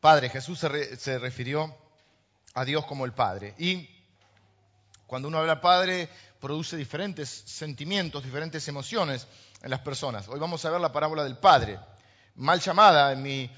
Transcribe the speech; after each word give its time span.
Padre. 0.00 0.28
Jesús 0.28 0.58
se, 0.58 1.18
refirió 1.18 1.74
a 2.54 2.64
Dios 2.64 2.86
como 2.86 3.04
el 3.04 3.12
Padre. 3.12 3.54
Y 3.58 3.88
cuando 5.06 5.28
uno 5.28 5.38
habla 5.38 5.60
Padre, 5.60 6.08
produce 6.40 6.76
diferentes 6.76 7.28
sentimientos, 7.28 8.22
diferentes 8.22 8.66
emociones 8.68 9.26
en 9.62 9.70
las 9.70 9.80
personas. 9.80 10.28
Hoy 10.28 10.38
vamos 10.38 10.64
a 10.64 10.70
ver 10.70 10.80
la 10.80 10.92
parábola 10.92 11.24
del 11.24 11.36
Padre, 11.36 11.78
mal 12.36 12.60
llamada, 12.60 13.12
en 13.12 13.22
mi 13.22 13.50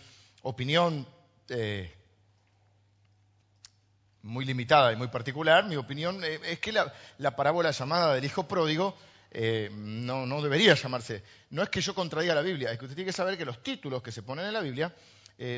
opinión 0.42 1.06
eh, 1.48 1.94
muy 4.22 4.44
limitada 4.44 4.92
y 4.92 4.96
muy 4.96 5.08
particular. 5.08 5.66
Mi 5.66 5.76
opinión 5.76 6.22
eh, 6.24 6.40
es 6.44 6.58
que 6.58 6.72
la, 6.72 7.36
parábola 7.36 7.70
llamada 7.70 8.14
del 8.14 8.24
Hijo 8.24 8.48
Pródigo 8.48 8.96
eh, 9.30 9.70
no, 9.72 10.24
no, 10.24 10.40
debería 10.40 10.74
llamarse. 10.74 11.22
No 11.50 11.62
es 11.62 11.68
que 11.68 11.80
yo 11.80 11.94
contradiga 11.94 12.34
la 12.34 12.42
Biblia, 12.42 12.72
es 12.72 12.78
que 12.78 12.86
usted 12.86 12.96
tiene 12.96 13.10
que 13.10 13.16
saber 13.16 13.36
que 13.36 13.44
los 13.44 13.62
títulos 13.62 14.02
que 14.02 14.12
se 14.12 14.22
ponen 14.22 14.46
en 14.46 14.54
la 14.54 14.60
Biblia 14.60 14.94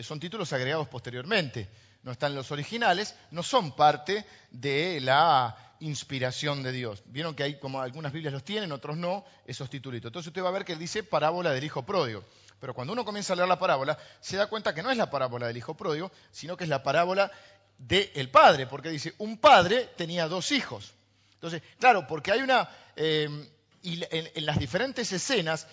son 0.02 0.20
títulos 0.20 0.52
agregados 0.52 0.88
posteriormente. 0.88 1.68
No 2.02 2.12
están 2.12 2.34
los 2.34 2.50
originales, 2.50 3.14
no 3.30 3.42
son 3.42 3.76
parte 3.76 4.24
de 4.50 5.00
la 5.00 5.56
inspiración 5.82 6.62
de 6.62 6.72
Dios. 6.72 7.02
Vieron 7.06 7.34
que 7.34 7.42
hay, 7.42 7.58
como 7.58 7.80
algunas 7.80 8.12
Biblias 8.12 8.32
los 8.32 8.44
tienen, 8.44 8.72
otros 8.72 8.96
no, 8.96 9.24
esos 9.46 9.68
titulitos. 9.68 10.08
Entonces 10.08 10.28
usted 10.28 10.42
va 10.42 10.48
a 10.48 10.52
ver 10.52 10.64
que 10.64 10.76
dice 10.76 11.02
parábola 11.02 11.52
del 11.52 11.64
hijo 11.64 11.82
pródigo. 11.82 12.24
Pero 12.60 12.74
cuando 12.74 12.92
uno 12.92 13.04
comienza 13.04 13.32
a 13.32 13.36
leer 13.36 13.48
la 13.48 13.58
parábola, 13.58 13.98
se 14.20 14.36
da 14.36 14.46
cuenta 14.46 14.74
que 14.74 14.82
no 14.82 14.90
es 14.90 14.96
la 14.96 15.10
parábola 15.10 15.48
del 15.48 15.56
hijo 15.56 15.76
pródigo, 15.76 16.12
sino 16.30 16.56
que 16.56 16.64
es 16.64 16.70
la 16.70 16.82
parábola 16.82 17.30
del 17.76 18.30
padre, 18.30 18.68
porque 18.68 18.90
dice, 18.90 19.14
un 19.18 19.38
padre 19.38 19.90
tenía 19.96 20.28
dos 20.28 20.52
hijos. 20.52 20.92
Entonces, 21.34 21.62
claro, 21.78 22.06
porque 22.06 22.30
hay 22.30 22.40
una... 22.40 22.68
Eh, 22.94 23.48
y 23.82 24.00
en 24.08 24.46
las 24.46 24.60
diferentes 24.60 25.10
escenas, 25.10 25.66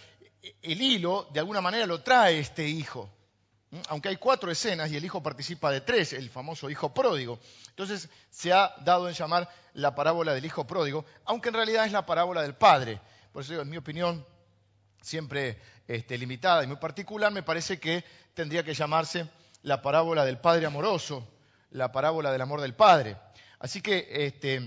el 0.63 0.81
hilo, 0.81 1.27
de 1.31 1.41
alguna 1.41 1.61
manera, 1.61 1.85
lo 1.85 2.01
trae 2.01 2.39
este 2.39 2.67
hijo. 2.67 3.11
Aunque 3.87 4.09
hay 4.09 4.17
cuatro 4.17 4.49
escenas 4.49 4.91
y 4.91 4.97
el 4.97 5.05
hijo 5.05 5.21
participa 5.21 5.71
de 5.71 5.81
tres, 5.81 6.13
el 6.13 6.29
famoso 6.29 6.69
hijo 6.69 6.93
pródigo. 6.93 7.39
Entonces 7.69 8.09
se 8.29 8.51
ha 8.51 8.73
dado 8.83 9.07
en 9.07 9.13
llamar 9.13 9.47
la 9.73 9.93
parábola 9.93 10.33
del 10.33 10.45
hijo 10.45 10.65
pródigo, 10.65 11.05
aunque 11.25 11.49
en 11.49 11.55
realidad 11.55 11.85
es 11.85 11.91
la 11.91 12.05
parábola 12.05 12.41
del 12.41 12.55
padre. 12.55 12.99
Por 13.31 13.43
eso 13.43 13.61
en 13.61 13.69
mi 13.69 13.77
opinión, 13.77 14.25
siempre 15.01 15.61
este, 15.87 16.17
limitada 16.17 16.63
y 16.63 16.67
muy 16.67 16.77
particular, 16.77 17.31
me 17.31 17.43
parece 17.43 17.79
que 17.79 18.03
tendría 18.33 18.63
que 18.63 18.73
llamarse 18.73 19.27
la 19.61 19.81
parábola 19.81 20.25
del 20.25 20.39
padre 20.39 20.65
amoroso, 20.65 21.27
la 21.69 21.91
parábola 21.91 22.31
del 22.31 22.41
amor 22.41 22.61
del 22.61 22.73
padre. 22.73 23.17
Así 23.59 23.81
que 23.81 24.07
este, 24.09 24.61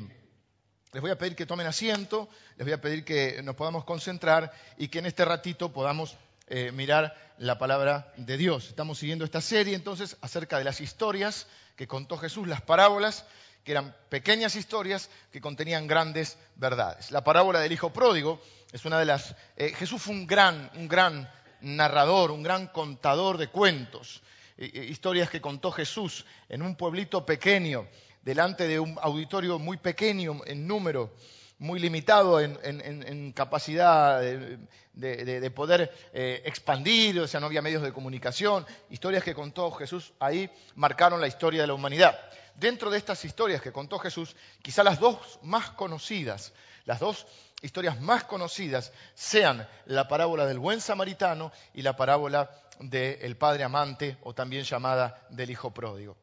les 0.92 1.02
voy 1.02 1.10
a 1.10 1.18
pedir 1.18 1.34
que 1.34 1.46
tomen 1.46 1.66
asiento, 1.66 2.28
les 2.56 2.66
voy 2.66 2.74
a 2.74 2.80
pedir 2.80 3.04
que 3.04 3.42
nos 3.42 3.56
podamos 3.56 3.84
concentrar 3.84 4.52
y 4.76 4.88
que 4.88 5.00
en 5.00 5.06
este 5.06 5.24
ratito 5.24 5.72
podamos 5.72 6.16
eh, 6.54 6.70
mirar 6.70 7.16
la 7.38 7.56
palabra 7.56 8.12
de 8.18 8.36
Dios. 8.36 8.68
Estamos 8.68 8.98
siguiendo 8.98 9.24
esta 9.24 9.40
serie 9.40 9.74
entonces 9.74 10.18
acerca 10.20 10.58
de 10.58 10.64
las 10.64 10.82
historias 10.82 11.46
que 11.76 11.86
contó 11.86 12.18
Jesús, 12.18 12.46
las 12.46 12.60
parábolas, 12.60 13.24
que 13.64 13.72
eran 13.72 13.96
pequeñas 14.10 14.54
historias 14.54 15.08
que 15.32 15.40
contenían 15.40 15.86
grandes 15.86 16.36
verdades. 16.56 17.10
La 17.10 17.24
parábola 17.24 17.58
del 17.58 17.72
Hijo 17.72 17.90
Pródigo 17.90 18.38
es 18.70 18.84
una 18.84 18.98
de 18.98 19.06
las... 19.06 19.34
Eh, 19.56 19.72
Jesús 19.74 20.02
fue 20.02 20.14
un 20.14 20.26
gran, 20.26 20.70
un 20.74 20.88
gran 20.88 21.26
narrador, 21.62 22.30
un 22.30 22.42
gran 22.42 22.66
contador 22.66 23.38
de 23.38 23.48
cuentos, 23.48 24.22
eh, 24.58 24.88
historias 24.90 25.30
que 25.30 25.40
contó 25.40 25.72
Jesús 25.72 26.26
en 26.50 26.60
un 26.60 26.76
pueblito 26.76 27.24
pequeño, 27.24 27.88
delante 28.20 28.68
de 28.68 28.78
un 28.78 28.98
auditorio 29.00 29.58
muy 29.58 29.78
pequeño 29.78 30.42
en 30.44 30.66
número, 30.66 31.14
muy 31.62 31.78
limitado 31.78 32.40
en, 32.40 33.32
capacidad 33.32 34.20
de, 34.20 35.50
poder 35.54 35.94
eh, 36.12 36.42
expandir, 36.44 37.20
o 37.20 37.28
sea, 37.28 37.38
no 37.38 37.46
había 37.46 37.62
medios 37.62 37.82
de 37.82 37.92
comunicación. 37.92 38.66
Historias 38.90 39.22
que 39.22 39.32
contó 39.32 39.70
Jesús 39.70 40.12
ahí 40.18 40.50
marcaron 40.74 41.20
la 41.20 41.28
historia 41.28 41.60
de 41.60 41.68
la 41.68 41.74
humanidad. 41.74 42.18
Dentro 42.56 42.90
de 42.90 42.98
estas 42.98 43.24
historias 43.24 43.62
que 43.62 43.70
contó 43.70 44.00
Jesús, 44.00 44.34
quizá 44.60 44.82
las 44.82 44.98
dos 44.98 45.38
más 45.42 45.70
conocidas, 45.70 46.52
las 46.84 46.98
dos 46.98 47.26
historias 47.62 48.00
más 48.00 48.24
conocidas 48.24 48.92
sean 49.14 49.66
la 49.86 50.08
parábola 50.08 50.46
del 50.46 50.58
buen 50.58 50.80
samaritano 50.80 51.52
y 51.74 51.82
la 51.82 51.94
parábola 51.94 52.50
del 52.80 53.36
padre 53.36 53.62
amante 53.62 54.18
o 54.24 54.34
también 54.34 54.64
llamada 54.64 55.26
del 55.30 55.50
hijo 55.50 55.70
pródigo. 55.70 56.16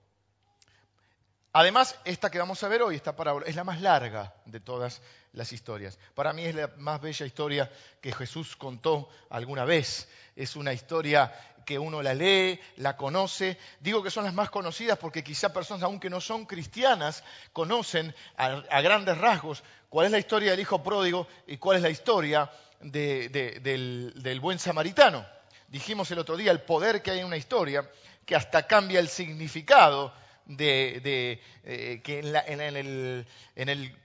Además, 1.59 1.99
esta 2.05 2.31
que 2.31 2.39
vamos 2.39 2.63
a 2.63 2.69
ver 2.69 2.81
hoy, 2.81 2.95
esta 2.95 3.17
parábola, 3.17 3.45
es 3.45 3.57
la 3.57 3.65
más 3.65 3.81
larga 3.81 4.33
de 4.45 4.61
todas 4.61 5.01
las 5.33 5.51
historias. 5.51 5.99
Para 6.15 6.31
mí 6.31 6.45
es 6.45 6.55
la 6.55 6.71
más 6.77 7.01
bella 7.01 7.25
historia 7.25 7.69
que 7.99 8.13
Jesús 8.13 8.55
contó 8.55 9.09
alguna 9.29 9.65
vez. 9.65 10.07
Es 10.37 10.55
una 10.55 10.71
historia 10.71 11.33
que 11.65 11.77
uno 11.77 12.01
la 12.01 12.13
lee, 12.13 12.57
la 12.77 12.95
conoce. 12.95 13.57
Digo 13.81 14.01
que 14.01 14.09
son 14.09 14.23
las 14.23 14.33
más 14.33 14.49
conocidas 14.49 14.97
porque 14.99 15.21
quizá 15.21 15.51
personas, 15.51 15.83
aunque 15.83 16.09
no 16.09 16.21
son 16.21 16.45
cristianas, 16.45 17.25
conocen 17.51 18.15
a, 18.37 18.79
grandes 18.79 19.17
rasgos 19.17 19.61
cuál 19.89 20.05
es 20.05 20.13
la 20.13 20.19
historia 20.19 20.51
del 20.51 20.61
Hijo 20.61 20.81
Pródigo 20.81 21.27
y 21.45 21.57
cuál 21.57 21.75
es 21.75 21.83
la 21.83 21.89
historia 21.89 22.49
del, 22.79 24.13
del 24.15 24.39
buen 24.39 24.59
samaritano. 24.59 25.25
Dijimos 25.67 26.09
el 26.11 26.19
otro 26.19 26.37
día 26.37 26.51
el 26.51 26.61
poder 26.61 27.01
que 27.01 27.11
hay 27.11 27.19
en 27.19 27.25
una 27.25 27.35
historia 27.35 27.85
que 28.25 28.37
hasta 28.37 28.65
cambia 28.65 29.01
el 29.01 29.09
significado 29.09 30.13
eh, 30.57 32.01
que 32.03 32.19
en, 32.19 33.69
el, 33.69 33.95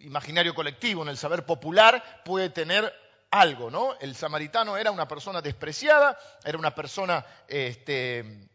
imaginario 0.00 0.54
colectivo, 0.54 1.02
en 1.02 1.08
el 1.08 1.16
saber 1.16 1.46
popular, 1.46 2.22
puede 2.24 2.50
tener 2.50 2.92
algo, 3.30 3.70
¿no? 3.70 3.94
El 4.00 4.14
samaritano 4.16 4.76
era 4.76 4.90
una 4.90 5.06
persona 5.06 5.40
despreciada, 5.40 6.18
era 6.44 6.58
una 6.58 6.74
persona 6.74 7.24
este, 7.46 8.48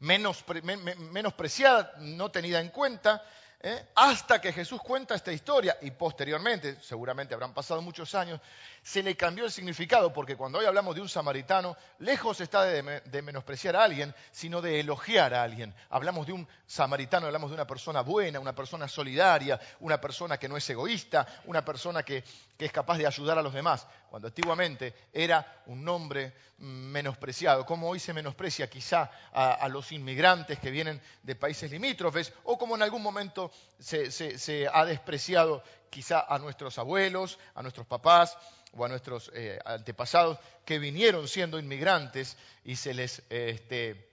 menospreciada, 0.00 1.94
no 1.98 2.30
tenida 2.30 2.60
en 2.60 2.68
cuenta, 2.68 3.22
¿eh? 3.60 3.86
hasta 3.94 4.40
que 4.40 4.52
Jesús 4.52 4.80
cuenta 4.80 5.14
esta 5.14 5.32
historia 5.32 5.76
y 5.82 5.90
posteriormente, 5.90 6.76
seguramente 6.80 7.34
habrán 7.34 7.54
pasado 7.54 7.82
muchos 7.82 8.14
años, 8.14 8.40
se 8.88 9.02
le 9.02 9.18
cambió 9.18 9.44
el 9.44 9.50
significado, 9.50 10.14
porque 10.14 10.34
cuando 10.34 10.60
hoy 10.60 10.64
hablamos 10.64 10.94
de 10.94 11.02
un 11.02 11.10
samaritano, 11.10 11.76
lejos 11.98 12.40
está 12.40 12.64
de, 12.64 13.22
menospreciar 13.22 13.76
a 13.76 13.84
alguien, 13.84 14.14
sino 14.30 14.62
de 14.62 14.80
elogiar 14.80 15.34
a 15.34 15.42
alguien. 15.42 15.74
Hablamos 15.90 16.26
de 16.26 16.32
un 16.32 16.48
samaritano, 16.66 17.26
hablamos 17.26 17.50
de 17.50 17.54
una 17.54 17.66
persona 17.66 18.00
buena, 18.00 18.40
una 18.40 18.54
persona 18.54 18.88
solidaria, 18.88 19.60
una 19.80 20.00
persona 20.00 20.38
que 20.38 20.48
no 20.48 20.56
es 20.56 20.70
egoísta, 20.70 21.26
una 21.44 21.62
persona 21.62 22.02
que, 22.02 22.24
es 22.58 22.72
capaz 22.72 22.96
de 22.96 23.06
ayudar 23.06 23.38
a 23.38 23.42
los 23.42 23.52
demás, 23.52 23.86
cuando 24.08 24.28
antiguamente 24.28 24.94
era 25.12 25.62
un 25.66 25.84
nombre 25.84 26.32
menospreciado, 26.56 27.66
como 27.66 27.88
hoy 27.88 28.00
se 28.00 28.14
menosprecia 28.14 28.70
quizá 28.70 29.10
a, 29.32 29.68
los 29.68 29.92
inmigrantes 29.92 30.58
que 30.58 30.70
vienen 30.70 31.00
de 31.22 31.36
países 31.36 31.70
limítrofes, 31.70 32.32
o 32.44 32.56
como 32.56 32.74
en 32.74 32.82
algún 32.82 33.02
momento 33.02 33.52
se 33.78 34.66
ha 34.72 34.84
despreciado 34.86 35.62
quizá 35.90 36.24
a 36.28 36.38
nuestros 36.38 36.78
abuelos, 36.78 37.38
a 37.54 37.62
nuestros 37.62 37.86
papás, 37.86 38.36
o 38.76 38.84
a 38.84 38.88
nuestros 38.88 39.30
eh, 39.34 39.58
antepasados 39.64 40.38
que 40.64 40.78
vinieron 40.78 41.28
siendo 41.28 41.58
inmigrantes 41.58 42.36
y 42.64 42.76
se 42.76 42.94
les, 42.94 43.22
este, 43.30 44.10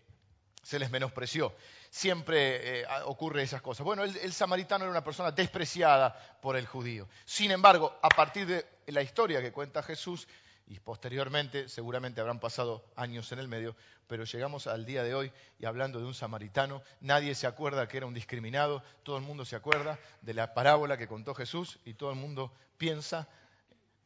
se 0.63 0.79
les 0.79 0.89
menospreció. 0.91 1.53
Siempre 1.89 2.81
eh, 2.81 2.85
ocurre 3.05 3.43
esas 3.43 3.61
cosas. 3.61 3.85
Bueno, 3.85 4.03
el, 4.03 4.33
samaritano 4.33 4.83
era 4.83 4.91
una 4.91 5.03
persona 5.03 5.31
despreciada 5.31 6.38
por 6.41 6.57
el 6.57 6.66
judío. 6.66 7.07
Sin 7.25 7.51
embargo, 7.51 7.97
a 8.01 8.09
partir 8.09 8.45
de 8.47 8.66
la 8.88 9.01
historia 9.01 9.41
que 9.41 9.51
cuenta 9.51 9.81
Jesús, 9.83 10.27
y 10.67 10.79
posteriormente 10.79 11.69
seguramente 11.69 12.22
habrán 12.22 12.39
pasado 12.39 12.83
años 12.95 13.31
en 13.31 13.39
el 13.39 13.47
medio, 13.47 13.75
pero 14.07 14.23
llegamos 14.23 14.67
al 14.67 14.85
día 14.85 15.03
de 15.03 15.13
hoy 15.13 15.31
y 15.59 15.66
hablando 15.66 15.99
de 15.99 16.05
un 16.05 16.16
samaritano, 16.16 16.81
nadie 17.01 17.35
se 17.35 17.47
acuerda 17.47 17.87
que 17.87 17.97
era 17.97 18.07
un 18.07 18.13
discriminado, 18.13 18.83
todo 19.03 19.17
el 19.17 19.23
mundo 19.23 19.45
se 19.45 19.55
acuerda 19.55 19.99
de 20.22 20.33
la 20.33 20.53
parábola 20.53 20.97
que 20.97 21.07
contó 21.07 21.35
Jesús 21.35 21.79
y 21.85 21.93
todo 21.93 22.09
el 22.09 22.16
mundo 22.16 22.51
piensa 22.77 23.27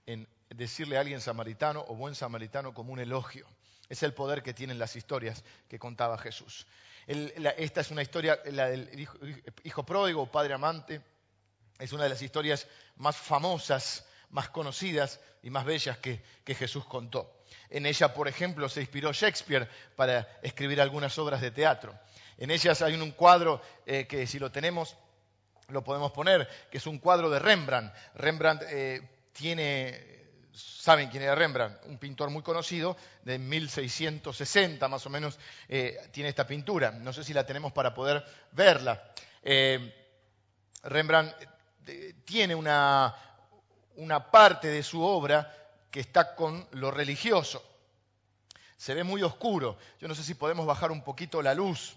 en 0.05 0.27
decirle 0.49 0.97
a 0.97 1.01
alguien 1.01 1.21
samaritano 1.21 1.85
o 1.87 1.95
buen 1.95 2.15
samaritano 2.15 2.73
como 2.73 2.93
un 2.93 2.99
elogio. 2.99 3.47
Es 3.87 4.03
el 4.03 4.13
poder 4.13 4.43
que 4.43 4.53
tienen 4.53 4.79
las 4.79 4.95
historias 4.95 5.43
que 5.67 5.79
contaba 5.79 6.17
Jesús. 6.17 6.67
esta 7.07 7.81
es 7.81 7.91
una 7.91 8.01
historia, 8.01 8.40
la 8.46 8.67
del 8.67 9.07
hijo, 9.63 9.84
pródigo 9.84 10.23
o 10.23 10.31
padre 10.31 10.53
amante, 10.53 11.01
es 11.79 11.93
una 11.93 12.03
de 12.03 12.09
las 12.09 12.22
historias 12.22 12.67
más 12.97 13.16
famosas, 13.16 14.05
más 14.29 14.49
conocidas 14.49 15.19
y 15.41 15.49
más 15.49 15.66
bellas 15.66 15.97
que, 15.97 16.22
Jesús 16.46 16.85
contó. 16.85 17.43
En 17.69 17.85
ella, 17.85 18.13
por 18.13 18.28
ejemplo, 18.28 18.67
se 18.69 18.81
inspiró 18.81 19.11
Shakespeare 19.11 19.67
para 19.95 20.28
escribir 20.43 20.81
algunas 20.81 21.17
obras 21.17 21.41
de 21.41 21.52
teatro. 21.52 21.97
En 22.37 22.52
ellas 22.52 22.81
hay 22.81 22.95
un 22.95 23.11
cuadro 23.11 23.61
eh, 23.85 24.05
que 24.07 24.28
si 24.28 24.40
lo 24.40 24.52
tenemos 24.52 24.95
lo 25.69 25.84
podemos 25.84 26.11
poner, 26.11 26.47
que 26.72 26.78
es 26.78 26.87
un 26.87 26.99
cuadro 26.99 27.29
de 27.29 27.40
Rembrandt. 27.40 27.93
Rembrandt 28.16 28.63
eh, 28.67 29.02
tiene 29.31 30.18
saben 30.59 31.09
quién 31.09 31.23
era 31.23 31.35
Rembrandt, 31.35 31.85
un 31.85 31.97
pintor 31.97 32.29
muy 32.29 32.44
conocido, 32.44 32.97
de 33.23 33.40
1660 33.40 34.88
más 34.88 35.06
o 35.06 35.09
menos, 35.09 35.40
eh, 35.67 35.97
tiene 36.11 36.29
esta 36.29 36.46
pintura. 36.46 36.91
No 36.91 37.14
sé 37.14 37.23
si 37.23 37.34
la 37.34 37.46
tenemos 37.46 37.72
para 37.72 37.94
poder 37.94 38.23
verla. 38.52 39.11
Eh, 39.44 39.94
Rembrandt 40.84 41.34
eh, 41.88 42.16
tiene 42.26 42.56
una, 42.56 43.16
una 43.96 44.32
parte 44.32 44.67
de 44.67 44.84
su 44.84 45.02
obra 45.02 45.56
que 45.90 46.00
está 46.00 46.35
con 46.35 46.67
lo 46.72 46.91
religioso. 46.91 47.64
Se 48.78 48.94
ve 48.94 49.03
muy 49.03 49.23
oscuro. 49.23 49.78
Yo 50.00 50.08
no 50.08 50.16
sé 50.16 50.23
si 50.23 50.35
podemos 50.35 50.66
bajar 50.66 50.91
un 50.91 51.03
poquito 51.03 51.41
la 51.41 51.53
luz. 51.53 51.96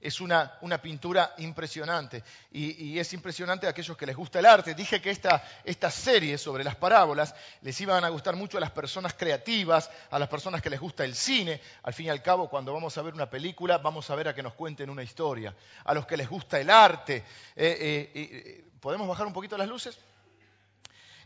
Es 0.00 0.20
una, 0.20 0.58
pintura 0.82 1.34
impresionante. 1.38 2.22
Y, 2.52 2.98
es 2.98 3.12
impresionante 3.12 3.66
a 3.66 3.70
aquellos 3.70 3.96
que 3.96 4.06
les 4.06 4.16
gusta 4.16 4.38
el 4.38 4.46
arte. 4.46 4.74
Dije 4.74 5.00
que 5.00 5.10
esta, 5.10 5.44
esta 5.64 5.90
serie 5.90 6.38
sobre 6.38 6.64
las 6.64 6.76
parábolas 6.76 7.34
les 7.60 7.78
iban 7.80 8.04
a 8.04 8.08
gustar 8.08 8.34
mucho 8.36 8.56
a 8.56 8.60
las 8.60 8.70
personas 8.70 9.14
creativas, 9.14 9.90
a 10.10 10.18
las 10.18 10.28
personas 10.28 10.62
que 10.62 10.70
les 10.70 10.80
gusta 10.80 11.04
el 11.04 11.14
cine. 11.14 11.60
Al 11.82 11.92
fin 11.92 12.06
y 12.06 12.10
al 12.10 12.22
cabo, 12.22 12.48
cuando 12.48 12.72
vamos 12.72 12.96
a 12.96 13.02
ver 13.02 13.14
una 13.14 13.28
película, 13.28 13.78
vamos 13.78 14.08
a 14.10 14.14
ver 14.14 14.28
a 14.28 14.34
que 14.34 14.42
nos 14.42 14.54
cuenten 14.54 14.88
una 14.88 15.02
historia. 15.02 15.54
A 15.84 15.92
los 15.92 16.06
que 16.06 16.16
les 16.16 16.28
gusta 16.28 16.58
el 16.58 16.70
arte. 16.70 17.24
Eh, 17.56 18.10
eh, 18.14 18.64
¿Podemos 18.80 19.06
bajar 19.06 19.26
un 19.26 19.32
poquito 19.32 19.58
las 19.58 19.68
luces? 19.68 19.98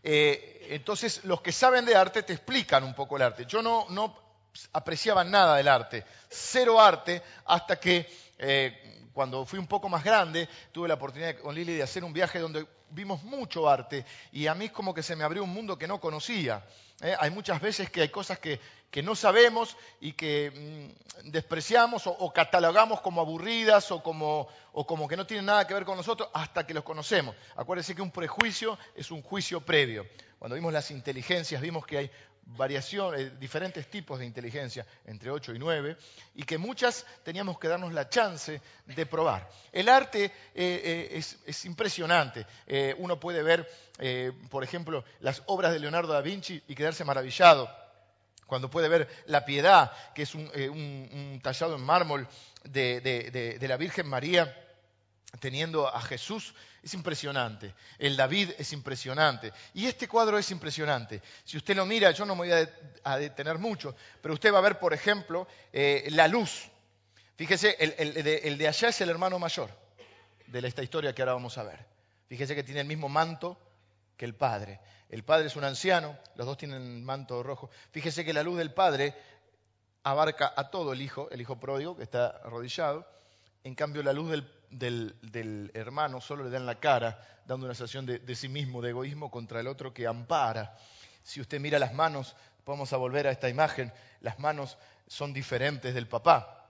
Eh, 0.07 0.67
entonces, 0.69 1.25
los 1.25 1.41
que 1.41 1.51
saben 1.51 1.87
de 1.87 1.97
arte 1.97 2.23
te 2.23 2.35
explican 2.35 2.85
un 2.85 2.95
poco 2.95 3.17
el 3.17 3.23
arte. 3.23 3.47
Yo 3.47 3.63
no, 3.63 3.87
no 3.89 4.24
apreciaba 4.73 5.25
nada 5.25 5.57
del 5.57 5.69
arte, 5.69 6.05
cero 6.29 6.81
arte, 6.81 7.23
hasta 7.45 7.79
que 7.79 8.09
eh, 8.39 9.09
cuando 9.13 9.45
fui 9.47 9.59
un 9.59 9.67
poco 9.67 9.89
más 9.89 10.03
grande, 10.05 10.49
tuve 10.73 10.89
la 10.89 10.95
oportunidad 10.95 11.37
con 11.39 11.55
Lili 11.55 11.75
de 11.75 11.83
hacer 11.83 12.05
un 12.05 12.13
viaje 12.13 12.41
donde 12.41 12.67
vimos 12.91 13.23
mucho 13.25 13.69
arte 13.69 14.05
y 14.33 14.47
a 14.47 14.55
mí 14.55 14.67
es 14.67 14.73
como 14.73 14.95
que 14.95 15.03
se 15.03 15.17
me 15.17 15.25
abrió 15.25 15.45
un 15.45 15.51
mundo 15.51 15.79
que 15.79 15.89
no 15.89 16.01
conocía. 16.01 16.65
¿eh? 17.01 17.15
Hay 17.19 17.31
muchas 17.31 17.61
veces 17.61 17.91
que 17.91 18.03
hay 18.03 18.09
cosas 18.09 18.39
que, 18.39 18.61
no 19.03 19.17
sabemos 19.17 19.77
y 20.01 20.13
que 20.13 20.93
mm, 21.25 21.31
despreciamos 21.31 22.05
o, 22.07 22.33
catalogamos 22.33 23.01
como 23.01 23.21
aburridas 23.21 23.91
o 23.91 24.03
como, 24.03 24.47
o 24.73 24.87
como 24.87 25.09
que 25.09 25.17
no 25.17 25.27
tienen 25.27 25.47
nada 25.47 25.67
que 25.67 25.75
ver 25.75 25.85
con 25.85 25.97
nosotros 25.97 26.29
hasta 26.33 26.65
que 26.65 26.75
los 26.75 26.85
conocemos. 26.85 27.35
Acuérdense 27.57 27.97
que 27.97 28.03
un 28.03 28.13
prejuicio 28.13 28.79
es 28.95 29.11
un 29.11 29.21
juicio 29.23 29.61
previo. 29.61 30.07
Cuando 30.39 30.55
vimos 30.55 30.73
las 30.73 30.93
inteligencias 30.93 31.61
vimos 31.61 31.85
que 31.85 31.99
hay 31.99 32.11
variaciones, 32.47 33.21
eh, 33.21 33.33
diferentes 33.39 33.89
tipos 33.89 34.19
de 34.19 34.27
inteligencia, 34.27 34.87
entre 35.07 35.31
8 35.31 35.55
y 35.55 35.59
9, 35.59 35.97
y 36.35 36.43
que 36.45 36.59
muchas 36.59 37.07
teníamos 37.23 37.59
que 37.59 37.69
darnos 37.69 37.93
la 37.93 38.09
chance 38.09 38.61
de 38.87 39.07
probar. 39.07 39.49
El 39.73 39.89
arte 39.89 40.25
eh, 40.25 40.31
eh, 40.55 41.23
es, 41.47 41.65
impresionante. 41.65 42.47
uno 42.99 43.19
puede 43.19 43.43
ver, 43.43 43.69
por 44.51 44.65
ejemplo, 44.65 45.05
las 45.21 45.43
obras 45.47 45.73
de 45.73 45.81
Leonardo 45.81 46.13
da 46.13 46.21
Vinci 46.21 46.63
y 46.69 46.75
quedarse 46.75 47.05
maravillado. 47.05 47.69
Cuando 48.47 48.69
puede 48.69 48.89
ver 48.89 49.09
La 49.27 49.45
Piedad, 49.45 49.91
que 50.15 50.23
es 50.23 50.35
un, 50.35 51.41
tallado 51.43 51.77
en 51.77 51.83
mármol 51.83 52.29
de 52.65 53.67
la 53.67 53.77
Virgen 53.77 54.07
María, 54.07 54.64
teniendo 55.41 55.89
a 55.89 56.01
Jesús 56.01 56.55
es 56.83 56.95
impresionante. 56.95 57.75
El 57.99 58.17
David 58.17 58.51
es 58.59 58.73
impresionante. 58.73 59.53
Y 59.73 59.87
este 59.87 60.09
cuadro 60.09 60.39
es 60.39 60.51
impresionante. 60.51 61.23
Si 61.45 61.57
usted 61.57 61.77
lo 61.77 61.87
mira, 61.87 62.11
yo 62.11 62.25
no 62.25 62.35
me 62.35 62.49
voy 62.49 62.69
a 63.05 63.17
detener 63.19 63.59
mucho, 63.59 63.95
pero 64.21 64.35
usted 64.35 64.53
va 64.53 64.59
a 64.59 64.63
ver, 64.63 64.79
por 64.79 64.93
ejemplo, 64.93 65.47
eh, 65.73 66.07
la 66.11 66.29
luz. 66.29 66.71
Fíjese, 67.37 67.77
el, 67.81 68.59
de, 68.59 68.69
allá 68.69 68.89
es 68.89 69.01
el 69.01 69.11
hermano 69.11 69.39
mayor 69.39 69.71
de 70.47 70.67
esta 70.69 70.83
historia 70.83 71.15
que 71.15 71.23
ahora 71.23 71.33
vamos 71.33 71.59
a 71.59 71.65
ver. 71.65 71.85
Fíjese 72.29 72.55
que 72.55 72.63
tiene 72.63 72.83
el 72.83 72.87
mismo 72.87 73.09
manto 73.09 73.59
que 74.17 74.25
el 74.25 74.35
padre. 74.35 74.81
El 75.09 75.25
padre 75.25 75.49
es 75.49 75.57
un 75.57 75.65
anciano, 75.65 76.17
los 76.37 76.47
dos 76.47 76.57
tienen 76.57 77.05
manto 77.05 77.43
rojo. 77.43 77.71
Fíjese 77.91 78.25
que 78.25 78.33
la 78.33 78.43
luz 78.43 78.59
del 78.59 78.73
padre 78.73 79.15
abarca 80.05 80.53
a 80.57 80.71
todo 80.71 80.93
el 80.93 81.03
hijo, 81.03 81.29
el 81.31 81.41
hijo 81.41 81.59
pródigo 81.59 81.97
que 81.97 82.05
está 82.05 82.29
arrodillado. 82.45 83.07
En 83.65 83.75
cambio, 83.75 84.03
la 84.03 84.13
luz 84.13 84.31
del 84.31 84.45
del, 84.79 85.71
hermano 85.75 86.21
solo 86.21 86.45
le 86.45 86.51
da 86.51 86.57
en 86.59 86.67
la 86.67 86.81
cara, 86.81 87.19
dando 87.47 87.67
una 87.67 87.75
sensación 87.75 88.07
de, 88.07 88.35
sí 88.35 88.49
mismo, 88.49 88.83
de 88.83 88.91
egoísmo 88.91 89.31
contra 89.31 89.61
el 89.61 89.67
otro 89.67 89.93
que 89.93 90.07
ampara. 90.07 90.77
Si 91.23 91.41
usted 91.41 91.61
mira 91.61 91.79
las 91.79 91.95
manos, 91.95 92.37
vamos 92.67 92.93
a 92.93 92.97
volver 92.97 93.27
a 93.27 93.31
esta 93.31 93.49
imagen, 93.49 93.93
las 94.21 94.39
manos 94.39 94.77
son 95.07 95.33
diferentes 95.33 95.95
del 95.95 96.09
papá. 96.09 96.67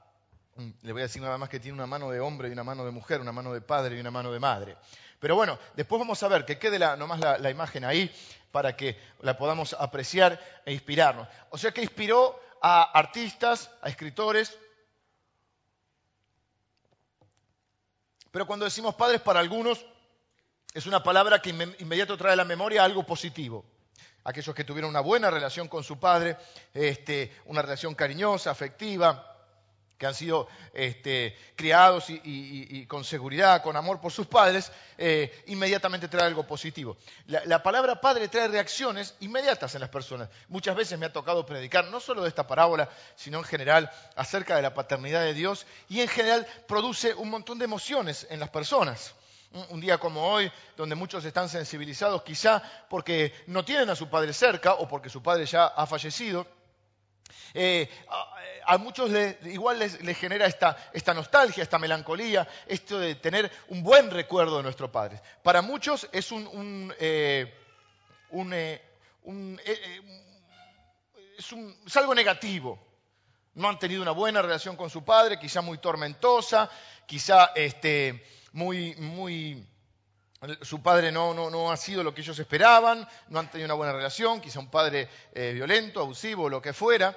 Mm, 0.56 0.70
le 0.82 0.92
voy 0.92 1.02
a 1.02 1.04
decir 1.04 1.22
nada 1.22 1.38
más 1.38 1.48
que 1.48 1.60
tiene 1.60 1.74
una 1.74 1.86
mano 1.86 2.10
de 2.10 2.20
hombre 2.20 2.48
y 2.48 2.52
una 2.52 2.64
mano 2.64 2.84
de 2.84 2.90
mujer, 2.90 3.20
una 3.20 3.32
mano 3.32 3.52
de 3.52 3.60
padre 3.60 3.96
y 3.96 4.00
una 4.00 4.10
mano 4.10 4.32
de 4.32 4.40
madre. 4.40 4.76
Pero 5.18 5.36
bueno, 5.36 5.58
después 5.74 5.98
vamos 5.98 6.22
a 6.22 6.28
ver 6.28 6.44
que 6.44 6.58
quede 6.58 6.78
la, 6.78 6.96
nomás 6.96 7.20
la, 7.20 7.50
imagen 7.50 7.84
ahí 7.84 8.14
para 8.52 8.76
que 8.76 8.98
la 9.20 9.36
podamos 9.36 9.74
apreciar 9.78 10.38
e 10.64 10.72
inspirarnos. 10.72 11.26
O 11.50 11.58
sea 11.58 11.72
que 11.72 11.80
inspiró 11.82 12.38
a 12.60 12.82
artistas, 12.82 13.70
a 13.82 13.88
escritores, 13.88 14.58
Pero 18.34 18.48
cuando 18.48 18.64
decimos 18.64 18.96
padres 18.96 19.20
para 19.20 19.38
algunos, 19.38 19.86
es 20.72 20.86
una 20.86 21.04
palabra 21.04 21.40
que 21.40 21.50
inmediato 21.50 22.16
trae 22.16 22.32
a 22.32 22.36
la 22.36 22.44
memoria 22.44 22.82
algo 22.82 23.06
positivo. 23.06 23.64
Aquellos 24.24 24.52
que 24.56 24.64
tuvieron 24.64 24.90
una 24.90 24.98
buena 24.98 25.30
relación 25.30 25.68
con 25.68 25.84
su 25.84 26.00
padre, 26.00 26.36
este, 26.72 27.32
una 27.44 27.62
relación 27.62 27.94
cariñosa, 27.94 28.50
afectiva, 28.50 29.33
que 29.98 30.06
han 30.06 30.14
sido 30.14 30.48
este, 30.72 31.36
criados 31.56 32.06
y, 32.08 32.86
con 32.86 33.04
seguridad, 33.04 33.62
con 33.62 33.76
amor 33.76 34.00
por 34.00 34.12
sus 34.12 34.26
padres, 34.26 34.72
eh, 34.98 35.44
inmediatamente 35.46 36.08
trae 36.08 36.26
algo 36.26 36.46
positivo. 36.46 36.96
La, 37.26 37.62
palabra 37.62 38.00
padre 38.00 38.28
trae 38.28 38.48
reacciones 38.48 39.14
inmediatas 39.20 39.74
en 39.74 39.80
las 39.80 39.90
personas. 39.90 40.28
Muchas 40.48 40.74
veces 40.74 40.98
me 40.98 41.06
ha 41.06 41.12
tocado 41.12 41.46
predicar, 41.46 41.86
no 41.86 42.00
solo 42.00 42.22
de 42.22 42.28
esta 42.28 42.46
parábola, 42.46 42.88
sino 43.14 43.38
en 43.38 43.44
general, 43.44 43.90
acerca 44.16 44.56
de 44.56 44.62
la 44.62 44.74
paternidad 44.74 45.22
de 45.22 45.34
Dios, 45.34 45.66
y 45.88 46.00
en 46.00 46.08
general 46.08 46.46
produce 46.66 47.14
un 47.14 47.30
montón 47.30 47.58
de 47.58 47.64
emociones 47.64 48.26
en 48.30 48.40
las 48.40 48.50
personas. 48.50 49.14
Un 49.70 49.80
día 49.80 49.98
como 49.98 50.26
hoy, 50.26 50.50
donde 50.76 50.96
muchos 50.96 51.24
están 51.24 51.48
sensibilizados 51.48 52.24
quizá 52.24 52.60
porque 52.90 53.32
no 53.46 53.64
tienen 53.64 53.88
a 53.88 53.94
su 53.94 54.08
padre 54.08 54.32
cerca 54.32 54.74
o 54.74 54.88
porque 54.88 55.08
su 55.08 55.22
padre 55.22 55.46
ya 55.46 55.66
ha 55.66 55.86
fallecido, 55.86 56.44
eh, 57.54 57.88
a, 58.66 58.78
muchos 58.78 59.10
igual 59.44 59.78
les, 59.78 59.98
genera 60.18 60.46
esta, 60.46 61.14
nostalgia, 61.14 61.62
esta 61.62 61.78
melancolía, 61.78 62.46
esto 62.66 62.98
de 62.98 63.14
tener 63.14 63.50
un 63.68 63.82
buen 63.82 64.10
recuerdo 64.10 64.56
de 64.56 64.64
nuestro 64.64 64.90
Padre. 64.90 65.20
Para 65.42 65.62
muchos 65.62 66.08
es 66.12 66.32
un, 66.32 66.92
eh, 66.98 67.54
eh, 68.52 68.82
es, 71.38 71.96
algo 71.96 72.14
negativo. 72.14 72.78
No 73.54 73.68
han 73.68 73.78
tenido 73.78 74.02
una 74.02 74.10
buena 74.10 74.42
relación 74.42 74.76
con 74.76 74.90
su 74.90 75.04
padre, 75.04 75.38
quizá 75.38 75.60
muy 75.60 75.78
tormentosa, 75.78 76.68
quizá 77.06 77.52
este, 77.54 78.26
muy, 78.52 78.96
muy 78.96 79.64
su 80.62 80.82
padre 80.82 81.12
no, 81.12 81.70
ha 81.70 81.76
sido 81.76 82.02
lo 82.02 82.14
que 82.14 82.20
ellos 82.20 82.38
esperaban, 82.38 83.06
no 83.28 83.38
han 83.38 83.50
tenido 83.50 83.66
una 83.66 83.74
buena 83.74 83.92
relación, 83.92 84.40
quizá 84.40 84.60
un 84.60 84.70
padre 84.70 85.08
eh, 85.32 85.52
violento, 85.52 86.00
abusivo, 86.00 86.48
lo 86.48 86.60
que 86.60 86.72
fuera. 86.72 87.16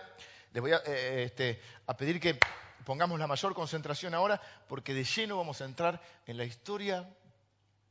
Les 0.53 0.61
voy 0.61 0.71
eh, 0.71 1.23
este, 1.25 1.61
a, 1.87 1.97
pedir 1.97 2.19
que 2.19 2.39
pongamos 2.85 3.19
la 3.19 3.27
mayor 3.27 3.53
concentración 3.53 4.13
ahora, 4.13 4.41
porque 4.67 4.93
de 4.93 5.03
lleno 5.03 5.37
vamos 5.37 5.61
a 5.61 5.65
entrar 5.65 6.01
en 6.25 6.37
la 6.37 6.45
historia, 6.45 7.07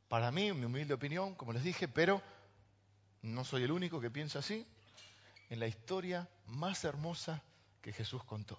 para 0.07 0.31
mí, 0.31 0.51
mi 0.53 0.65
humilde 0.65 0.93
opinión, 0.93 1.35
como 1.35 1.53
les 1.53 1.63
dije, 1.63 1.87
pero 1.87 2.21
no 3.21 3.43
soy 3.43 3.63
el 3.63 3.71
único 3.71 3.99
que 3.99 4.09
piensa 4.09 4.39
así, 4.39 4.65
en 5.49 5.59
la 5.59 5.67
historia 5.67 6.27
más 6.47 6.83
hermosa 6.83 7.41
que 7.81 7.93
Jesús 7.93 8.23
contó. 8.23 8.57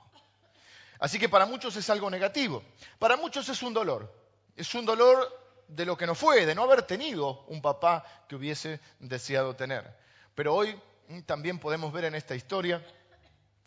Así 1.01 1.19
que 1.19 1.29
para 1.29 1.47
muchos 1.47 1.77
es 1.77 1.89
algo 1.91 2.11
negativo, 2.11 2.63
para 2.99 3.17
muchos 3.17 3.49
es 3.49 3.63
un 3.63 3.73
dolor. 3.73 4.13
Es 4.57 4.75
un 4.75 4.85
dolor 4.85 5.48
de 5.69 5.85
lo 5.85 5.97
que 5.97 6.07
no 6.07 6.15
fue, 6.15 6.47
de 6.47 6.55
no 6.55 6.65
haber 6.65 6.83
tenido 6.83 7.45
un 7.49 7.63
papá 7.63 8.05
que 8.27 8.37
hubiese 8.37 8.81
deseado 8.99 9.55
tener. 9.55 9.97
Pero 10.35 10.55
hoy 10.55 10.79
también 11.27 11.59
podemos 11.59 11.93
ver 11.93 12.05
en 12.05 12.15
esta 12.15 12.35
historia 12.35 12.85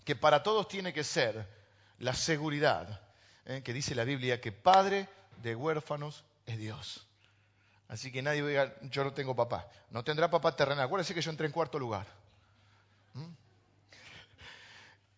que 0.03 0.15
para 0.15 0.43
todos 0.43 0.67
tiene 0.67 0.93
que 0.93 1.03
ser 1.03 1.47
la 1.99 2.13
seguridad 2.13 3.01
¿eh? 3.45 3.61
que 3.63 3.73
dice 3.73 3.95
la 3.95 4.03
Biblia 4.03 4.41
que 4.41 4.51
padre 4.51 5.07
de 5.37 5.55
huérfanos 5.55 6.25
es 6.45 6.57
Dios. 6.57 7.07
Así 7.87 8.11
que 8.11 8.21
nadie 8.21 8.45
diga, 8.45 8.73
yo 8.83 9.03
no 9.03 9.13
tengo 9.13 9.35
papá. 9.35 9.67
No 9.89 10.03
tendrá 10.03 10.29
papá 10.29 10.55
terrenal. 10.55 10.85
Acuérdense 10.85 11.13
que 11.13 11.21
yo 11.21 11.29
entré 11.29 11.45
en 11.45 11.51
cuarto 11.51 11.77
lugar. 11.77 12.07
¿Mm? 13.13 13.25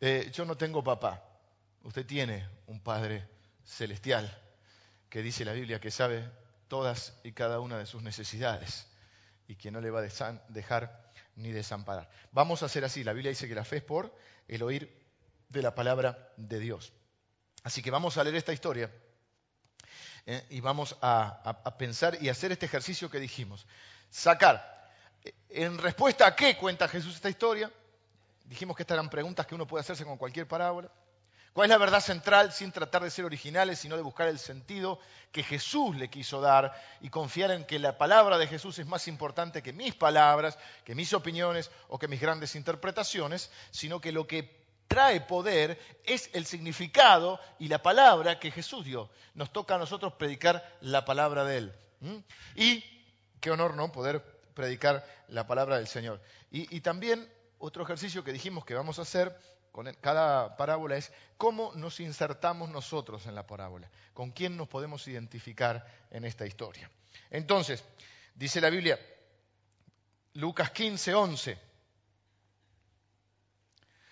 Eh, 0.01 0.31
yo 0.33 0.43
no 0.43 0.57
tengo 0.57 0.83
papá. 0.83 1.23
Usted 1.83 2.05
tiene 2.05 2.47
un 2.67 2.79
Padre 2.79 3.27
celestial 3.63 4.35
que 5.09 5.21
dice 5.21 5.45
la 5.45 5.53
Biblia 5.53 5.79
que 5.79 5.91
sabe 5.91 6.29
todas 6.73 7.13
y 7.23 7.33
cada 7.33 7.59
una 7.59 7.77
de 7.77 7.85
sus 7.85 8.01
necesidades 8.01 8.87
y 9.47 9.57
que 9.57 9.69
no 9.69 9.79
le 9.79 9.91
va 9.91 9.99
a 9.99 10.41
dejar 10.49 11.11
ni 11.35 11.51
desamparar. 11.51 12.09
Vamos 12.31 12.63
a 12.63 12.65
hacer 12.65 12.83
así. 12.83 13.03
La 13.03 13.13
Biblia 13.13 13.29
dice 13.29 13.47
que 13.47 13.53
la 13.53 13.63
fe 13.63 13.77
es 13.77 13.83
por 13.83 14.11
el 14.47 14.63
oír 14.63 14.91
de 15.49 15.61
la 15.61 15.75
palabra 15.75 16.33
de 16.35 16.57
Dios. 16.57 16.91
Así 17.61 17.83
que 17.83 17.91
vamos 17.91 18.17
a 18.17 18.23
leer 18.23 18.37
esta 18.37 18.53
historia 18.53 18.91
eh, 20.25 20.43
y 20.49 20.61
vamos 20.61 20.97
a, 20.99 21.75
pensar 21.77 22.17
y 22.19 22.29
hacer 22.29 22.51
este 22.51 22.65
ejercicio 22.65 23.07
que 23.07 23.19
dijimos. 23.19 23.67
Sacar. 24.09 24.89
¿En 25.49 25.77
respuesta 25.77 26.25
a 26.25 26.35
qué 26.35 26.57
cuenta 26.57 26.87
Jesús 26.87 27.13
esta 27.13 27.29
historia? 27.29 27.71
Dijimos 28.45 28.75
que 28.75 28.81
estas 28.81 28.95
eran 28.95 29.11
preguntas 29.11 29.45
que 29.45 29.53
uno 29.53 29.67
puede 29.67 29.81
hacerse 29.81 30.05
con 30.05 30.17
cualquier 30.17 30.47
parábola. 30.47 30.89
¿Cuál 31.53 31.65
es 31.65 31.69
la 31.69 31.77
verdad 31.77 32.01
central 32.01 32.51
sin 32.51 32.71
tratar 32.71 33.03
de 33.03 33.11
ser 33.11 33.25
originales, 33.25 33.79
sino 33.79 33.95
de 33.95 34.01
buscar 34.01 34.27
el 34.27 34.39
sentido 34.39 34.99
que 35.31 35.43
Jesús 35.43 35.95
le 35.95 36.09
quiso 36.09 36.41
dar 36.41 36.73
y 36.99 37.09
confiar 37.09 37.51
en 37.51 37.65
que 37.65 37.77
la 37.77 37.97
palabra 37.97 38.37
de 38.37 38.47
Jesús 38.47 38.79
es 38.79 38.87
más 38.87 39.07
importante 39.07 39.61
que 39.61 39.71
mis 39.71 39.93
palabras, 39.93 40.57
que 40.83 40.95
mis 40.95 41.13
opiniones 41.13 41.69
o 41.89 41.99
que 41.99 42.07
mis 42.07 42.19
grandes 42.19 42.55
interpretaciones, 42.55 43.51
sino 43.69 44.01
que 44.01 44.11
lo 44.11 44.25
que 44.25 44.63
trae 44.87 45.21
poder 45.21 45.79
es 46.03 46.29
el 46.33 46.45
significado 46.45 47.39
y 47.59 47.67
la 47.67 47.81
palabra 47.81 48.39
que 48.39 48.51
Jesús 48.51 48.85
dio. 48.85 49.09
Nos 49.33 49.51
toca 49.51 49.75
a 49.75 49.79
nosotros 49.79 50.13
predicar 50.13 50.77
la 50.81 51.05
palabra 51.05 51.43
de 51.45 51.57
Él. 51.57 51.73
Y 52.55 52.83
qué 53.39 53.51
honor, 53.51 53.75
¿no? 53.75 53.91
Poder 53.91 54.23
predicar 54.53 55.05
la 55.27 55.47
palabra 55.47 55.77
del 55.77 55.87
Señor. 55.87 56.21
Y, 56.51 56.81
también 56.81 57.27
otro 57.57 57.83
ejercicio 57.83 58.23
que 58.23 58.33
dijimos 58.33 58.65
que 58.65 58.75
vamos 58.75 58.99
a 58.99 59.03
hacer 59.03 59.35
cada 60.01 60.55
parábola 60.55 60.97
es 60.97 61.11
cómo 61.37 61.71
nos 61.75 61.99
insertamos 61.99 62.69
nosotros 62.69 63.25
en 63.25 63.35
la 63.35 63.47
parábola, 63.47 63.89
con 64.13 64.31
quién 64.31 64.55
nos 64.55 64.67
podemos 64.67 65.07
identificar 65.07 65.85
en 66.11 66.25
esta 66.25 66.45
historia. 66.45 66.89
Entonces, 67.31 67.83
dice 68.35 68.61
la 68.61 68.69
Biblia, 68.69 68.99
Lucas 70.33 70.71
15, 70.71 71.13
11. 71.13 71.57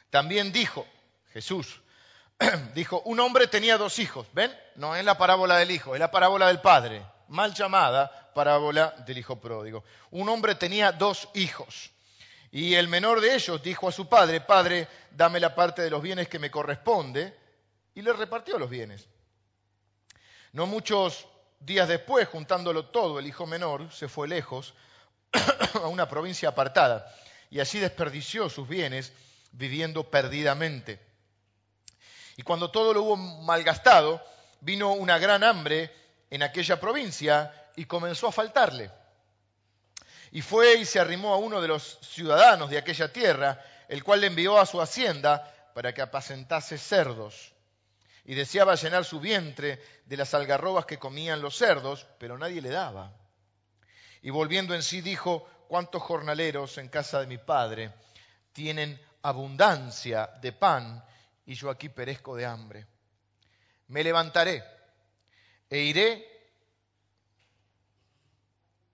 También 0.09 0.51
dijo, 0.51 0.85
Jesús, 1.31 1.81
dijo, 2.73 3.01
un 3.05 3.19
hombre 3.19 3.47
tenía 3.47 3.77
dos 3.77 3.99
hijos, 3.99 4.27
¿ven? 4.33 4.51
No 4.75 4.95
es 4.95 5.05
la 5.05 5.17
parábola 5.17 5.57
del 5.57 5.71
hijo, 5.71 5.93
es 5.93 5.99
la 5.99 6.11
parábola 6.11 6.47
del 6.47 6.59
padre, 6.61 7.05
mal 7.27 7.53
llamada 7.53 8.31
parábola 8.33 8.95
del 9.05 9.19
hijo 9.19 9.39
pródigo. 9.39 9.83
Un 10.09 10.27
hombre 10.29 10.55
tenía 10.55 10.91
dos 10.91 11.29
hijos 11.33 11.91
y 12.51 12.75
el 12.75 12.87
menor 12.87 13.21
de 13.21 13.33
ellos 13.33 13.63
dijo 13.63 13.87
a 13.87 13.91
su 13.91 14.09
padre, 14.09 14.41
Padre, 14.41 14.87
dame 15.11 15.39
la 15.39 15.55
parte 15.55 15.81
de 15.81 15.89
los 15.89 16.01
bienes 16.01 16.27
que 16.27 16.39
me 16.39 16.51
corresponde, 16.51 17.33
y 17.95 18.01
le 18.01 18.13
repartió 18.13 18.57
los 18.57 18.69
bienes. 18.69 19.07
No 20.53 20.65
muchos 20.65 21.27
días 21.59 21.87
después, 21.87 22.27
juntándolo 22.27 22.85
todo, 22.85 23.19
el 23.19 23.27
hijo 23.27 23.45
menor 23.45 23.91
se 23.91 24.07
fue 24.07 24.27
lejos 24.27 24.73
a 25.73 25.87
una 25.87 26.09
provincia 26.09 26.49
apartada 26.49 27.13
y 27.49 27.59
así 27.59 27.79
desperdició 27.79 28.49
sus 28.49 28.67
bienes 28.67 29.13
viviendo 29.51 30.09
perdidamente. 30.09 30.99
Y 32.37 32.43
cuando 32.43 32.71
todo 32.71 32.93
lo 32.93 33.03
hubo 33.03 33.17
malgastado, 33.17 34.23
vino 34.61 34.93
una 34.93 35.17
gran 35.19 35.43
hambre 35.43 35.93
en 36.29 36.43
aquella 36.43 36.79
provincia 36.79 37.53
y 37.75 37.85
comenzó 37.85 38.27
a 38.27 38.31
faltarle. 38.31 38.89
Y 40.31 40.41
fue 40.41 40.75
y 40.75 40.85
se 40.85 40.99
arrimó 40.99 41.33
a 41.33 41.37
uno 41.37 41.61
de 41.61 41.67
los 41.67 41.99
ciudadanos 42.01 42.69
de 42.69 42.77
aquella 42.77 43.11
tierra, 43.11 43.63
el 43.87 44.03
cual 44.03 44.21
le 44.21 44.27
envió 44.27 44.57
a 44.57 44.65
su 44.65 44.81
hacienda 44.81 45.71
para 45.75 45.93
que 45.93 46.01
apacentase 46.01 46.77
cerdos. 46.77 47.53
Y 48.23 48.35
deseaba 48.35 48.75
llenar 48.75 49.03
su 49.03 49.19
vientre 49.19 49.81
de 50.05 50.17
las 50.17 50.33
algarrobas 50.33 50.85
que 50.85 50.99
comían 50.99 51.41
los 51.41 51.57
cerdos, 51.57 52.07
pero 52.17 52.37
nadie 52.37 52.61
le 52.61 52.69
daba. 52.69 53.13
Y 54.21 54.29
volviendo 54.29 54.73
en 54.73 54.83
sí 54.83 55.01
dijo, 55.01 55.47
¿cuántos 55.67 56.01
jornaleros 56.01 56.77
en 56.77 56.87
casa 56.87 57.19
de 57.19 57.27
mi 57.27 57.37
padre 57.37 57.91
tienen 58.53 58.99
abundancia 59.23 60.27
de 60.41 60.51
pan 60.51 61.03
y 61.45 61.53
yo 61.53 61.69
aquí 61.69 61.89
perezco 61.89 62.35
de 62.35 62.45
hambre. 62.45 62.87
Me 63.87 64.03
levantaré 64.03 64.63
e 65.69 65.79
iré 65.79 66.27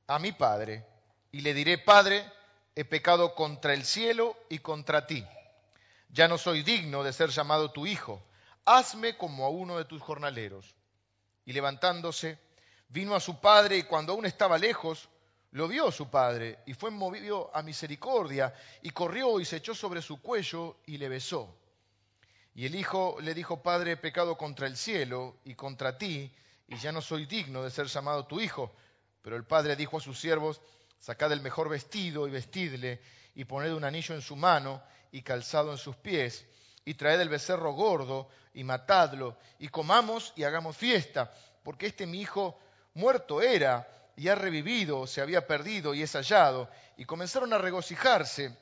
a 0.08 0.20
mi 0.20 0.32
padre 0.32 0.86
y 1.38 1.42
le 1.42 1.54
diré, 1.54 1.78
Padre, 1.78 2.26
he 2.74 2.84
pecado 2.84 3.36
contra 3.36 3.76
el 3.76 3.86
cielo 3.86 4.36
y 4.50 4.58
contra 4.58 5.06
ti. 5.06 5.24
Ya 6.10 6.28
no 6.28 6.40
soy 6.40 6.64
digno 6.64 7.04
de 7.04 7.14
ser 7.14 7.30
llamado 7.30 7.70
tu 7.70 7.86
hijo. 7.86 8.24
Hazme 8.66 9.18
como 9.18 9.46
a 9.46 9.50
uno 9.50 9.78
de 9.78 9.86
tus 9.86 10.02
jornaleros. 10.02 10.74
Y 11.46 11.54
levantándose, 11.54 12.40
vino 12.88 13.14
a 13.14 13.20
su 13.20 13.40
padre 13.40 13.78
y 13.78 13.84
cuando 13.84 14.14
aún 14.14 14.26
estaba 14.26 14.58
lejos, 14.58 15.10
lo 15.52 15.68
vio 15.68 15.92
su 15.92 16.10
padre 16.10 16.58
y 16.66 16.74
fue 16.74 16.90
movido 16.90 17.52
a 17.54 17.62
misericordia 17.62 18.52
y 18.82 18.90
corrió 18.90 19.40
y 19.40 19.46
se 19.46 19.58
echó 19.58 19.76
sobre 19.76 20.02
su 20.02 20.20
cuello 20.20 20.78
y 20.88 20.98
le 20.98 21.08
besó. 21.08 21.56
Y 22.56 22.66
el 22.66 22.74
hijo 22.74 23.18
le 23.22 23.36
dijo, 23.36 23.62
Padre, 23.62 23.92
he 23.92 23.98
pecado 23.98 24.40
contra 24.40 24.66
el 24.66 24.76
cielo 24.76 25.36
y 25.46 25.54
contra 25.54 26.00
ti, 26.00 26.34
y 26.68 26.78
ya 26.78 26.92
no 26.92 27.00
soy 27.00 27.28
digno 27.28 27.62
de 27.62 27.70
ser 27.70 27.86
llamado 27.86 28.26
tu 28.26 28.40
hijo. 28.40 28.74
Pero 29.22 29.36
el 29.36 29.44
padre 29.44 29.76
dijo 29.76 29.98
a 29.98 30.02
sus 30.02 30.20
siervos, 30.20 30.62
sacad 31.00 31.32
el 31.32 31.42
mejor 31.42 31.70
vestido 31.70 32.28
y 32.28 32.32
vestidle, 32.32 33.02
y 33.36 33.46
poned 33.46 33.72
un 33.72 33.84
anillo 33.84 34.16
en 34.16 34.22
su 34.22 34.36
mano 34.36 34.82
y 35.12 35.22
calzado 35.22 35.72
en 35.72 35.78
sus 35.78 35.96
pies, 35.96 36.46
y 36.86 36.94
traed 36.96 37.20
el 37.22 37.30
becerro 37.30 37.74
gordo 37.74 38.30
y 38.54 38.64
matadlo, 38.64 39.38
y 39.60 39.68
comamos 39.68 40.34
y 40.36 40.44
hagamos 40.44 40.76
fiesta, 40.76 41.34
porque 41.64 41.88
este 41.88 42.08
mi 42.08 42.22
hijo 42.22 42.60
muerto 42.94 43.42
era 43.42 43.88
y 44.18 44.30
ha 44.30 44.36
revivido, 44.36 45.06
se 45.06 45.22
había 45.22 45.46
perdido 45.46 45.94
y 45.94 46.02
es 46.02 46.14
hallado. 46.14 46.70
Y 46.98 47.06
comenzaron 47.06 47.54
a 47.54 47.60
regocijarse. 47.60 48.58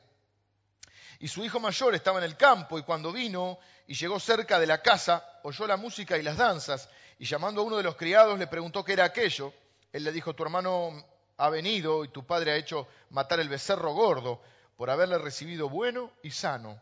Y 1.20 1.30
su 1.30 1.44
hijo 1.46 1.62
mayor 1.62 1.96
estaba 1.96 2.20
en 2.20 2.26
el 2.26 2.36
campo 2.36 2.78
y 2.78 2.84
cuando 2.84 3.14
vino 3.14 3.58
y 3.88 3.94
llegó 3.94 4.20
cerca 4.20 4.60
de 4.60 4.68
la 4.68 4.82
casa, 4.82 5.26
oyó 5.44 5.66
la 5.66 5.78
música 5.78 6.18
y 6.18 6.24
las 6.24 6.38
danzas. 6.38 6.90
Y 7.18 7.26
llamando 7.26 7.62
a 7.62 7.64
uno 7.64 7.78
de 7.78 7.84
los 7.84 7.96
criados 7.96 8.38
le 8.38 8.48
preguntó 8.48 8.84
qué 8.84 8.94
era 8.94 9.06
aquello. 9.06 9.54
Él 9.94 10.04
le 10.04 10.12
dijo, 10.12 10.36
tu 10.36 10.44
hermano 10.44 11.06
ha 11.38 11.50
venido 11.50 12.06
y 12.06 12.10
tu 12.10 12.26
padre 12.26 12.52
ha 12.52 12.56
hecho 12.56 12.88
matar 13.10 13.40
el 13.40 13.50
becerro 13.50 13.94
gordo 13.94 14.42
por 14.76 14.90
haberle 14.90 15.18
recibido 15.18 15.70
bueno 15.70 16.12
y 16.24 16.32
sano. 16.32 16.80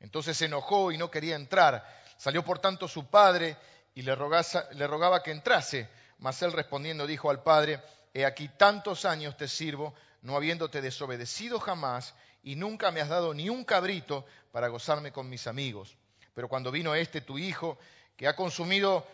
Entonces 0.00 0.36
se 0.36 0.46
enojó 0.46 0.92
y 0.92 0.98
no 0.98 1.10
quería 1.10 1.36
entrar. 1.36 1.86
Salió 2.16 2.44
por 2.44 2.58
tanto 2.58 2.88
su 2.88 3.06
padre 3.06 3.56
y 3.94 4.02
le, 4.02 4.14
rogaba 4.14 5.22
que 5.22 5.32
entrase. 5.32 5.88
Mas 6.18 6.42
él 6.42 6.52
respondiendo 6.52 7.06
dijo 7.06 7.30
al 7.30 7.42
padre, 7.42 7.80
he 8.12 8.24
aquí 8.24 8.48
tantos 8.48 9.04
años 9.04 9.36
te 9.36 9.48
sirvo, 9.48 9.94
no 10.22 10.36
habiéndote 10.36 10.80
desobedecido 10.80 11.60
jamás, 11.60 12.14
y 12.42 12.56
nunca 12.56 12.90
me 12.90 13.00
has 13.00 13.08
dado 13.08 13.34
ni 13.34 13.48
un 13.48 13.64
cabrito 13.64 14.24
para 14.52 14.68
gozarme 14.68 15.12
con 15.12 15.28
mis 15.28 15.46
amigos. 15.46 15.96
Pero 16.34 16.48
cuando 16.48 16.70
vino 16.70 16.94
este 16.94 17.20
tu 17.20 17.38
hijo, 17.38 17.78
que 18.16 18.26
ha 18.26 18.34
consumido 18.34 19.06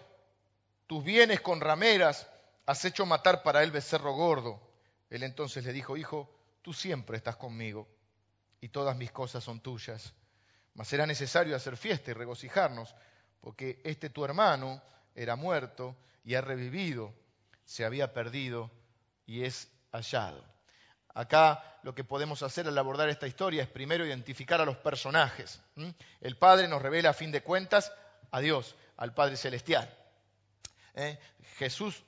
tus 0.87 1.05
bienes 1.05 1.41
con 1.41 1.61
rameras, 1.61 2.27
has 2.67 2.85
hecho 2.85 3.05
matar 3.05 3.43
para 3.43 3.63
él 3.63 3.71
becerro 3.71 4.13
gordo. 4.13 4.61
Él 5.15 5.23
entonces 5.23 5.65
le 5.65 5.73
dijo, 5.73 5.97
hijo, 5.97 6.29
tú 6.61 6.73
siempre 6.73 7.17
estás 7.17 7.37
conmigo, 7.37 7.89
y 8.61 8.71
todas 8.71 8.97
mis 8.97 9.13
cosas 9.13 9.45
son 9.45 9.61
tuyas. 9.61 10.13
Mas 10.75 10.93
era 10.93 11.07
necesario 11.07 11.55
hacer 11.55 11.77
fiesta 11.77 12.11
y 12.11 12.15
regocijarnos, 12.15 12.95
porque 13.41 13.81
este 13.85 14.11
tu 14.11 14.25
hermano 14.25 14.83
era 15.15 15.37
muerto 15.37 15.97
y 16.25 16.35
ha 16.35 16.41
revivido, 16.41 17.15
se 17.65 17.85
había 17.85 18.13
perdido 18.13 18.71
y 19.25 19.45
es 19.45 19.71
hallado. 19.93 20.45
Acá 21.15 21.79
lo 21.85 21.95
que 21.95 22.03
podemos 22.03 22.43
hacer 22.43 22.67
al 22.67 22.77
abordar 22.77 23.09
esta 23.09 23.29
historia 23.29 23.63
es 23.63 23.69
primero 23.69 24.05
identificar 24.05 24.61
a 24.61 24.65
los 24.65 24.79
personajes. 24.79 25.61
El 26.21 26.37
Padre 26.37 26.67
nos 26.67 26.83
revela 26.83 27.11
a 27.11 27.15
fin 27.15 27.31
de 27.31 27.43
cuentas 27.43 27.93
a 28.33 28.41
Dios, 28.41 28.75
al 28.97 29.15
Padre 29.15 29.37
Celestial. 29.37 29.97
¿Eh? 30.95 31.19
Jesús, 31.57 32.03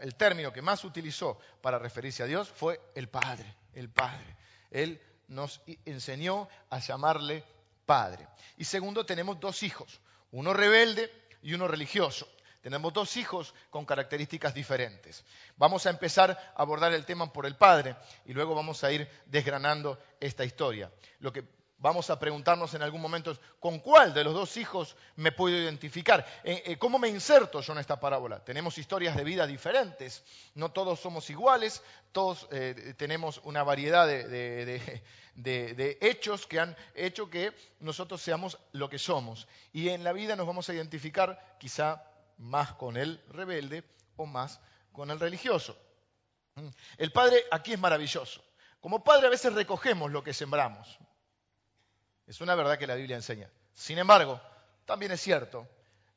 el 0.00 0.14
término 0.14 0.52
que 0.52 0.62
más 0.62 0.84
utilizó 0.84 1.38
para 1.60 1.78
referirse 1.78 2.22
a 2.22 2.26
Dios 2.26 2.48
fue 2.48 2.80
el 2.94 3.08
Padre, 3.08 3.54
el 3.74 3.88
Padre. 3.88 4.36
Él 4.70 5.00
nos 5.28 5.62
enseñó 5.84 6.48
a 6.70 6.78
llamarle 6.78 7.44
Padre. 7.86 8.28
Y 8.56 8.64
segundo, 8.64 9.06
tenemos 9.06 9.40
dos 9.40 9.62
hijos, 9.62 10.00
uno 10.30 10.52
rebelde 10.52 11.10
y 11.42 11.54
uno 11.54 11.66
religioso. 11.68 12.28
Tenemos 12.60 12.92
dos 12.92 13.16
hijos 13.16 13.54
con 13.70 13.84
características 13.84 14.54
diferentes. 14.54 15.24
Vamos 15.56 15.84
a 15.86 15.90
empezar 15.90 16.30
a 16.30 16.62
abordar 16.62 16.92
el 16.92 17.04
tema 17.04 17.32
por 17.32 17.44
el 17.44 17.56
padre 17.56 17.96
y 18.24 18.32
luego 18.32 18.54
vamos 18.54 18.84
a 18.84 18.92
ir 18.92 19.08
desgranando 19.26 19.98
esta 20.20 20.44
historia. 20.44 20.92
Lo 21.18 21.32
que 21.32 21.44
vamos 21.82 22.08
a 22.10 22.18
preguntarnos 22.18 22.72
en 22.74 22.82
algún 22.82 23.00
momento 23.00 23.36
¿con 23.58 23.80
cuál 23.80 24.14
de 24.14 24.22
los 24.22 24.32
dos 24.32 24.56
hijos 24.56 24.96
me 25.16 25.32
puedo 25.32 25.58
identificar? 25.58 26.24
Eh, 26.44 26.62
eh, 26.64 26.78
¿Cómo 26.78 26.98
me 26.98 27.08
inserto 27.08 27.60
yo 27.60 27.72
en 27.72 27.80
esta 27.80 27.98
parábola? 27.98 28.42
Tenemos 28.42 28.78
historias 28.78 29.16
de 29.16 29.24
vida 29.24 29.46
diferentes, 29.46 30.22
no 30.54 30.70
todos 30.70 31.00
somos 31.00 31.28
iguales, 31.28 31.82
todos 32.12 32.46
eh, 32.52 32.94
tenemos 32.96 33.40
una 33.44 33.64
variedad 33.64 34.06
de, 34.06 35.02
de, 35.34 35.98
hechos 36.00 36.46
que 36.46 36.60
han 36.60 36.76
hecho 36.94 37.28
que 37.28 37.52
nosotros 37.80 38.22
seamos 38.22 38.58
lo 38.70 38.88
que 38.88 38.98
somos. 38.98 39.48
Y 39.72 39.88
en 39.88 40.04
la 40.04 40.12
vida 40.12 40.36
nos 40.36 40.46
vamos 40.46 40.68
a 40.68 40.74
identificar 40.74 41.56
quizá 41.58 42.04
más 42.38 42.74
con 42.74 42.96
el 42.96 43.20
rebelde 43.28 43.82
o 44.16 44.24
más 44.24 44.60
con 44.92 45.10
el 45.10 45.18
religioso. 45.18 45.76
El 46.96 47.10
padre 47.10 47.42
aquí 47.50 47.72
es 47.72 47.80
maravilloso. 47.80 48.44
Como 48.80 49.02
padre 49.02 49.26
a 49.26 49.30
veces 49.30 49.52
recogemos 49.52 50.12
lo 50.12 50.22
que 50.22 50.32
sembramos. 50.32 50.98
Es 52.32 52.40
una 52.40 52.54
verdad 52.54 52.78
que 52.78 52.86
la 52.86 52.94
Biblia 52.94 53.14
enseña. 53.14 53.50
Sin 53.74 53.98
embargo, 53.98 54.40
también 54.86 55.12
es 55.12 55.20
cierto 55.20 55.68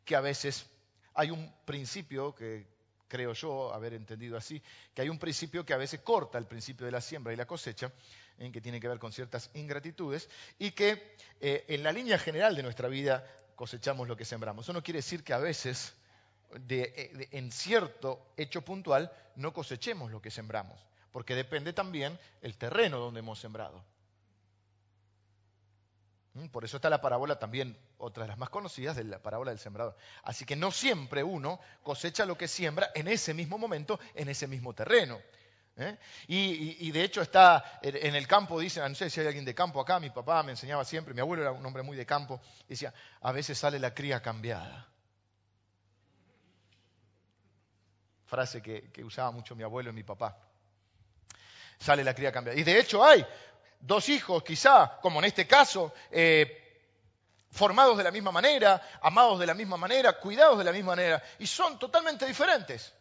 que 0.06 0.16
a 0.16 0.22
veces 0.22 0.66
hay 1.14 1.30
un 1.30 1.54
principio 1.66 2.34
que 2.34 2.66
creo 3.10 3.34
yo 3.34 3.74
haber 3.74 3.96
entendido 3.96 4.38
así, 4.38 4.64
que 4.94 5.02
hay 5.02 5.10
un 5.10 5.20
principio 5.20 5.66
que 5.66 5.74
a 5.74 5.78
veces 5.78 6.00
corta 6.00 6.38
el 6.38 6.46
principio 6.46 6.86
de 6.86 6.94
la 6.94 7.02
siembra 7.02 7.34
y 7.34 7.36
la 7.36 7.46
cosecha, 7.46 7.92
en 8.38 8.54
que 8.54 8.62
tiene 8.62 8.80
que 8.80 8.88
ver 8.88 8.98
con 8.98 9.12
ciertas 9.12 9.50
ingratitudes, 9.56 10.30
y 10.58 10.72
que 10.72 11.18
eh, 11.42 11.66
en 11.68 11.84
la 11.84 11.92
línea 11.92 12.18
general 12.18 12.56
de 12.56 12.64
nuestra 12.64 12.88
vida 12.88 13.30
cosechamos 13.58 14.08
lo 14.08 14.16
que 14.16 14.24
sembramos. 14.24 14.64
Eso 14.64 14.72
no 14.72 14.82
quiere 14.82 15.00
decir 15.00 15.22
que 15.22 15.34
a 15.34 15.40
veces 15.40 15.96
de, 16.62 17.28
en 17.34 17.52
cierto 17.52 18.32
hecho 18.38 18.62
puntual 18.62 19.12
no 19.36 19.52
cosechemos 19.52 20.12
lo 20.12 20.22
que 20.22 20.32
sembramos, 20.32 20.80
porque 21.12 21.36
depende 21.36 21.74
también 21.74 22.18
el 22.42 22.56
terreno 22.56 23.00
donde 23.00 23.20
hemos 23.20 23.38
sembrado. 23.38 23.84
¿Mm? 26.36 26.48
Por 26.48 26.66
eso 26.66 26.78
está 26.78 26.90
la 26.90 27.02
parábola 27.02 27.40
también, 27.40 27.78
otra 27.98 28.24
de 28.24 28.28
las 28.28 28.38
más 28.38 28.50
conocidas, 28.50 28.96
de 28.96 29.06
la 29.06 29.20
parábola 29.20 29.52
del 29.52 29.60
sembrador. 29.60 29.96
Así 30.24 30.46
que 30.46 30.56
no 30.56 30.70
siempre 30.70 31.24
uno 31.24 31.60
cosecha 31.82 32.26
lo 32.26 32.38
que 32.38 32.48
siembra 32.48 32.92
en 32.94 33.08
ese 33.08 33.34
mismo 33.34 33.58
momento, 33.58 34.00
en 34.14 34.28
ese 34.28 34.46
mismo 34.46 34.74
terreno. 34.74 35.20
¿eh? 35.78 35.98
Y, 36.28 36.92
de 36.92 37.04
hecho 37.04 37.22
está 37.22 37.80
en 37.82 38.16
el 38.16 38.28
campo, 38.28 38.60
dicen, 38.60 38.84
no 38.84 38.96
sé 38.96 39.10
si 39.10 39.22
hay 39.22 39.28
alguien 39.28 39.46
de 39.46 39.56
campo 39.56 39.80
acá, 39.80 40.00
mi 40.00 40.10
papá 40.10 40.44
me 40.44 40.52
enseñaba 40.52 40.84
siempre, 40.84 41.14
mi 41.14 41.22
abuelo 41.22 41.44
era 41.44 41.52
un 41.54 41.66
hombre 41.66 41.84
muy 41.84 41.96
de 41.96 42.06
campo, 42.06 42.42
decía, 42.68 42.94
a 43.22 43.32
veces 43.32 43.58
sale 43.58 43.80
la 43.80 43.94
cría 43.94 44.22
cambiada. 44.22 44.90
Frase 48.26 48.62
que, 48.62 48.92
usaba 49.06 49.32
mucho 49.32 49.56
mi 49.56 49.64
abuelo 49.64 49.92
y 49.92 49.94
mi 49.94 50.04
papá. 50.04 50.38
Sale 51.80 52.04
la 52.04 52.14
cría 52.14 52.32
cambiada. 52.34 52.60
Y 52.60 52.64
de 52.64 52.80
hecho 52.80 53.04
hay 53.06 53.26
dos 53.86 54.10
hijos, 54.10 54.44
quizá, 54.44 55.00
como 55.02 55.20
en 55.20 55.26
este 55.26 55.46
caso, 55.48 55.94
eh, 56.10 56.62
formados 57.52 57.98
de 57.98 58.04
la 58.04 58.12
misma 58.12 58.32
manera, 58.32 58.82
amados 59.02 59.40
de 59.40 59.46
la 59.46 59.54
misma 59.54 59.78
manera, 59.78 60.20
cuidados 60.20 60.58
de 60.58 60.64
la 60.64 60.72
misma 60.72 60.96
manera, 60.96 61.24
y 61.40 61.48
son 61.48 61.78
totalmente 61.78 62.26
diferentes. 62.26 62.94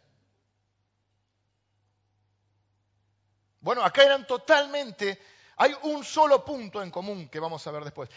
Bueno, 3.59 3.83
acá 3.83 4.03
eran 4.03 4.27
totalmente, 4.27 5.19
hay 5.57 5.75
un 5.83 6.03
solo 6.03 6.45
punto 6.45 6.83
en 6.83 6.91
común 6.91 7.29
que 7.29 7.39
vamos 7.39 7.65
a 7.65 7.71
ver 7.71 7.83
después, 7.83 8.09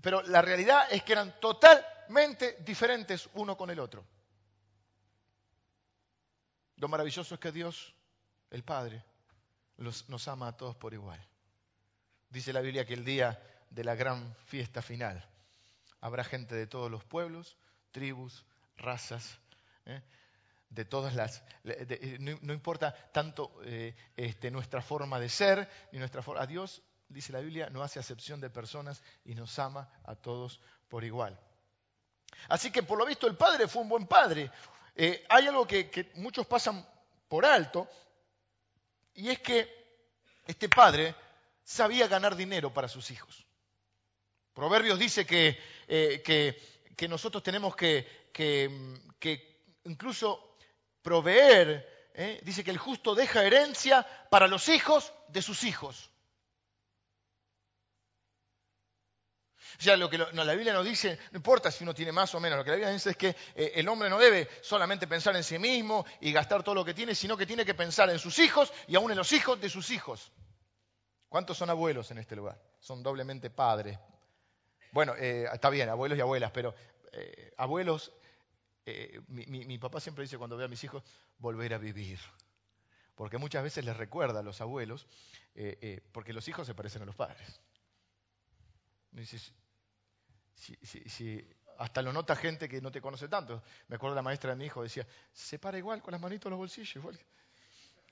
pero 0.00 0.22
la 0.22 0.40
realidad 0.40 0.86
es 0.90 1.02
que 1.02 1.12
eran 1.12 1.40
totalmente 1.40 2.58
diferentes 2.60 3.28
uno 3.34 3.56
con 3.56 3.70
el 3.70 3.80
otro. 3.80 4.04
Lo 6.76 6.88
maravilloso 6.88 7.34
es 7.34 7.40
que 7.40 7.50
Dios, 7.50 7.94
el 8.50 8.62
Padre, 8.62 9.02
nos 9.78 10.28
ama 10.28 10.48
a 10.48 10.56
todos 10.56 10.76
por 10.76 10.94
igual. 10.94 11.20
Dice 12.30 12.52
la 12.52 12.60
Biblia 12.60 12.84
que 12.84 12.94
el 12.94 13.04
día 13.04 13.40
de 13.70 13.84
la 13.84 13.94
gran 13.94 14.34
fiesta 14.46 14.82
final 14.82 15.24
habrá 16.00 16.24
gente 16.24 16.54
de 16.54 16.66
todos 16.66 16.90
los 16.90 17.04
pueblos, 17.04 17.56
tribus, 17.90 18.44
razas, 18.76 19.38
¿eh? 19.86 20.02
de 20.68 20.84
todas 20.84 21.14
las... 21.14 21.42
Eh, 21.64 22.18
no, 22.20 22.52
importa 22.52 22.92
tanto 23.12 23.52
eh, 23.64 23.94
este, 24.16 24.50
nuestra 24.50 24.82
forma 24.82 25.18
de 25.18 25.28
ser, 25.28 25.68
ni 25.92 25.98
nuestra 25.98 26.22
forma... 26.22 26.42
A 26.42 26.46
Dios, 26.46 26.82
dice 27.08 27.32
la 27.32 27.40
Biblia, 27.40 27.70
no 27.70 27.82
hace 27.82 27.98
acepción 27.98 28.40
de 28.40 28.50
personas 28.50 29.02
y 29.24 29.34
nos 29.34 29.58
ama 29.58 29.88
a 30.04 30.14
todos 30.14 30.60
por 30.88 31.04
igual. 31.04 31.38
Así 32.48 32.70
que 32.70 32.82
por 32.82 32.98
lo 32.98 33.06
visto 33.06 33.26
el 33.26 33.36
padre 33.36 33.68
fue 33.68 33.82
un 33.82 33.88
buen 33.88 34.06
padre. 34.06 34.50
hay 35.28 35.46
algo 35.46 35.66
que 35.66 36.12
muchos 36.16 36.46
pasan 36.46 36.86
por 37.28 37.46
alto, 37.46 37.88
y 39.14 39.30
es 39.30 39.40
que 39.40 39.68
este 40.46 40.68
padre 40.68 41.14
sabía 41.66 42.06
ganar 42.06 42.36
dinero 42.36 42.72
para 42.72 42.88
sus 42.88 43.10
hijos. 43.10 43.44
Proverbios 44.54 44.98
dice 44.98 45.26
que, 45.26 45.58
eh, 45.88 46.22
que, 46.24 47.08
nosotros 47.08 47.42
tenemos 47.42 47.76
que, 47.76 48.30
que 48.32 49.60
incluso 49.84 50.56
proveer, 51.02 52.10
¿eh? 52.14 52.40
dice 52.42 52.64
que 52.64 52.70
el 52.70 52.78
justo 52.78 53.14
deja 53.14 53.44
herencia 53.44 54.06
para 54.30 54.46
los 54.46 54.68
hijos 54.68 55.12
de 55.28 55.42
sus 55.42 55.64
hijos. 55.64 56.10
O 59.78 59.82
sea, 59.82 59.96
lo 59.96 60.08
que 60.08 60.16
la 60.16 60.54
Biblia 60.54 60.72
nos 60.72 60.86
dice, 60.86 61.18
no 61.32 61.36
importa 61.36 61.70
si 61.70 61.84
uno 61.84 61.92
tiene 61.92 62.10
más 62.10 62.34
o 62.34 62.40
menos, 62.40 62.56
lo 62.56 62.64
que 62.64 62.70
la 62.70 62.76
Biblia 62.76 62.92
dice 62.94 63.10
es 63.10 63.16
que 63.16 63.36
eh, 63.54 63.72
el 63.74 63.86
hombre 63.88 64.08
no 64.08 64.18
debe 64.18 64.48
solamente 64.62 65.06
pensar 65.06 65.36
en 65.36 65.44
sí 65.44 65.58
mismo 65.58 66.06
y 66.20 66.32
gastar 66.32 66.62
todo 66.62 66.74
lo 66.74 66.84
que 66.84 66.94
tiene, 66.94 67.14
sino 67.14 67.36
que 67.36 67.44
tiene 67.44 67.66
que 67.66 67.74
pensar 67.74 68.08
en 68.08 68.18
sus 68.18 68.38
hijos 68.38 68.72
y 68.88 68.96
aún 68.96 69.10
en 69.10 69.18
los 69.18 69.32
hijos 69.32 69.60
de 69.60 69.68
sus 69.68 69.90
hijos. 69.90 70.32
¿Cuántos 71.28 71.58
son 71.58 71.70
abuelos 71.70 72.10
en 72.10 72.18
este 72.18 72.36
lugar? 72.36 72.60
Son 72.80 73.02
doblemente 73.02 73.50
padres. 73.50 73.98
Bueno, 74.92 75.14
eh, 75.16 75.46
está 75.52 75.70
bien, 75.70 75.88
abuelos 75.88 76.16
y 76.16 76.20
abuelas, 76.20 76.50
pero 76.52 76.74
eh, 77.12 77.52
abuelos, 77.56 78.12
eh, 78.84 79.20
mi, 79.28 79.78
papá 79.78 80.00
siempre 80.00 80.22
dice 80.22 80.38
cuando 80.38 80.56
ve 80.56 80.64
a 80.64 80.68
mis 80.68 80.82
hijos, 80.84 81.02
volver 81.38 81.74
a 81.74 81.78
vivir. 81.78 82.18
Porque 83.14 83.38
muchas 83.38 83.62
veces 83.62 83.84
les 83.84 83.96
recuerda 83.96 84.40
a 84.40 84.42
los 84.42 84.60
abuelos, 84.60 85.06
porque 86.12 86.34
los 86.34 86.46
hijos 86.48 86.66
se 86.66 86.74
parecen 86.74 87.02
a 87.02 87.06
los 87.06 87.14
padres. 87.14 87.60
si, 90.54 91.48
hasta 91.78 92.02
lo 92.02 92.12
nota 92.12 92.36
gente 92.36 92.68
que 92.68 92.80
no 92.80 92.90
te 92.90 93.00
conoce 93.00 93.28
tanto. 93.28 93.62
Me 93.88 93.96
acuerdo 93.96 94.14
la 94.14 94.22
maestra 94.22 94.50
de 94.50 94.56
mi 94.56 94.66
hijo, 94.66 94.82
decía, 94.82 95.06
se 95.32 95.58
para 95.58 95.78
igual 95.78 96.02
con 96.02 96.12
las 96.12 96.20
manitos 96.20 96.46
en 96.46 96.50
los 96.50 96.58
bolsillos. 96.58 96.96
Igual 96.96 97.18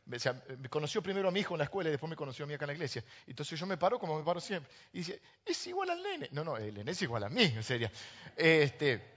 me, 0.06 0.68
conoció 0.68 1.02
primero 1.02 1.28
a 1.28 1.30
mi 1.30 1.40
hijo 1.40 1.54
en 1.54 1.58
la 1.58 1.64
escuela 1.64 1.88
y 1.88 1.92
después 1.92 2.10
me 2.10 2.16
conoció 2.16 2.44
a 2.44 2.48
mí 2.48 2.54
acá 2.54 2.64
en 2.64 2.68
la 2.68 2.74
iglesia. 2.74 3.04
Entonces 3.26 3.58
yo 3.58 3.66
me 3.66 3.76
paro 3.76 3.98
como 3.98 4.18
me 4.18 4.24
paro 4.24 4.40
siempre. 4.40 4.70
Y 4.92 4.98
dice, 4.98 5.20
es 5.44 5.66
igual 5.66 5.90
al 5.90 6.02
nene. 6.02 6.28
No, 6.32 6.44
no, 6.44 6.56
el 6.56 6.74
nene 6.74 6.90
es 6.90 7.02
igual 7.02 7.24
a 7.24 7.28
mí, 7.28 7.42
en 7.42 7.62
serio. 7.62 7.90
Este, 8.36 9.14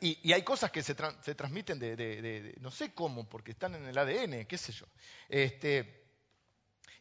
y, 0.00 0.32
hay 0.32 0.42
cosas 0.42 0.70
que 0.70 0.82
se, 0.82 0.94
transmiten 0.94 1.78
de, 1.78 2.54
no 2.60 2.70
sé 2.70 2.92
cómo, 2.92 3.28
porque 3.28 3.52
están 3.52 3.74
en 3.74 3.86
el 3.86 3.96
ADN, 3.96 4.44
qué 4.44 4.58
sé 4.58 4.72
yo. 4.72 4.86
Este, 5.28 6.04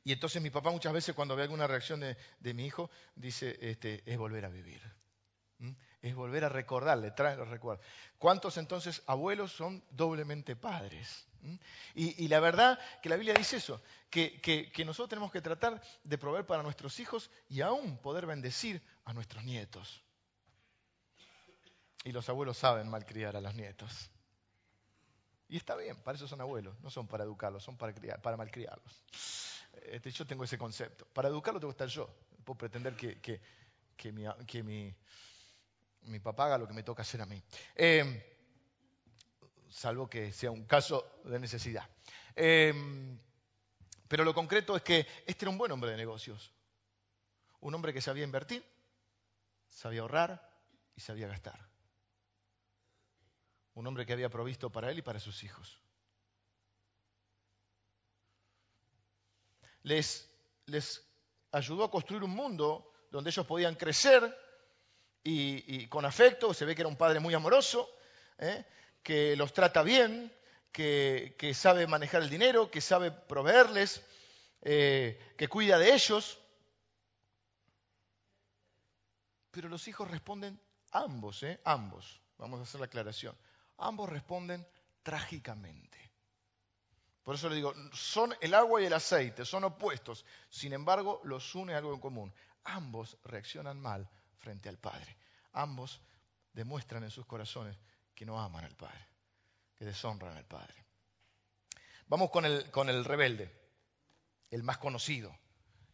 y 0.06 0.14
entonces 0.14 0.42
mi 0.42 0.50
papá 0.50 0.72
muchas 0.72 0.94
veces 0.94 1.14
cuando 1.14 1.36
ve 1.36 1.44
alguna 1.44 1.68
reacción 1.68 2.00
de, 2.00 2.54
mi 2.54 2.66
hijo, 2.66 2.90
dice, 3.16 3.58
este, 3.60 4.04
es 4.06 4.18
volver 4.18 4.46
a 4.46 4.50
vivir. 4.50 4.82
Es 6.02 6.16
volver 6.16 6.44
a 6.46 6.50
recordarle, 6.50 7.12
trae 7.12 7.36
los 7.38 7.48
recuerdos. 7.48 7.86
¿Cuántos 8.18 8.58
entonces 8.58 9.02
abuelos 9.08 9.52
son 9.52 9.84
doblemente 9.92 10.56
padres? 10.56 11.28
Y, 11.96 12.28
la 12.28 12.40
verdad 12.40 12.80
que 13.02 13.10
la 13.10 13.16
Biblia 13.16 13.34
dice 13.34 13.58
eso, 13.58 13.82
que, 14.10 14.72
nosotros 14.86 15.10
tenemos 15.10 15.32
que 15.32 15.42
tratar 15.42 15.82
de 16.04 16.18
proveer 16.18 16.46
para 16.46 16.64
nuestros 16.64 17.00
hijos 17.00 17.30
y 17.50 17.62
aún 17.62 17.98
poder 17.98 18.26
bendecir 18.26 18.82
a 19.06 19.14
nuestros 19.14 19.44
nietos. 19.44 20.04
Y 22.04 22.12
los 22.12 22.28
abuelos 22.30 22.58
saben 22.58 22.90
malcriar 22.90 23.36
a 23.36 23.42
los 23.42 23.54
nietos. 23.56 24.10
Y 25.48 25.58
está 25.58 25.76
bien, 25.76 25.96
para 25.98 26.16
eso 26.16 26.28
son 26.28 26.42
abuelos, 26.42 26.80
no 26.82 26.90
son 26.90 27.08
para 27.08 27.24
educarlos, 27.24 27.64
son 27.64 27.78
para, 27.78 27.94
criar, 27.94 28.22
para 28.22 28.38
malcriarlos. 28.38 29.04
Este, 29.84 30.12
yo 30.12 30.26
tengo 30.26 30.44
ese 30.44 30.58
concepto. 30.58 31.06
Para 31.14 31.30
educarlos 31.30 31.62
tengo 31.62 31.72
que 31.72 31.84
estar 31.84 31.88
yo. 31.88 32.10
Puedo 32.44 32.58
pretender 32.58 32.96
que, 32.96 33.42
mi, 34.12 34.96
mi, 36.04 36.20
papá 36.20 36.46
haga 36.48 36.58
lo 36.58 36.68
que 36.68 36.74
me 36.74 36.84
toca 36.84 37.04
hacer 37.04 37.22
a 37.22 37.26
mí. 37.26 37.42
Eh, 37.76 38.33
salvo 39.74 40.08
que 40.08 40.32
sea 40.32 40.52
un 40.52 40.66
caso 40.66 41.22
de 41.26 41.40
necesidad. 41.40 41.90
Em, 42.36 43.20
pero 44.08 44.24
lo 44.24 44.34
concreto 44.34 44.76
es 44.76 44.84
que 44.84 45.08
este 45.26 45.46
era 45.46 45.50
un 45.50 45.58
buen 45.58 45.72
hombre 45.72 45.92
de 45.92 45.98
negocios. 45.98 46.54
Un 47.60 47.74
hombre 47.74 47.94
que 47.94 48.02
sabía 48.02 48.24
invertir, 48.24 48.64
sabía 49.70 50.02
ahorrar 50.02 50.48
y 50.96 51.02
sabía 51.02 51.28
gastar. 51.28 51.60
Un 53.74 53.88
hombre 53.88 54.06
que 54.06 54.14
había 54.14 54.30
provisto 54.30 54.70
para 54.70 54.92
él 54.92 55.00
y 55.00 55.02
para 55.02 55.20
sus 55.20 55.44
hijos. 55.44 55.80
Les, 59.82 60.30
les 60.68 61.04
ayudó 61.52 61.84
a 61.84 61.92
construir 61.92 62.24
un 62.24 62.32
mundo 62.32 62.94
donde 63.10 63.32
ellos 63.32 63.46
podían 63.48 63.76
crecer 63.76 64.38
y, 65.24 65.88
con 65.88 66.06
afecto. 66.06 66.54
Se 66.54 66.66
ve 66.66 66.76
que 66.76 66.84
era 66.84 66.90
un 66.90 66.96
padre 66.96 67.20
muy 67.20 67.34
amoroso. 67.34 67.90
¿eh? 68.38 68.66
Que 69.04 69.36
los 69.36 69.54
trata 69.54 69.84
bien, 69.84 70.34
que, 70.72 71.54
sabe 71.54 71.86
manejar 71.86 72.24
el 72.24 72.30
dinero, 72.30 72.72
que 72.72 72.82
sabe 72.82 73.12
proveerles, 73.12 74.04
eh, 74.62 75.34
que 75.38 75.48
cuida 75.48 75.78
de 75.78 75.94
ellos. 75.94 76.40
Pero 79.52 79.70
los 79.70 79.88
hijos 79.88 80.10
responden 80.10 80.60
ambos, 80.92 81.44
¿eh? 81.44 81.60
ambos, 81.64 82.22
vamos 82.38 82.60
a 82.60 82.64
hacer 82.64 82.80
la 82.80 82.88
aclaración, 82.88 83.38
ambos 83.78 84.10
responden 84.10 84.66
trágicamente. 85.04 86.00
Por 87.22 87.36
eso 87.36 87.50
le 87.50 87.56
digo, 87.56 87.74
son 87.94 88.36
el 88.42 88.54
agua 88.54 88.82
y 88.82 88.86
el 88.86 88.94
aceite, 88.94 89.46
son 89.46 89.64
opuestos, 89.66 90.26
sin 90.50 90.74
embargo 90.74 91.22
los 91.24 91.54
une 91.56 91.76
algo 91.76 91.94
en 91.94 92.00
común. 92.00 92.34
Ambos 92.66 93.18
reaccionan 93.26 93.80
mal 93.80 94.10
frente 94.40 94.70
al 94.70 94.78
Padre, 94.78 95.16
ambos 95.52 96.02
demuestran 96.54 97.04
en 97.04 97.12
sus 97.12 97.26
corazones 97.26 97.78
que 98.14 98.26
no 98.26 98.40
aman 98.40 98.66
al 98.66 98.76
Padre, 98.76 99.08
que 99.76 99.86
deshonran 99.86 100.36
al 100.38 100.46
Padre. 100.46 100.86
Vamos 102.08 102.30
con 102.30 102.46
el, 102.46 102.70
con 102.72 102.90
el 102.90 103.06
rebelde, 103.06 103.52
el 104.52 104.64
más 104.64 104.78
conocido, 104.78 105.36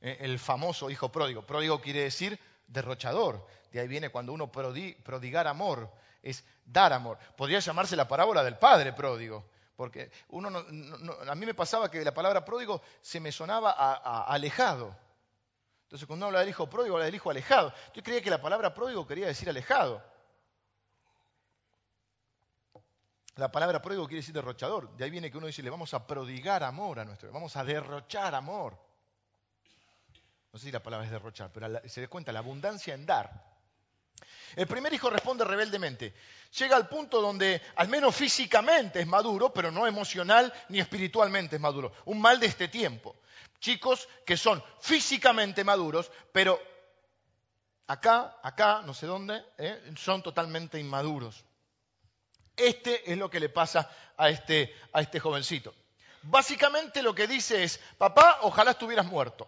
eh, 0.01 0.17
el 0.21 0.39
famoso 0.39 0.89
hijo 0.89 1.11
pródigo. 1.11 1.45
Pródigo 1.45 1.81
quiere 1.81 2.03
decir 2.03 2.39
derrochador. 2.67 3.45
De 3.71 3.79
ahí 3.79 3.87
viene 3.87 4.09
cuando 4.09 4.33
uno 4.33 4.51
prodigar 4.51 5.47
amor, 5.47 5.91
es 6.21 6.43
dar 6.65 6.93
amor. 6.93 7.17
Podría 7.37 7.59
llamarse 7.59 7.95
la 7.95 8.07
parábola 8.07 8.43
del 8.43 8.57
padre 8.57 8.93
pródigo, 8.93 9.49
porque 9.75 10.11
uno 10.29 10.49
a 10.49 11.35
mí 11.35 11.45
me 11.45 11.53
pasaba 11.53 11.89
que 11.89 12.03
la 12.03 12.13
palabra 12.13 12.43
pródigo 12.43 12.81
se 13.01 13.19
me 13.19 13.31
sonaba 13.31 13.71
alejado. 14.25 14.95
Entonces 15.83 16.05
cuando 16.05 16.25
uno 16.25 16.27
habla 16.27 16.39
del 16.41 16.49
hijo 16.49 16.69
pródigo, 16.69 16.95
habla 16.95 17.05
del 17.05 17.15
hijo 17.15 17.29
alejado. 17.29 17.73
Yo 17.93 18.03
creía 18.03 18.21
que 18.21 18.29
la 18.29 18.41
palabra 18.41 18.73
pródigo 18.73 19.07
quería 19.07 19.27
decir 19.27 19.49
alejado. 19.49 20.03
La 23.39 23.49
palabra 23.49 23.81
pródigo 23.81 24.05
quiere 24.05 24.19
decir 24.19 24.33
derrochador. 24.33 24.95
De 24.97 25.05
ahí 25.05 25.09
viene 25.09 25.31
que 25.31 25.37
uno 25.37 25.47
dice, 25.47 25.63
le 25.63 25.69
vamos 25.69 25.93
a 25.93 26.05
prodigar 26.05 26.61
amor 26.61 26.99
a 26.99 27.05
nuestro, 27.05 27.31
vamos 27.31 27.55
a 27.55 27.63
derrochar 27.63 28.35
amor. 28.35 28.77
No 30.51 30.59
sé 30.59 30.65
si 30.65 30.71
la 30.73 30.83
palabra 30.83 31.05
es 31.05 31.11
derrochar, 31.11 31.49
pero 31.53 31.79
se 31.87 32.01
da 32.01 32.07
cuenta 32.09 32.33
la 32.33 32.39
abundancia 32.39 32.93
en 32.93 33.05
dar. 33.05 33.49
El 34.57 34.67
primer 34.67 34.93
hijo 34.93 35.09
responde 35.09 35.45
rebeldemente. 35.45 36.13
Llega 36.57 36.75
al 36.75 36.89
punto 36.89 37.21
donde 37.21 37.61
al 37.77 37.87
menos 37.87 38.13
físicamente 38.13 38.99
es 38.99 39.07
maduro, 39.07 39.53
pero 39.53 39.71
no 39.71 39.87
emocional 39.87 40.51
ni 40.67 40.81
espiritualmente 40.81 41.55
es 41.55 41.61
maduro. 41.61 41.93
Un 42.05 42.19
mal 42.19 42.41
de 42.41 42.47
este 42.47 42.67
tiempo. 42.67 43.15
Chicos 43.61 44.09
que 44.25 44.35
son 44.35 44.61
físicamente 44.81 45.63
maduros, 45.63 46.11
pero 46.33 46.59
acá, 47.87 48.37
acá, 48.43 48.81
no 48.85 48.93
sé 48.93 49.05
dónde, 49.05 49.41
¿eh? 49.57 49.93
son 49.95 50.21
totalmente 50.21 50.77
inmaduros. 50.77 51.45
Este 52.59 53.11
es 53.11 53.17
lo 53.17 53.29
que 53.29 53.39
le 53.39 53.49
pasa 53.49 53.89
a 54.17 54.29
este, 54.29 54.75
a 54.93 55.01
este 55.01 55.19
jovencito. 55.19 55.73
Básicamente 56.23 57.01
lo 57.01 57.15
que 57.15 57.27
dice 57.27 57.63
es, 57.63 57.79
papá, 57.97 58.39
ojalá 58.41 58.71
estuvieras 58.71 59.05
muerto. 59.05 59.47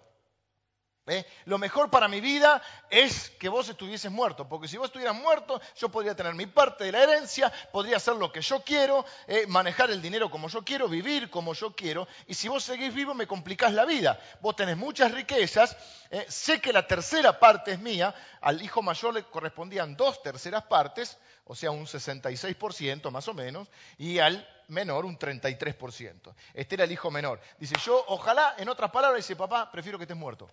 ¿Eh? 1.08 1.26
Lo 1.46 1.58
mejor 1.58 1.90
para 1.90 2.08
mi 2.08 2.22
vida 2.22 2.62
es 2.92 3.32
que 3.32 3.50
vos 3.50 3.68
estuvieses 3.68 4.12
muerto, 4.12 4.48
porque 4.48 4.68
si 4.68 4.78
vos 4.78 4.86
estuvieras 4.86 5.16
muerto, 5.16 5.60
yo 5.76 5.90
podría 5.90 6.16
tener 6.16 6.36
mi 6.36 6.46
parte 6.46 6.84
de 6.84 6.92
la 6.92 7.02
herencia, 7.02 7.52
podría 7.72 7.98
hacer 7.98 8.16
lo 8.16 8.32
que 8.32 8.42
yo 8.42 8.62
quiero, 8.62 9.04
¿eh? 9.26 9.46
manejar 9.48 9.90
el 9.90 10.00
dinero 10.00 10.30
como 10.30 10.48
yo 10.48 10.64
quiero, 10.64 10.88
vivir 10.88 11.32
como 11.32 11.56
yo 11.56 11.76
quiero, 11.76 12.08
y 12.28 12.36
si 12.36 12.48
vos 12.50 12.64
seguís 12.64 12.94
vivo 12.94 13.16
me 13.16 13.26
complicás 13.26 13.74
la 13.74 13.86
vida. 13.86 14.20
Vos 14.42 14.56
tenés 14.56 14.78
muchas 14.78 15.12
riquezas, 15.12 15.76
¿eh? 16.12 16.24
sé 16.30 16.62
que 16.62 16.72
la 16.72 16.86
tercera 16.86 17.40
parte 17.40 17.72
es 17.72 17.80
mía, 17.80 18.14
al 18.40 18.62
hijo 18.62 18.84
mayor 18.84 19.16
le 19.16 19.24
correspondían 19.24 19.98
dos 19.98 20.22
terceras 20.22 20.64
partes, 20.66 21.18
o 21.46 21.56
sea, 21.56 21.72
un 21.72 21.86
66% 21.86 23.12
más 23.12 23.28
o 23.28 23.34
menos, 23.34 23.70
y 23.98 24.20
al 24.20 24.48
menor 24.68 25.06
un 25.06 25.18
33%. 25.18 26.34
Este 26.54 26.76
era 26.76 26.86
el 26.86 26.92
hijo 26.92 27.12
menor. 27.12 27.42
Dice, 27.60 27.76
yo 27.84 28.04
ojalá, 28.08 28.56
en 28.58 28.70
otras 28.70 28.92
palabras, 28.92 29.20
dice, 29.26 29.36
papá, 29.36 29.70
prefiero 29.72 29.98
que 29.98 30.06
estés 30.06 30.18
muerto. 30.18 30.50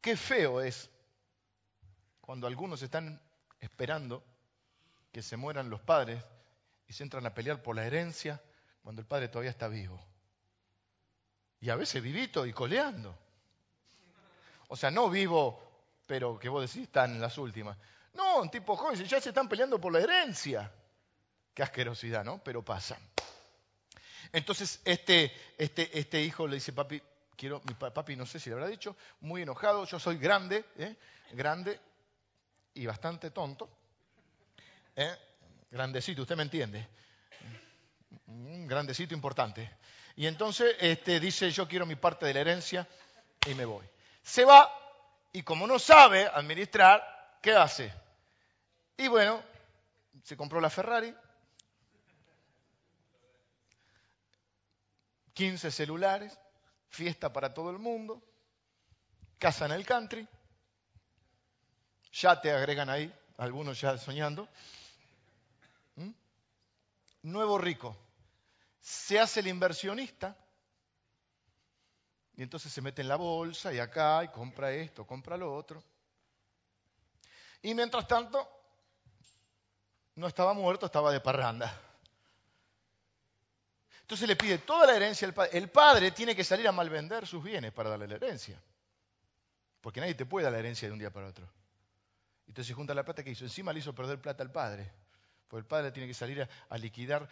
Qué 0.00 0.16
feo 0.16 0.60
es 0.60 0.90
cuando 2.20 2.46
algunos 2.46 2.82
están 2.82 3.20
esperando 3.60 4.24
que 5.12 5.22
se 5.22 5.36
mueran 5.36 5.70
los 5.70 5.80
padres 5.80 6.24
y 6.88 6.92
se 6.92 7.02
entran 7.02 7.26
a 7.26 7.34
pelear 7.34 7.62
por 7.62 7.76
la 7.76 7.86
herencia 7.86 8.42
cuando 8.82 9.00
el 9.00 9.06
padre 9.06 9.28
todavía 9.28 9.50
está 9.50 9.68
vivo. 9.68 10.04
Y 11.60 11.70
a 11.70 11.76
veces 11.76 12.02
vivito 12.02 12.44
y 12.46 12.52
coleando. 12.52 13.16
O 14.68 14.76
sea, 14.76 14.90
no 14.90 15.10
vivo, 15.10 15.62
pero 16.06 16.38
que 16.38 16.48
vos 16.48 16.62
decís 16.62 16.88
están 16.88 17.12
en 17.12 17.20
las 17.20 17.38
últimas. 17.38 17.76
No, 18.14 18.42
un 18.42 18.50
tipo 18.50 18.76
joven, 18.76 19.02
ya 19.04 19.20
se 19.20 19.30
están 19.30 19.48
peleando 19.48 19.80
por 19.80 19.92
la 19.92 20.00
herencia. 20.00 20.70
Qué 21.54 21.62
asquerosidad, 21.62 22.24
¿no? 22.24 22.42
Pero 22.42 22.64
pasa. 22.64 22.98
Entonces, 24.32 24.80
este, 24.84 25.32
este, 25.58 25.98
este 25.98 26.22
hijo 26.22 26.46
le 26.46 26.54
dice, 26.54 26.72
papi, 26.72 27.02
quiero, 27.36 27.60
mi 27.64 27.74
papi 27.74 28.16
no 28.16 28.24
sé 28.24 28.40
si 28.40 28.48
le 28.48 28.54
habrá 28.54 28.68
dicho, 28.68 28.96
muy 29.20 29.42
enojado, 29.42 29.84
yo 29.84 29.98
soy 29.98 30.16
grande, 30.16 30.64
¿eh? 30.78 30.96
grande 31.32 31.78
y 32.74 32.86
bastante 32.86 33.30
tonto, 33.30 33.68
¿eh? 34.96 35.14
grandecito, 35.70 36.22
usted 36.22 36.36
me 36.36 36.44
entiende, 36.44 36.88
grandecito 38.26 39.12
importante. 39.14 39.78
Y 40.16 40.26
entonces 40.26 40.76
este, 40.80 41.20
dice, 41.20 41.50
yo 41.50 41.66
quiero 41.68 41.84
mi 41.84 41.96
parte 41.96 42.26
de 42.26 42.34
la 42.34 42.40
herencia 42.40 42.86
y 43.46 43.54
me 43.54 43.64
voy. 43.64 43.86
Se 44.22 44.44
va 44.44 44.70
y 45.32 45.42
como 45.42 45.66
no 45.66 45.78
sabe 45.78 46.26
administrar, 46.26 47.38
¿qué 47.42 47.52
hace? 47.52 47.92
Y 48.96 49.08
bueno, 49.08 49.42
se 50.22 50.36
compró 50.36 50.60
la 50.60 50.70
Ferrari, 50.70 51.14
15 55.34 55.70
celulares, 55.70 56.38
fiesta 56.88 57.32
para 57.32 57.54
todo 57.54 57.70
el 57.70 57.78
mundo, 57.78 58.22
casa 59.38 59.66
en 59.66 59.72
el 59.72 59.86
country, 59.86 60.28
ya 62.12 62.40
te 62.40 62.52
agregan 62.52 62.90
ahí, 62.90 63.12
algunos 63.38 63.80
ya 63.80 63.96
soñando. 63.96 64.48
¿Mm? 65.96 66.10
Nuevo 67.22 67.58
rico, 67.58 67.96
se 68.80 69.18
hace 69.18 69.40
el 69.40 69.46
inversionista 69.46 70.36
y 72.34 72.42
entonces 72.42 72.72
se 72.72 72.82
mete 72.82 73.02
en 73.02 73.08
la 73.08 73.16
bolsa 73.16 73.72
y 73.72 73.78
acá 73.78 74.22
y 74.24 74.28
compra 74.28 74.72
esto, 74.72 75.06
compra 75.06 75.36
lo 75.36 75.54
otro. 75.54 75.82
Y 77.62 77.74
mientras 77.74 78.06
tanto, 78.06 78.61
no 80.14 80.26
estaba 80.26 80.52
muerto, 80.52 80.86
estaba 80.86 81.12
de 81.12 81.20
parranda. 81.20 81.80
Entonces 84.02 84.28
le 84.28 84.36
pide 84.36 84.58
toda 84.58 84.86
la 84.86 84.96
herencia 84.96 85.26
al 85.26 85.32
padre. 85.32 85.56
El 85.56 85.70
padre 85.70 86.10
tiene 86.10 86.36
que 86.36 86.44
salir 86.44 86.68
a 86.68 86.72
malvender 86.72 87.26
sus 87.26 87.42
bienes 87.42 87.72
para 87.72 87.90
darle 87.90 88.08
la 88.08 88.16
herencia. 88.16 88.60
Porque 89.80 90.00
nadie 90.00 90.14
te 90.14 90.26
puede 90.26 90.44
dar 90.44 90.52
la 90.52 90.58
herencia 90.58 90.86
de 90.86 90.92
un 90.92 90.98
día 90.98 91.10
para 91.10 91.28
otro. 91.28 91.48
Entonces 92.46 92.74
junta 92.76 92.94
la 92.94 93.04
plata 93.04 93.24
que 93.24 93.30
hizo. 93.30 93.44
Encima 93.44 93.72
le 93.72 93.78
hizo 93.78 93.94
perder 93.94 94.20
plata 94.20 94.42
al 94.42 94.52
padre. 94.52 94.92
Porque 95.48 95.60
el 95.60 95.66
padre 95.66 95.92
tiene 95.92 96.08
que 96.08 96.14
salir 96.14 96.46
a, 96.68 96.78
liquidar, 96.78 97.28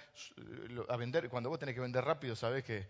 a 0.89 0.97
vender. 0.97 1.29
Cuando 1.29 1.51
vos 1.51 1.59
tenés 1.59 1.75
que 1.75 1.81
vender 1.81 2.05
rápido, 2.05 2.35
sabés 2.35 2.65
que, 2.65 2.89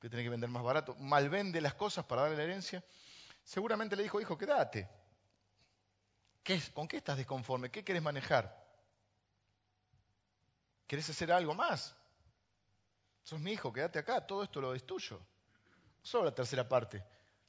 que 0.00 0.08
tenés 0.08 0.24
que 0.24 0.30
vender 0.30 0.50
más 0.50 0.62
barato. 0.62 0.96
Malvende 0.96 1.60
las 1.60 1.74
cosas 1.74 2.04
para 2.04 2.22
darle 2.22 2.36
la 2.36 2.44
herencia. 2.44 2.82
Seguramente 3.44 3.94
le 3.94 4.02
dijo, 4.02 4.20
hijo, 4.20 4.36
quédate. 4.36 4.88
¿Qué, 6.44 6.60
¿Con 6.74 6.86
qué 6.86 6.98
estás 6.98 7.16
desconforme? 7.16 7.70
¿Qué 7.70 7.82
querés 7.82 8.02
manejar? 8.02 8.62
¿Querés 10.86 11.08
hacer 11.08 11.32
algo 11.32 11.54
más? 11.54 11.96
Sos 13.24 13.40
mi 13.40 13.52
hijo, 13.52 13.72
quédate 13.72 13.98
acá, 13.98 14.26
todo 14.26 14.44
esto 14.44 14.60
lo 14.60 14.74
es 14.74 14.84
tuyo. 14.84 15.18
Solo 16.02 16.26
la 16.26 16.34
tercera 16.34 16.68
parte. 16.68 17.02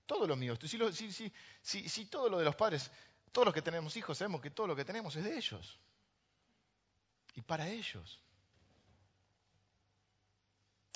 Todo 0.06 0.26
lo 0.26 0.38
mío. 0.38 0.56
Si, 0.62 1.12
si, 1.62 1.90
si, 1.90 2.06
todo 2.06 2.30
lo 2.30 2.40
de 2.40 2.46
los 2.46 2.56
padres, 2.56 2.90
todos 3.34 3.46
los 3.46 3.54
que 3.54 3.62
tenemos 3.62 3.98
hijos, 3.98 4.18
sabemos 4.18 4.42
que 4.42 4.52
todo 4.52 4.68
lo 4.68 4.76
que 4.76 4.86
tenemos 4.86 5.14
es 5.18 5.26
de 5.26 5.36
ellos. 5.36 5.78
Y 7.34 7.42
para 7.42 7.68
ellos. 7.68 8.22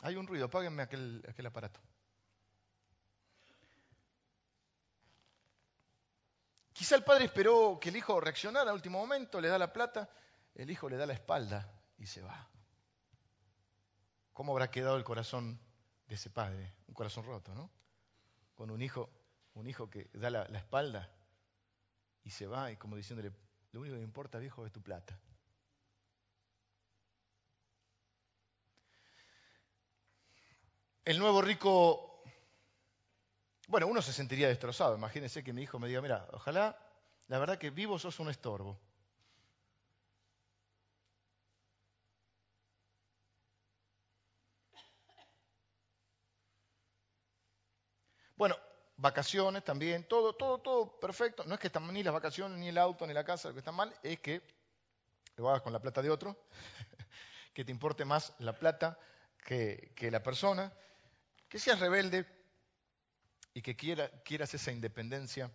Hay 0.04 0.16
un 0.16 0.26
ruido, 0.26 0.46
apáguenme 0.46 0.84
aquel 0.84 1.46
aparato. 1.46 1.82
Quizá 6.80 6.96
el 6.96 7.04
padre 7.04 7.26
esperó 7.26 7.78
que 7.78 7.90
el 7.90 7.98
hijo 7.98 8.22
reaccionara 8.22 8.70
al 8.70 8.76
último 8.78 9.00
momento, 9.00 9.42
le 9.42 9.50
da 9.50 9.58
la 9.58 9.74
plata, 9.74 10.10
el 10.56 10.72
hijo 10.72 10.88
le 10.88 10.96
da 10.96 11.06
la 11.06 11.12
espalda 11.12 11.70
y 11.98 12.06
se 12.06 12.22
va. 12.22 12.50
¿Cómo 14.32 14.54
habrá 14.54 14.72
quedado 14.72 14.96
el 14.96 15.04
corazón 15.04 15.60
de 16.08 16.16
ese 16.16 16.30
padre? 16.30 16.74
Un 16.88 16.94
corazón 16.94 17.26
roto, 17.26 17.54
¿no? 17.54 17.70
Con 18.56 18.72
un 18.72 18.82
hijo, 18.82 19.10
un 19.56 19.68
hijo 19.68 19.90
que 19.90 20.10
da 20.14 20.30
la, 20.30 20.44
espalda 20.58 21.12
y 22.24 22.30
se 22.30 22.48
va 22.48 22.72
y 22.72 22.78
como 22.78 22.96
diciéndole, 22.96 23.34
lo 23.74 23.82
único 23.82 23.98
que 23.98 24.02
importa, 24.02 24.40
viejo, 24.40 24.66
es 24.66 24.72
tu 24.72 24.82
plata. 24.82 25.20
El 31.04 31.20
nuevo 31.20 31.42
rico, 31.42 32.09
bueno, 33.70 33.88
uno 33.88 34.02
se 34.02 34.12
sentiría 34.14 34.48
destrozado. 34.48 34.96
Imagínense 34.96 35.44
que 35.44 35.54
mi 35.54 35.62
hijo 35.62 35.80
me 35.80 35.88
diga, 35.88 36.02
mira, 36.02 36.28
ojalá, 36.34 36.78
la 37.28 37.40
verdad 37.40 37.58
que 37.60 37.70
vivo 37.70 38.00
sos 38.00 38.20
un 38.20 38.30
estorbo. 38.30 38.80
Bueno, 48.36 48.56
vacaciones 48.98 49.64
también, 49.64 50.06
todo, 50.06 50.34
todo, 50.34 50.60
todo 50.60 51.00
perfecto. 51.00 51.44
No 51.46 51.54
es 51.54 51.60
que 51.60 51.68
están 51.68 51.94
ni 51.94 52.02
las 52.02 52.14
vacaciones, 52.14 52.58
ni 52.58 52.70
el 52.70 52.78
auto, 52.78 53.06
ni 53.06 53.14
la 53.14 53.24
casa, 53.24 53.50
lo 53.50 53.54
que 53.54 53.60
está 53.60 53.72
mal 53.72 53.94
es 54.02 54.20
que 54.20 54.42
lo 55.36 55.50
hagas 55.50 55.62
con 55.62 55.74
la 55.74 55.82
plata 55.82 56.02
de 56.02 56.10
otro, 56.10 56.36
que 57.54 57.64
te 57.64 57.72
importe 57.72 58.04
más 58.04 58.34
la 58.40 58.58
plata 58.58 58.98
que, 59.46 59.94
la 60.12 60.24
persona, 60.24 60.74
que 61.48 61.60
seas 61.60 61.80
rebelde 61.80 62.39
y 63.54 63.62
que 63.62 63.76
quiera, 63.76 64.10
quieras 64.24 64.54
esa 64.54 64.72
independencia. 64.72 65.52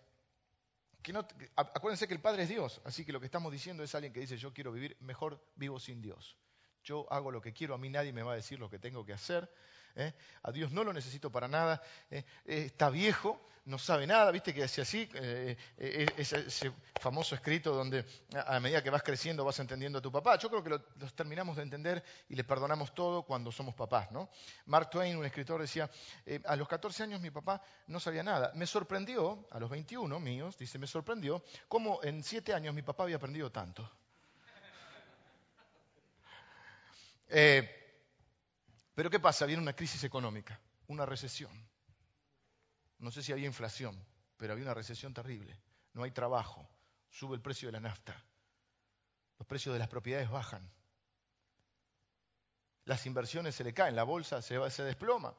Que 1.03 1.13
acuérdense 1.57 2.09
que 2.09 2.15
el 2.15 2.21
Padre 2.21 2.45
es 2.45 2.49
Dios, 2.49 2.81
así 2.85 3.05
que 3.05 3.13
lo 3.13 3.21
que 3.21 3.27
estamos 3.27 3.53
diciendo 3.53 3.83
es 3.83 3.95
alguien 3.95 4.13
que 4.13 4.21
dice 4.21 4.39
yo 4.39 4.55
quiero 4.55 4.73
vivir 4.73 4.97
mejor 5.01 5.45
vivo 5.55 5.79
sin 5.79 6.01
Dios. 6.01 6.37
Yo 6.83 7.11
hago 7.13 7.31
lo 7.31 7.41
que 7.41 7.53
quiero, 7.53 7.75
a 7.75 7.79
mí 7.79 7.91
nadie 7.91 8.13
me 8.13 8.23
va 8.23 8.33
a 8.33 8.37
decir 8.37 8.59
lo 8.59 8.71
que 8.71 8.79
tengo 8.79 9.05
que 9.05 9.13
hacer. 9.13 9.51
¿Eh? 9.97 10.15
A 10.43 10.53
Dios 10.53 10.73
no 10.73 10.85
lo 10.85 10.93
necesito 10.93 11.31
para 11.31 11.49
nada. 11.49 11.83
¿eh? 12.11 12.25
Eh, 12.45 12.65
está 12.67 12.91
viejo, 12.91 13.41
no 13.67 13.79
sabe 13.79 14.07
nada. 14.07 14.31
Viste 14.31 14.53
que 14.53 14.65
hace 14.65 14.83
así, 14.83 15.09
ese, 15.77 16.73
famoso 17.01 17.35
escrito 17.35 17.75
donde 17.75 18.05
a 18.47 18.61
medida 18.61 18.83
que 18.83 18.91
vas 18.91 19.03
creciendo 19.03 19.45
vas 19.45 19.59
entendiendo 19.59 19.99
a 19.99 20.03
tu 20.03 20.13
papá. 20.13 20.37
Yo 20.39 20.51
creo 20.51 20.63
que 20.63 20.71
los 20.99 21.15
terminamos 21.15 21.57
de 21.57 21.63
entender 21.63 22.05
y 22.29 22.35
le 22.35 22.45
perdonamos 22.45 22.95
todo 22.95 23.23
cuando 23.23 23.51
somos 23.51 23.75
papás. 23.75 24.11
¿no? 24.11 24.29
Mark 24.67 24.91
Twain, 24.91 25.17
un 25.17 25.25
escritor, 25.25 25.61
decía, 25.61 25.91
a 26.45 26.57
los 26.57 26.69
14 26.69 27.05
años 27.05 27.21
mi 27.21 27.31
papá 27.31 27.63
no 27.87 27.99
sabía 28.01 28.23
nada. 28.23 28.53
Me 28.55 28.67
sorprendió, 28.67 29.49
a 29.51 29.59
los 29.59 29.71
21 29.71 30.21
míos, 30.21 30.59
dice, 30.59 30.79
me 30.79 30.87
sorprendió 30.87 31.43
cómo 31.69 32.01
en 32.03 32.23
7 32.23 32.53
años 32.53 32.75
mi 32.75 32.83
papá 32.83 33.05
había 33.05 33.17
aprendido 33.17 33.51
tanto. 33.51 33.91
Pero 38.95 39.11
¿qué 39.11 39.19
pasa? 39.21 39.47
Viene 39.47 39.63
una 39.63 39.75
crisis 39.75 40.05
económica, 40.05 40.61
una 40.87 41.05
recesión. 41.05 41.53
No 42.99 43.11
sé 43.11 43.23
si 43.23 43.33
había 43.33 43.47
inflación, 43.47 43.99
pero 44.37 44.53
había 44.53 44.65
una 44.65 44.75
recesión 44.75 45.13
terrible. 45.13 45.59
No 45.93 46.05
hay 46.05 46.13
trabajo, 46.13 46.69
sube 47.11 47.35
el 47.35 47.43
precio 47.43 47.69
de 47.69 47.73
la 47.73 47.81
nafta, 47.81 48.15
los 49.39 49.47
precios 49.47 49.73
de 49.73 49.79
las 49.79 49.89
propiedades 49.89 50.31
bajan, 50.31 50.69
las 52.85 53.07
inversiones 53.07 53.55
se 53.55 53.65
le 53.65 53.73
caen, 53.73 53.97
la 53.97 54.03
bolsa 54.03 54.43
se, 54.43 54.59
desploma, 54.83 55.35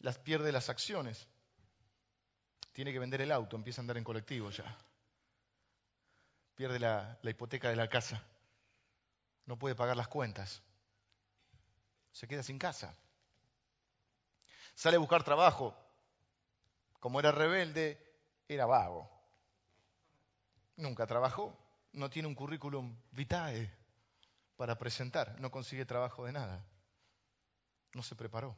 las 0.00 0.18
pierde 0.18 0.52
las 0.52 0.68
acciones, 0.68 1.28
tiene 2.72 2.92
que 2.92 2.98
vender 2.98 3.20
el 3.20 3.32
auto, 3.32 3.56
empieza 3.56 3.80
a 3.80 3.82
andar 3.82 3.98
en 3.98 4.04
colectivo 4.04 4.50
ya, 4.50 4.78
pierde 6.54 6.78
la 6.78 7.18
hipoteca 7.22 7.68
de 7.68 7.76
la 7.76 7.88
casa, 7.88 8.22
no 9.46 9.58
puede 9.58 9.74
pagar 9.74 9.96
las 9.96 10.08
cuentas, 10.08 10.62
se 12.14 12.28
queda 12.28 12.44
sin 12.44 12.58
casa. 12.58 12.96
Sale 14.74 14.96
a 14.96 15.00
buscar 15.00 15.24
trabajo. 15.24 15.76
Como 17.00 17.18
era 17.18 17.32
rebelde, 17.32 18.00
era 18.48 18.66
vago. 18.66 19.10
Nunca 20.76 21.06
trabajó. 21.06 21.58
No 21.92 22.08
tiene 22.08 22.28
un 22.28 22.36
currículum 22.36 22.96
vitae 23.10 23.70
para 24.56 24.78
presentar. 24.78 25.38
No 25.40 25.50
consigue 25.50 25.84
trabajo 25.84 26.24
de 26.24 26.32
nada. 26.32 26.64
No 27.92 28.02
se 28.02 28.14
preparó. 28.14 28.56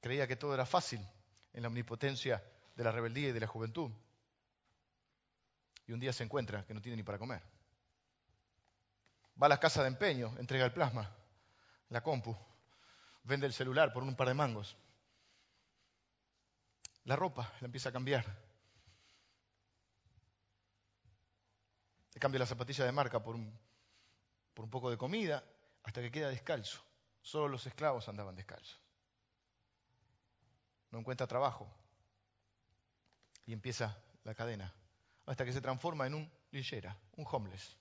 Creía 0.00 0.28
que 0.28 0.36
todo 0.36 0.54
era 0.54 0.66
fácil 0.66 1.00
en 1.54 1.62
la 1.62 1.68
omnipotencia 1.68 2.44
de 2.76 2.84
la 2.84 2.92
rebeldía 2.92 3.30
y 3.30 3.32
de 3.32 3.40
la 3.40 3.46
juventud. 3.46 3.90
Y 5.86 5.92
un 5.92 6.00
día 6.00 6.12
se 6.12 6.22
encuentra 6.22 6.66
que 6.66 6.74
no 6.74 6.82
tiene 6.82 6.96
ni 6.96 7.02
para 7.02 7.18
comer. 7.18 7.42
Va 9.42 9.46
a 9.46 9.50
la 9.50 9.60
casa 9.60 9.82
de 9.82 9.88
empeño, 9.88 10.34
entrega 10.38 10.66
el 10.66 10.72
plasma, 10.72 11.17
la 11.90 12.02
compu, 12.02 12.36
vende 13.22 13.46
el 13.46 13.52
celular 13.52 13.92
por 13.92 14.02
un 14.02 14.14
par 14.14 14.28
de 14.28 14.34
mangos. 14.34 14.76
La 17.04 17.16
ropa 17.16 17.52
la 17.60 17.66
empieza 17.66 17.88
a 17.88 17.92
cambiar. 17.92 18.24
Le 22.12 22.20
cambia 22.20 22.40
la 22.40 22.46
zapatilla 22.46 22.84
de 22.84 22.92
marca 22.92 23.22
por 23.22 23.34
un, 23.34 23.58
por 24.54 24.64
un 24.64 24.70
poco 24.70 24.90
de 24.90 24.98
comida 24.98 25.42
hasta 25.84 26.00
que 26.00 26.10
queda 26.10 26.28
descalzo. 26.28 26.82
Solo 27.22 27.48
los 27.48 27.66
esclavos 27.66 28.08
andaban 28.08 28.36
descalzos. 28.36 28.80
No 30.90 30.98
encuentra 30.98 31.26
trabajo 31.26 31.70
y 33.46 33.52
empieza 33.52 33.96
la 34.24 34.34
cadena 34.34 34.74
hasta 35.26 35.44
que 35.44 35.52
se 35.52 35.60
transforma 35.60 36.06
en 36.06 36.14
un 36.14 36.32
linchera, 36.50 36.96
un 37.16 37.26
homeless. 37.30 37.76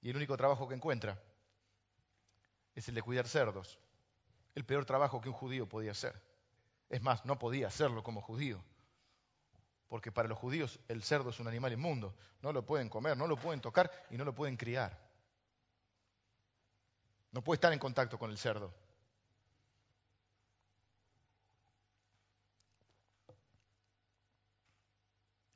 Y 0.00 0.10
el 0.10 0.16
único 0.16 0.36
trabajo 0.36 0.68
que 0.68 0.74
encuentra 0.74 1.20
es 2.78 2.88
el 2.88 2.94
de 2.94 3.02
cuidar 3.02 3.26
cerdos. 3.26 3.76
El 4.54 4.64
peor 4.64 4.84
trabajo 4.84 5.20
que 5.20 5.28
un 5.28 5.34
judío 5.34 5.68
podía 5.68 5.90
hacer. 5.90 6.14
Es 6.88 7.02
más, 7.02 7.24
no 7.24 7.36
podía 7.36 7.66
hacerlo 7.66 8.04
como 8.04 8.20
judío. 8.20 8.62
Porque 9.88 10.12
para 10.12 10.28
los 10.28 10.38
judíos 10.38 10.78
el 10.86 11.02
cerdo 11.02 11.30
es 11.30 11.40
un 11.40 11.48
animal 11.48 11.72
inmundo. 11.72 12.14
No 12.40 12.52
lo 12.52 12.64
pueden 12.64 12.88
comer, 12.88 13.16
no 13.16 13.26
lo 13.26 13.36
pueden 13.36 13.60
tocar 13.60 13.90
y 14.10 14.16
no 14.16 14.24
lo 14.24 14.32
pueden 14.32 14.56
criar. 14.56 14.96
No 17.32 17.42
puede 17.42 17.56
estar 17.56 17.72
en 17.72 17.80
contacto 17.80 18.16
con 18.16 18.30
el 18.30 18.38
cerdo. 18.38 18.72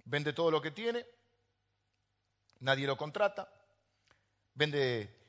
Vende 0.05 0.33
todo 0.33 0.51
lo 0.51 0.61
que 0.61 0.73
tiene, 0.73 1.07
nadie 2.61 2.87
lo 2.87 2.97
contrata, 2.97 3.49
vende 4.55 5.22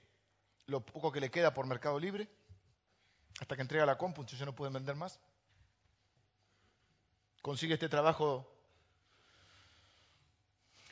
lo 0.68 0.86
poco 0.86 1.12
que 1.12 1.20
le 1.20 1.32
queda 1.32 1.54
por 1.54 1.66
Mercado 1.66 2.00
Libre, 2.00 2.30
hasta 3.40 3.56
que 3.56 3.62
entrega 3.62 3.86
la 3.86 3.98
compu, 3.98 4.22
entonces 4.22 4.40
ya 4.40 4.46
no 4.46 4.56
pueden 4.56 4.74
vender 4.74 4.96
más. 4.96 5.20
Consigue 7.42 7.74
este 7.74 7.90
trabajo 7.90 8.50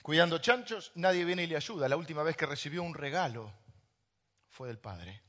cuidando 0.03 0.39
chanchos, 0.39 0.91
nadie 0.95 1.23
viene 1.23 1.43
y 1.43 1.47
le 1.47 1.55
ayuda. 1.55 1.87
La 1.87 1.95
última 1.95 2.23
vez 2.23 2.35
que 2.35 2.45
recibió 2.45 2.83
un 2.83 2.93
regalo 2.93 3.53
fue 4.49 4.67
del 4.67 4.79
padre. 4.79 5.21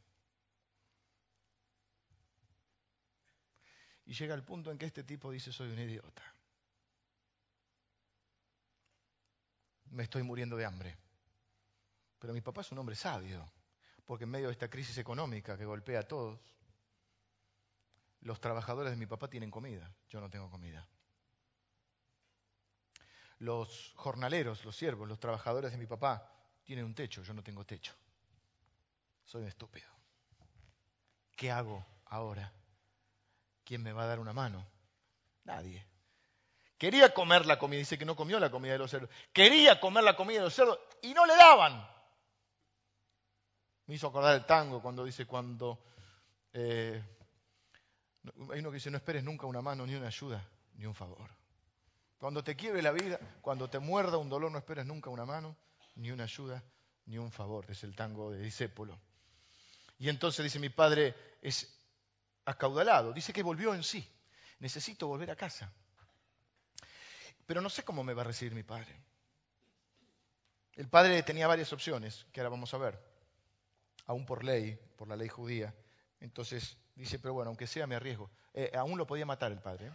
Y 4.07 4.15
llega 4.15 4.35
el 4.35 4.43
punto 4.43 4.71
en 4.71 4.79
que 4.79 4.87
este 4.87 5.05
tipo 5.05 5.31
dice, 5.31 5.53
soy 5.53 5.71
un 5.71 5.79
idiota. 5.79 6.23
Me 9.91 10.03
estoy 10.03 10.23
muriendo 10.23 10.57
de 10.57 10.65
hambre. 10.65 10.99
Pero 12.19 12.33
mi 12.33 12.41
papá 12.41 12.63
es 12.63 12.73
un 12.73 12.79
hombre 12.79 12.97
sabio 12.97 13.49
porque 14.05 14.25
en 14.25 14.31
medio 14.31 14.47
de 14.47 14.53
esta 14.53 14.69
crisis 14.69 14.99
económica 14.99 15.57
que 15.57 15.65
golpea 15.65 16.01
a 16.01 16.09
todos, 16.09 16.41
los 18.21 18.41
trabajadores 18.41 18.93
de 18.93 18.97
mi 18.97 19.07
papá 19.07 19.29
tienen 19.29 19.51
comida, 19.51 19.93
yo 20.09 20.21
no 20.21 20.31
tengo 20.31 20.51
comida. 20.51 20.87
Los 23.39 23.93
jornaleros, 23.97 24.65
los 24.65 24.77
siervos, 24.77 25.09
los 25.09 25.19
trabajadores 25.19 25.73
de 25.73 25.79
mi 25.79 25.87
papá 25.87 26.31
tienen 26.63 26.85
un 26.85 26.95
techo, 26.95 27.23
yo 27.23 27.35
no 27.35 27.43
tengo 27.43 27.65
techo. 27.65 27.93
Soy 29.25 29.43
un 29.43 29.49
estúpido. 29.49 29.89
¿Qué 31.35 31.51
hago 31.51 31.85
ahora? 32.07 32.53
¿Quién 33.65 33.83
me 33.83 33.93
va 33.93 34.05
a 34.05 34.07
dar 34.07 34.21
una 34.21 34.33
mano? 34.33 34.65
Nadie. 35.45 35.85
Quería 36.79 37.15
comer 37.15 37.47
la 37.47 37.59
comida, 37.59 37.79
dice 37.79 37.99
que 37.99 38.05
no 38.05 38.17
comió 38.17 38.39
la 38.39 38.51
comida 38.51 38.73
de 38.73 38.79
los 38.79 38.91
cerdos. 38.91 39.11
Quería 39.33 39.81
comer 39.81 40.05
la 40.05 40.17
comida 40.17 40.39
de 40.39 40.45
los 40.45 40.55
cerdos 40.55 40.79
y 41.01 41.15
no 41.15 41.27
le 41.27 41.37
daban. 41.37 41.89
Me 43.93 43.97
hizo 43.97 44.07
acordar 44.07 44.35
el 44.35 44.47
tango 44.47 44.81
cuando 44.81 45.05
dice 45.05 45.27
cuando... 45.27 45.79
Eh, 46.55 46.99
hay 48.51 48.61
uno 48.61 48.71
que 48.71 48.77
dice, 48.77 48.91
no 48.91 48.97
esperes 48.97 49.23
nunca 49.23 49.45
una 49.45 49.61
mano, 49.61 49.87
ni 49.87 49.95
una 49.95 50.07
ayuda, 50.07 50.43
ni 50.77 50.87
un 50.87 50.95
favor. 50.95 51.29
Cuando 52.17 52.43
te 52.43 52.57
quiebre 52.57 52.81
la 52.81 52.93
vida, 52.93 53.21
cuando 53.43 53.69
te 53.69 53.79
muerda 53.81 54.17
un 54.17 54.31
dolor, 54.31 54.51
no 54.51 54.57
esperes 54.57 54.87
nunca 54.87 55.11
una 55.11 55.27
mano, 55.27 55.55
ni 55.97 56.11
una 56.11 56.25
ayuda, 56.25 56.65
ni 57.05 57.19
un 57.19 57.31
favor. 57.31 57.67
Es 57.69 57.85
el 57.85 57.95
tango 57.95 58.31
de 58.31 58.41
Disépolo. 58.41 58.99
Y 59.99 60.09
entonces 60.09 60.43
dice, 60.43 60.59
mi 60.59 60.71
padre 60.71 61.15
es 61.43 61.79
acaudalado. 62.47 63.13
Dice 63.13 63.35
que 63.35 63.43
volvió 63.43 63.75
en 63.75 63.83
sí. 63.83 64.11
Necesito 64.61 65.07
volver 65.07 65.31
a 65.33 65.37
casa. 65.37 65.71
Pero 67.45 67.61
no 67.61 67.69
sé 67.69 67.83
cómo 67.83 68.03
me 68.03 68.15
va 68.15 68.23
a 68.23 68.25
recibir 68.25 68.55
mi 68.55 68.63
padre. 68.63 68.99
El 70.77 70.89
padre 70.89 71.23
tenía 71.25 71.47
varias 71.47 71.75
opciones, 71.75 72.25
que 72.33 72.41
ahora 72.41 72.49
vamos 72.49 72.73
a 72.73 72.79
ver 72.79 73.12
aún 74.07 74.27
por 74.27 74.45
ley, 74.45 74.79
por 74.97 75.09
la 75.09 75.17
ley 75.17 75.29
judía. 75.29 75.75
Entonces 76.21 76.77
dice, 76.95 77.19
pero 77.19 77.35
bueno, 77.35 77.49
aunque 77.49 77.67
sea 77.67 77.87
me 77.87 77.95
arriesgo. 77.95 78.31
Eh, 78.55 78.71
aún 78.75 78.99
lo 78.99 79.07
podía 79.07 79.27
matar 79.27 79.53
el 79.53 79.61
padre. 79.61 79.87
¿eh? 79.87 79.93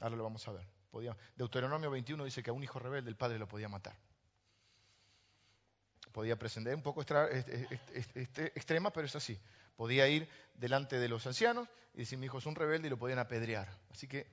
Ahora 0.00 0.16
lo 0.16 0.24
vamos 0.24 0.46
a 0.48 0.52
ver. 0.52 0.66
Podía, 0.90 1.16
Deuteronomio 1.36 1.90
21 1.90 2.24
dice 2.24 2.42
que 2.42 2.50
a 2.50 2.52
un 2.52 2.62
hijo 2.62 2.78
rebelde 2.78 3.10
el 3.10 3.16
padre 3.16 3.38
lo 3.38 3.46
podía 3.46 3.68
matar. 3.68 3.96
Podía 6.12 6.36
presentar, 6.38 6.74
un 6.74 6.82
poco 6.82 7.02
extrema, 8.54 8.90
pero 8.90 9.06
es 9.06 9.14
así. 9.14 9.38
Podía 9.76 10.08
ir 10.08 10.28
delante 10.54 10.98
de 10.98 11.08
los 11.08 11.26
ancianos 11.26 11.68
y 11.94 11.98
decir, 11.98 12.18
mi 12.18 12.26
hijo 12.26 12.38
es 12.38 12.46
un 12.46 12.54
rebelde 12.54 12.88
y 12.88 12.90
lo 12.90 12.96
podían 12.96 13.18
apedrear. 13.18 13.68
Así 13.90 14.08
que 14.08 14.26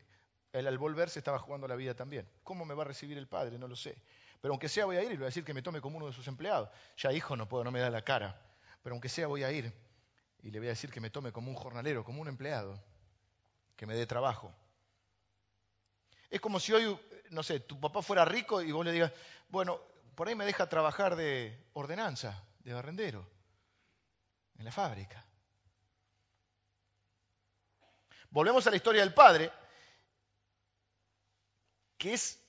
él 0.53 0.65
al 0.67 0.77
volver 0.77 1.09
se 1.09 1.19
estaba 1.19 1.37
jugando 1.37 1.67
la 1.67 1.75
vida 1.75 1.93
también. 1.93 2.27
¿Cómo 2.43 2.65
me 2.65 2.73
va 2.73 2.83
a 2.83 2.87
recibir 2.87 3.17
el 3.17 3.27
padre? 3.27 3.59
No 3.59 3.67
lo 3.67 3.75
sé. 3.75 3.97
Pero 4.41 4.53
aunque 4.53 4.69
sea 4.69 4.85
voy 4.85 4.95
a 4.95 5.03
ir 5.03 5.07
y 5.07 5.11
le 5.11 5.17
voy 5.17 5.25
a 5.25 5.27
decir 5.27 5.43
que 5.43 5.53
me 5.53 5.61
tome 5.61 5.81
como 5.81 5.97
uno 5.97 6.07
de 6.07 6.13
sus 6.13 6.27
empleados. 6.27 6.69
Ya 6.97 7.11
hijo 7.11 7.35
no 7.35 7.47
puedo, 7.47 7.63
no 7.63 7.71
me 7.71 7.81
da 7.81 7.89
la 7.89 8.03
cara 8.03 8.44
pero 8.85 8.93
aunque 8.93 9.09
sea 9.09 9.25
voy 9.25 9.43
a 9.43 9.51
ir 9.51 9.73
y 10.43 10.51
le 10.51 10.59
voy 10.59 10.67
a 10.67 10.77
decir 10.77 10.91
que 10.91 10.99
me 10.99 11.09
tome 11.09 11.31
como 11.31 11.49
un 11.49 11.55
jornalero, 11.55 12.03
como 12.03 12.21
un 12.21 12.27
empleado, 12.27 12.79
que 13.75 13.87
me 13.87 13.95
dé 13.95 14.05
trabajo. 14.05 14.53
Es 16.29 16.39
como 16.39 16.59
si 16.59 16.71
hoy, 16.71 16.95
no 17.31 17.41
sé, 17.41 17.61
tu 17.61 17.79
papá 17.79 18.03
fuera 18.03 18.23
rico 18.25 18.61
y 18.61 18.71
vos 18.71 18.85
le 18.85 18.91
digas, 18.91 19.11
bueno, 19.49 19.81
por 20.13 20.27
ahí 20.27 20.35
me 20.35 20.45
deja 20.45 20.69
trabajar 20.69 21.15
de 21.15 21.65
ordenanza, 21.73 22.43
de 22.59 22.73
barrendero, 22.73 23.27
en 24.59 24.65
la 24.65 24.71
fábrica. 24.71 25.25
Volvemos 28.29 28.67
a 28.67 28.69
la 28.69 28.75
historia 28.75 29.01
del 29.01 29.15
padre, 29.15 29.51
que 31.97 32.13
es 32.13 32.39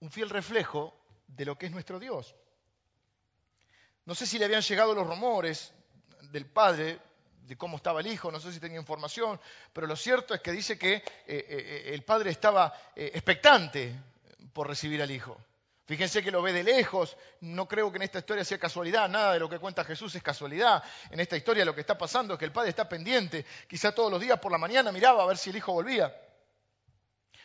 un 0.00 0.10
fiel 0.10 0.28
reflejo 0.28 0.94
de 1.26 1.46
lo 1.46 1.56
que 1.56 1.64
es 1.64 1.72
nuestro 1.72 1.98
Dios. 1.98 2.36
No 4.04 4.14
sé 4.14 4.26
si 4.26 4.38
le 4.38 4.46
habían 4.46 4.62
llegado 4.62 4.94
los 4.94 5.06
rumores 5.06 5.72
del 6.32 6.46
padre 6.46 6.98
de 7.46 7.56
cómo 7.56 7.76
estaba 7.76 8.00
el 8.00 8.06
hijo, 8.06 8.30
no 8.30 8.40
sé 8.40 8.52
si 8.52 8.60
tenía 8.60 8.78
información, 8.78 9.40
pero 9.72 9.86
lo 9.86 9.96
cierto 9.96 10.34
es 10.34 10.40
que 10.40 10.52
dice 10.52 10.78
que 10.78 10.94
eh, 10.94 11.02
eh, 11.26 11.90
el 11.92 12.02
padre 12.02 12.30
estaba 12.30 12.72
eh, 12.94 13.10
expectante 13.14 13.94
por 14.52 14.68
recibir 14.68 15.02
al 15.02 15.10
hijo. 15.10 15.38
Fíjense 15.84 16.22
que 16.22 16.30
lo 16.30 16.40
ve 16.40 16.52
de 16.52 16.62
lejos, 16.62 17.16
no 17.40 17.66
creo 17.66 17.90
que 17.90 17.96
en 17.96 18.02
esta 18.02 18.20
historia 18.20 18.44
sea 18.44 18.58
casualidad, 18.58 19.08
nada 19.08 19.34
de 19.34 19.40
lo 19.40 19.48
que 19.48 19.58
cuenta 19.58 19.84
Jesús 19.84 20.14
es 20.14 20.22
casualidad. 20.22 20.82
En 21.10 21.20
esta 21.20 21.36
historia 21.36 21.64
lo 21.64 21.74
que 21.74 21.80
está 21.80 21.98
pasando 21.98 22.34
es 22.34 22.38
que 22.38 22.44
el 22.44 22.52
padre 22.52 22.70
está 22.70 22.88
pendiente, 22.88 23.44
quizá 23.68 23.92
todos 23.92 24.10
los 24.10 24.20
días 24.20 24.38
por 24.38 24.52
la 24.52 24.58
mañana 24.58 24.92
miraba 24.92 25.24
a 25.24 25.26
ver 25.26 25.36
si 25.36 25.50
el 25.50 25.56
hijo 25.56 25.72
volvía. 25.72 26.14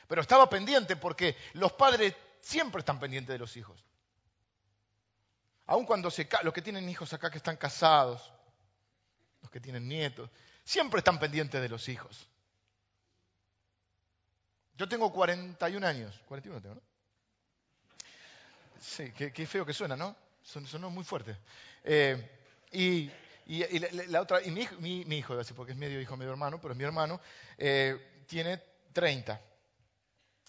Pero 0.08 0.22
estaba 0.22 0.50
pendiente 0.50 0.96
porque 0.96 1.36
los 1.54 1.74
padres 1.74 2.14
siempre 2.40 2.80
están 2.80 3.00
pendientes 3.00 3.34
de 3.34 3.40
los 3.40 3.58
hijos. 3.58 3.84
Aun 5.68 5.86
cuando 5.86 6.10
se, 6.10 6.28
los 6.44 6.54
que 6.54 6.62
tienen 6.62 6.90
hijos 6.90 7.14
acá 7.14 7.30
que 7.30 7.38
están 7.38 7.58
casados, 7.58 8.34
los 9.42 9.52
que 9.52 9.60
tienen 9.60 9.88
nietos, 9.88 10.30
Siempre 10.68 10.98
están 10.98 11.18
pendientes 11.18 11.62
de 11.62 11.70
los 11.70 11.88
hijos. 11.88 12.28
Yo 14.76 14.90
tengo 14.90 15.14
41 15.14 15.88
años. 15.88 16.22
41 16.28 16.62
tengo, 16.62 16.76
¿no? 16.76 16.82
Sí, 18.78 19.14
qué, 19.14 19.48
feo 19.48 19.66
que 19.66 19.72
suena, 19.72 19.96
¿no? 19.96 20.14
Sonó 20.44 20.90
muy 20.90 21.06
fuerte. 21.06 21.38
Eh, 21.86 22.42
y, 22.74 23.10
la, 24.10 24.20
otra, 24.20 24.44
y 24.44 24.52
mi, 24.52 24.68
mi, 24.80 25.06
mi 25.06 25.20
hijo, 25.20 25.40
porque 25.56 25.72
es 25.72 25.78
medio 25.78 26.02
hijo, 26.02 26.18
medio 26.18 26.32
hermano, 26.32 26.60
pero 26.60 26.74
es 26.74 26.78
mi 26.78 26.84
hermano, 26.84 27.22
eh, 27.58 28.26
tiene 28.28 28.62
30. 28.92 29.40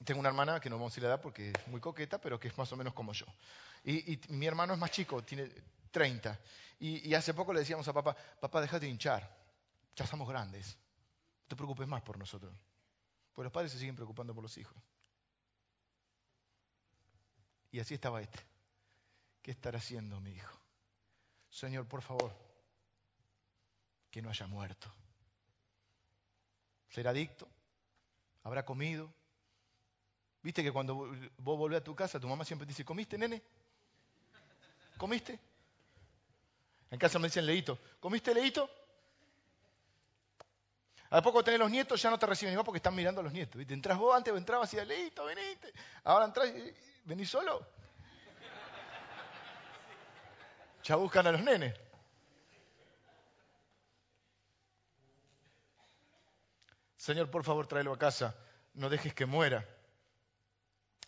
Tengo 0.05 0.19
una 0.19 0.31
hermana 0.31 0.59
que 0.59 0.69
no 0.69 0.79
vamos 0.79 0.91
a 0.91 0.93
decir 0.95 1.05
la 1.05 1.11
edad 1.11 1.21
porque 1.21 1.53
es 1.53 1.69
muy 1.69 1.81
coqueta, 1.81 2.21
pero 2.21 2.41
que 2.41 2.49
es 2.49 2.59
más 2.59 2.73
o 2.73 2.77
menos 2.77 2.93
como 2.93 3.13
yo. 3.13 3.27
Y, 3.91 4.21
mi 4.29 4.47
hermano 4.47 4.75
es 4.75 4.79
más 4.79 4.91
chico, 4.91 5.25
tiene 5.25 5.51
30. 5.91 6.39
Y, 6.81 7.15
hace 7.15 7.33
poco 7.33 7.55
le 7.55 7.61
decíamos 7.61 7.89
a 7.89 7.95
papá, 7.95 8.15
papá, 8.39 8.61
déjate 8.61 8.85
de 8.85 8.93
hinchar, 8.93 9.35
ya 9.97 10.05
estamos 10.05 10.29
grandes, 10.29 10.77
no 11.43 11.49
te 11.49 11.57
preocupes 11.57 11.89
más 11.89 12.03
por 12.03 12.19
nosotros. 12.19 12.55
Pues 13.33 13.45
los 13.45 13.53
padres 13.53 13.73
se 13.73 13.79
siguen 13.79 13.97
preocupando 13.97 14.35
por 14.35 14.43
los 14.43 14.59
hijos. 14.59 14.77
Y 17.71 17.81
así 17.81 17.95
estaba 17.95 18.21
este. 18.21 18.39
¿Qué 19.41 19.53
estará 19.53 19.79
haciendo 19.79 20.21
mi 20.21 20.33
hijo? 20.33 20.61
Señor, 21.49 21.89
por 21.89 22.03
favor, 22.03 22.37
que 24.11 24.21
no 24.21 24.29
haya 24.29 24.47
muerto. 24.47 24.93
¿Será 26.91 27.11
adicto? 27.11 27.49
¿Habrá 28.43 28.67
comido? 28.67 29.11
¿Viste 30.43 30.63
que 30.63 30.73
cuando 30.73 30.95
vos 31.39 31.59
volvés 31.59 31.81
a 31.81 31.85
tu 31.85 31.97
casa, 31.97 32.21
tu 32.21 32.29
mamá 32.29 32.45
siempre 32.45 32.67
te 32.67 32.73
dice, 32.73 32.85
¿comiste, 32.85 33.17
nene? 33.17 33.43
¿Comiste? 34.99 35.39
En 36.91 36.99
casa 36.99 37.19
me 37.19 37.29
dicen 37.29 37.47
leíto. 37.47 37.79
¿Comiste 38.01 38.35
leíto? 38.35 38.69
A 41.11 41.23
poco 41.23 41.43
tenés 41.43 41.61
los 41.61 41.71
nietos, 41.71 42.03
ya 42.03 42.11
no 42.11 42.19
te 42.19 42.27
reciben 42.27 42.53
igual 42.53 42.67
porque 42.67 42.79
están 42.79 42.95
mirando 42.95 43.21
a 43.21 43.25
los 43.25 43.33
nietos. 43.33 43.57
¿Viste? 43.57 43.73
Entrás 43.73 43.97
vos 43.97 44.15
antes, 44.15 44.35
entrabas 44.35 44.73
y 44.75 44.85
leíto, 44.85 45.25
veniste. 45.25 45.73
Ahora 46.05 46.27
entras 46.27 46.49
y 46.49 46.75
venís 47.05 47.31
solo. 47.31 47.67
Ya 50.85 50.97
buscan 50.97 51.27
a 51.27 51.33
los 51.33 51.43
nenes. 51.43 51.75
Señor, 56.97 57.31
por 57.31 57.45
favor, 57.45 57.67
tráelo 57.67 57.93
a 57.93 57.99
casa. 57.99 58.35
No 58.75 58.91
dejes 58.91 59.15
que 59.15 59.25
muera. 59.25 59.67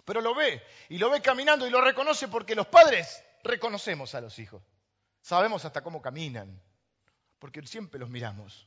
Pero 0.04 0.20
lo 0.20 0.34
ve, 0.34 0.62
y 0.88 0.98
lo 0.98 1.10
ve 1.10 1.20
caminando 1.20 1.66
y 1.66 1.70
lo 1.70 1.80
reconoce 1.80 2.28
porque 2.28 2.54
los 2.54 2.66
padres 2.66 3.22
reconocemos 3.42 4.14
a 4.14 4.20
los 4.20 4.38
hijos. 4.38 4.62
Sabemos 5.22 5.64
hasta 5.64 5.82
cómo 5.82 6.00
caminan, 6.00 6.60
porque 7.38 7.66
siempre 7.66 8.00
los 8.00 8.08
miramos. 8.08 8.66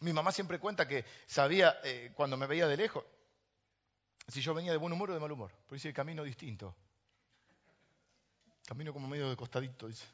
Mi 0.00 0.12
mamá 0.12 0.32
siempre 0.32 0.58
cuenta 0.58 0.86
que 0.86 1.04
sabía 1.26 1.80
eh, 1.82 2.12
cuando 2.14 2.36
me 2.36 2.46
veía 2.46 2.66
de 2.66 2.76
lejos 2.76 3.04
si 4.28 4.42
yo 4.42 4.54
venía 4.54 4.72
de 4.72 4.76
buen 4.76 4.92
humor 4.92 5.10
o 5.10 5.14
de 5.14 5.20
mal 5.20 5.32
humor. 5.32 5.50
Por 5.66 5.76
eso 5.76 5.88
camino 5.92 6.22
distinto. 6.22 6.74
Camino 8.66 8.92
como 8.92 9.08
medio 9.08 9.30
de 9.30 9.36
costadito, 9.36 9.88
dice. 9.88 10.06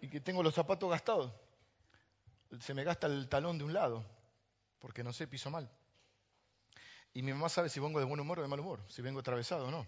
Y 0.00 0.08
que 0.08 0.20
tengo 0.20 0.42
los 0.42 0.54
zapatos 0.54 0.88
gastados. 0.88 1.32
Se 2.60 2.72
me 2.72 2.84
gasta 2.84 3.08
el 3.08 3.28
talón 3.28 3.58
de 3.58 3.64
un 3.64 3.72
lado, 3.72 4.04
porque 4.78 5.02
no 5.02 5.12
sé, 5.12 5.26
piso 5.26 5.50
mal. 5.50 5.68
Y 7.12 7.22
mi 7.22 7.32
mamá 7.32 7.48
sabe 7.48 7.68
si 7.68 7.80
vengo 7.80 7.98
de 7.98 8.04
buen 8.04 8.20
humor 8.20 8.38
o 8.38 8.42
de 8.42 8.48
mal 8.48 8.60
humor, 8.60 8.80
si 8.88 9.02
vengo 9.02 9.18
atravesado 9.20 9.66
o 9.66 9.70
no. 9.70 9.86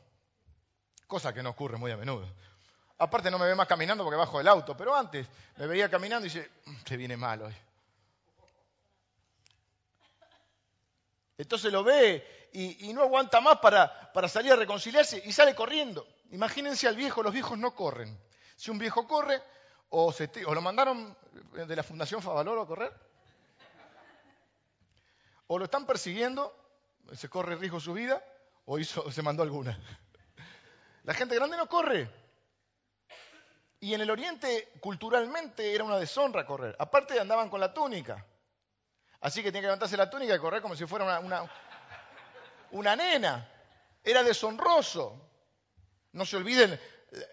Cosa 1.11 1.35
que 1.35 1.43
no 1.43 1.51
ocurre 1.51 1.77
muy 1.77 1.91
a 1.91 1.97
menudo. 1.97 2.25
Aparte 2.99 3.33
no 3.33 3.39
me 3.41 3.47
ve 3.47 3.57
más 3.57 3.67
caminando 3.67 4.05
porque 4.05 4.17
bajo 4.17 4.39
del 4.39 4.47
auto, 4.47 4.77
pero 4.77 4.95
antes 4.95 5.27
me 5.57 5.67
veía 5.67 5.91
caminando 5.91 6.25
y 6.25 6.31
dice, 6.31 6.49
mm, 6.67 6.75
se 6.87 6.97
viene 6.97 7.17
mal 7.17 7.43
hoy. 7.43 7.55
Entonces 11.37 11.73
lo 11.73 11.83
ve 11.83 12.49
y, 12.53 12.93
no 12.93 13.03
aguanta 13.03 13.41
más 13.41 13.59
para, 13.59 14.29
salir 14.29 14.53
a 14.53 14.57
reconciliarse 14.57 15.21
y 15.25 15.33
sale 15.33 15.53
corriendo. 15.53 16.07
Imagínense 16.31 16.87
al 16.87 16.95
viejo, 16.95 17.25
los 17.25 17.33
viejos 17.33 17.59
no 17.59 17.75
corren. 17.75 18.17
Si 18.55 18.71
un 18.71 18.79
viejo 18.79 19.09
corre, 19.09 19.43
o, 19.89 20.13
se, 20.13 20.31
o 20.47 20.55
lo 20.55 20.63
mandaron 20.63 21.17
de 21.53 21.75
la 21.75 21.83
Fundación 21.83 22.23
Favaloro 22.23 22.63
a 22.63 22.67
correr, 22.69 22.93
o 25.49 25.59
lo 25.59 25.65
están 25.65 25.87
persiguiendo, 25.87 26.55
se 27.15 27.29
corre 27.29 27.57
riesgo 27.57 27.81
su 27.81 27.95
vida, 27.95 28.23
o 28.65 28.79
se 28.81 29.23
mandó 29.23 29.43
alguna. 29.43 29.77
La 31.11 31.15
gente 31.15 31.35
grande 31.35 31.57
no 31.57 31.69
corre. 31.69 32.09
Y 33.81 33.95
en 33.95 34.01
el 34.01 34.11
Oriente, 34.13 34.75
culturalmente, 34.79 35.75
era 35.75 35.83
una 35.83 35.99
deshonra 35.99 36.47
correr. 36.47 36.77
Aparte 36.79 37.19
andaban 37.19 37.51
con 37.51 37.59
la 37.59 37.75
túnica. 37.75 38.25
Así 39.21 39.43
que 39.43 39.49
tenía 39.49 39.63
que 39.63 39.67
levantarse 39.67 39.97
la 39.97 40.09
túnica 40.09 40.37
y 40.37 40.39
correr 40.39 40.63
como 40.63 40.77
si 40.77 40.87
fuera 40.87 41.19
una, 41.19 41.51
una, 42.71 42.95
nena. 42.95 43.45
Era 44.05 44.23
deshonroso. 44.23 45.21
No 46.13 46.25
se 46.25 46.37
olviden 46.37 46.81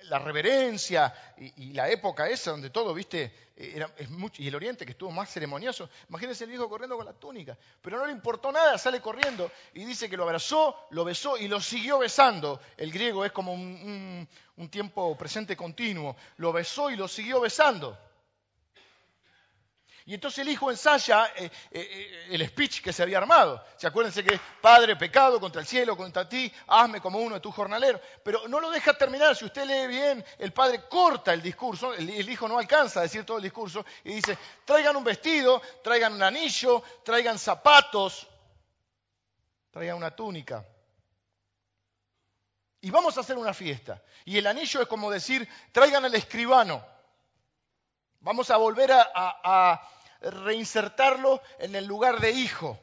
la 0.04 0.20
reverencia 0.20 1.14
y, 1.38 1.74
la 1.74 1.90
época 1.90 2.28
esa 2.28 2.52
donde 2.52 2.70
todo, 2.70 2.94
viste, 2.94 3.32
era, 3.56 3.92
es 3.98 4.10
mucho, 4.10 4.42
y 4.42 4.48
el 4.48 4.56
oriente 4.56 4.86
que 4.86 4.92
estuvo 4.92 5.12
más 5.12 5.30
ceremonioso. 5.30 5.90
Imagínense 6.10 6.46
el 6.46 6.50
viejo 6.50 6.70
corriendo 6.70 6.98
con 6.98 7.06
la 7.06 7.14
túnica, 7.14 7.58
pero 7.82 7.98
no 7.98 8.06
le 8.06 8.12
importó 8.12 8.52
nada, 8.52 8.78
sale 8.78 9.02
corriendo 9.02 9.52
y 9.74 9.86
dice 9.86 10.10
que 10.10 10.18
lo 10.18 10.24
abrazó, 10.24 10.76
lo 10.92 11.04
besó 11.06 11.38
y 11.38 11.48
lo 11.48 11.62
siguió 11.62 12.00
besando. 12.00 12.60
El 12.76 12.92
griego 12.92 13.26
es 13.26 13.32
como 13.32 13.54
un 13.54 14.70
tiempo 14.70 15.16
presente 15.18 15.56
continuo. 15.56 16.16
Lo 16.38 16.52
besó 16.52 16.90
y 16.90 16.96
lo 16.96 17.08
siguió 17.08 17.40
besando. 17.40 17.98
Y 20.08 20.14
entonces 20.14 20.40
el 20.40 20.48
hijo 20.48 20.72
ensaya 20.72 21.34
eh, 21.36 21.52
eh, 21.70 21.82
eh, 21.82 22.28
el 22.30 22.48
speech 22.48 22.82
que 22.82 22.94
se 22.94 23.04
había 23.04 23.18
armado. 23.18 23.62
¿Se 23.76 23.88
acuérdense 23.88 24.24
que 24.24 24.40
Padre, 24.62 24.96
pecado 24.96 25.38
contra 25.38 25.60
el 25.60 25.68
cielo, 25.68 25.98
contra 25.98 26.30
ti, 26.30 26.50
hazme 26.68 27.02
como 27.02 27.20
uno 27.20 27.36
de 27.36 27.42
tus 27.42 27.54
jornaleros. 27.54 28.00
Pero 28.24 28.48
no 28.48 28.62
lo 28.62 28.72
deja 28.72 28.94
terminar. 28.94 29.36
Si 29.36 29.44
usted 29.44 29.66
lee 29.66 29.86
bien, 29.86 30.24
el 30.38 30.54
padre 30.54 30.88
corta 30.88 31.34
el 31.34 31.42
discurso, 31.42 31.94
el, 31.94 32.10
el 32.10 32.30
hijo 32.30 32.48
no 32.48 32.58
alcanza 32.58 33.02
a 33.02 33.04
decir 33.04 33.26
todo 33.26 33.36
el 33.36 33.44
discurso 33.44 33.86
y 34.06 34.14
dice, 34.14 34.38
traigan 34.64 34.96
un 34.96 35.04
vestido, 35.04 35.62
traigan 35.84 36.14
un 36.14 36.24
anillo, 36.24 36.82
traigan 37.04 37.38
zapatos, 37.38 38.26
traigan 39.72 39.98
una 39.98 40.16
túnica. 40.16 40.66
Y 42.80 42.90
vamos 42.92 43.18
a 43.18 43.20
hacer 43.20 43.38
una 43.38 43.54
fiesta. 43.54 44.02
Y 44.24 44.38
el 44.38 44.48
anillo 44.48 44.82
es 44.82 44.88
como 44.88 45.12
decir, 45.12 45.46
traigan 45.74 46.06
al 46.06 46.16
escribano. 46.16 46.82
Vamos 48.22 48.50
a 48.50 48.56
volver 48.56 48.92
a 48.94 49.92
reinsertarlo 50.22 51.42
en 51.60 51.76
el 51.76 51.86
lugar 51.86 52.20
de 52.20 52.32
hijo. 52.32 52.80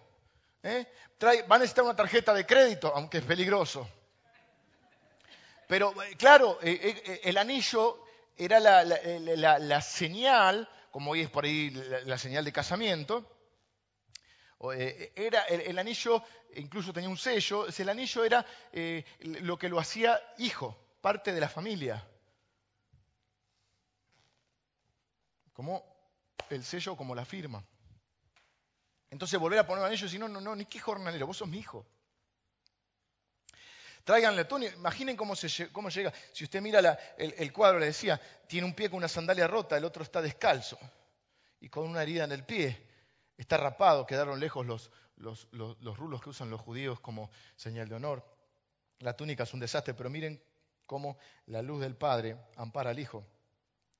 ¿eh? 0.62 0.87
van 1.20 1.53
a 1.53 1.59
necesitar 1.59 1.85
una 1.85 1.97
tarjeta 1.97 2.35
de 2.35 2.47
crédito, 2.47 2.92
aunque 2.94 3.18
es 3.18 3.25
peligroso. 3.25 3.88
Pero 5.68 6.03
eh, 6.03 6.16
claro, 6.16 6.59
eh, 6.62 7.20
el 7.25 7.38
anillo 7.38 8.05
era 8.37 8.61
la, 8.61 9.81
señal, 9.81 10.68
como 10.90 11.12
hoy 11.12 11.23
es 11.23 11.31
por 11.31 11.44
ahí 11.44 11.70
la, 11.70 12.18
señal 12.18 12.44
de 12.44 12.53
casamiento. 12.53 13.31
Era 15.14 15.42
el, 15.42 15.79
anillo, 15.79 16.23
incluso 16.55 16.92
tenía 16.92 17.11
un 17.11 17.18
sello, 17.18 17.66
el 17.66 17.88
anillo 17.88 18.25
era 18.25 18.47
lo 19.20 19.59
que 19.59 19.68
lo 19.68 19.79
hacía 19.79 20.18
hijo, 20.38 20.77
parte 21.03 21.33
de 21.33 21.40
la 21.40 21.51
familia. 21.51 22.03
Como 25.53 25.94
el 26.51 26.65
sello 26.65 26.97
como 26.97 27.15
la 27.15 27.25
firma. 27.25 27.65
Entonces 29.11 29.39
volver 29.39 29.61
a 29.61 29.67
poner 29.67 29.85
anillo 29.85 30.03
y 30.03 30.09
decir, 30.09 30.21
no, 30.21 30.29
no, 30.29 30.41
no, 30.41 30.57
ni 30.57 30.67
qué 30.67 30.81
jornalero, 30.81 31.27
vos 31.27 31.37
sos 31.37 31.49
mi 31.49 31.59
hijo. 31.59 31.87
Tráiganle 34.03 34.45
túnica, 34.45 34.75
imaginen 34.75 35.17
cómo, 35.17 35.35
se, 35.35 35.73
cómo 35.73 35.89
llega. 35.89 36.13
Si 36.33 36.45
usted 36.45 36.61
mira 36.61 36.99
el, 37.17 37.53
cuadro, 37.53 37.79
le 37.79 37.87
decía, 37.87 38.21
tiene 38.47 38.67
un 38.67 38.75
pie 38.75 38.91
con 38.91 38.99
una 38.99 39.09
sandalia 39.09 39.47
rota, 39.47 39.77
el 39.77 39.85
otro 39.85 40.03
está 40.03 40.21
descalzo 40.21 40.79
y 41.61 41.69
con 41.69 41.89
una 41.89 42.03
herida 42.03 42.25
en 42.25 42.33
el 42.33 42.45
pie. 42.45 42.87
Está 43.37 43.57
rapado, 43.57 44.05
quedaron 44.05 44.38
lejos 44.38 44.67
los, 44.67 44.90
los, 45.17 45.49
los 45.53 45.97
rulos 45.97 46.21
que 46.21 46.31
usan 46.31 46.51
los 46.51 46.61
judíos 46.61 47.01
como 47.01 47.31
señal 47.57 47.88
de 47.88 47.95
honor. 47.95 48.25
La 48.99 49.17
túnica 49.17 49.45
es 49.45 49.55
un 49.55 49.61
desastre, 49.61 49.95
pero 49.95 50.11
miren 50.11 50.42
cómo 50.87 51.17
la 51.47 51.63
luz 51.63 51.81
del 51.81 51.97
Padre 51.97 52.37
ampara 52.57 52.90
al 52.90 52.99
Hijo 52.99 53.25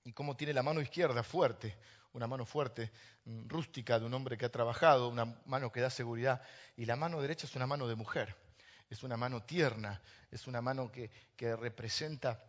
y 0.05 0.13
cómo 0.13 0.37
tiene 0.37 0.53
la 0.53 0.63
mano 0.63 0.83
izquierda 0.83 1.23
fuerte, 1.23 1.77
una 2.15 2.27
mano 2.27 2.47
fuerte, 2.47 2.91
mm, 3.25 3.49
rústica 3.49 3.99
de 3.99 4.07
un 4.07 4.15
hombre 4.15 4.39
que 4.39 4.47
ha 4.47 4.51
trabajado, 4.51 5.09
una 5.09 5.37
mano 5.47 5.71
que 5.71 5.81
da 5.81 5.91
seguridad, 5.91 6.41
y 6.77 6.87
la 6.87 6.97
mano 6.97 7.21
derecha 7.21 7.47
es 7.47 7.55
una 7.57 7.67
mano 7.67 7.87
de 7.87 7.97
mujer, 7.97 8.35
es 8.89 9.03
una 9.03 9.17
mano 9.17 9.43
tierna, 9.43 10.01
es 10.31 10.47
una 10.47 10.63
mano 10.63 10.91
que, 10.91 11.11
representa 11.57 12.43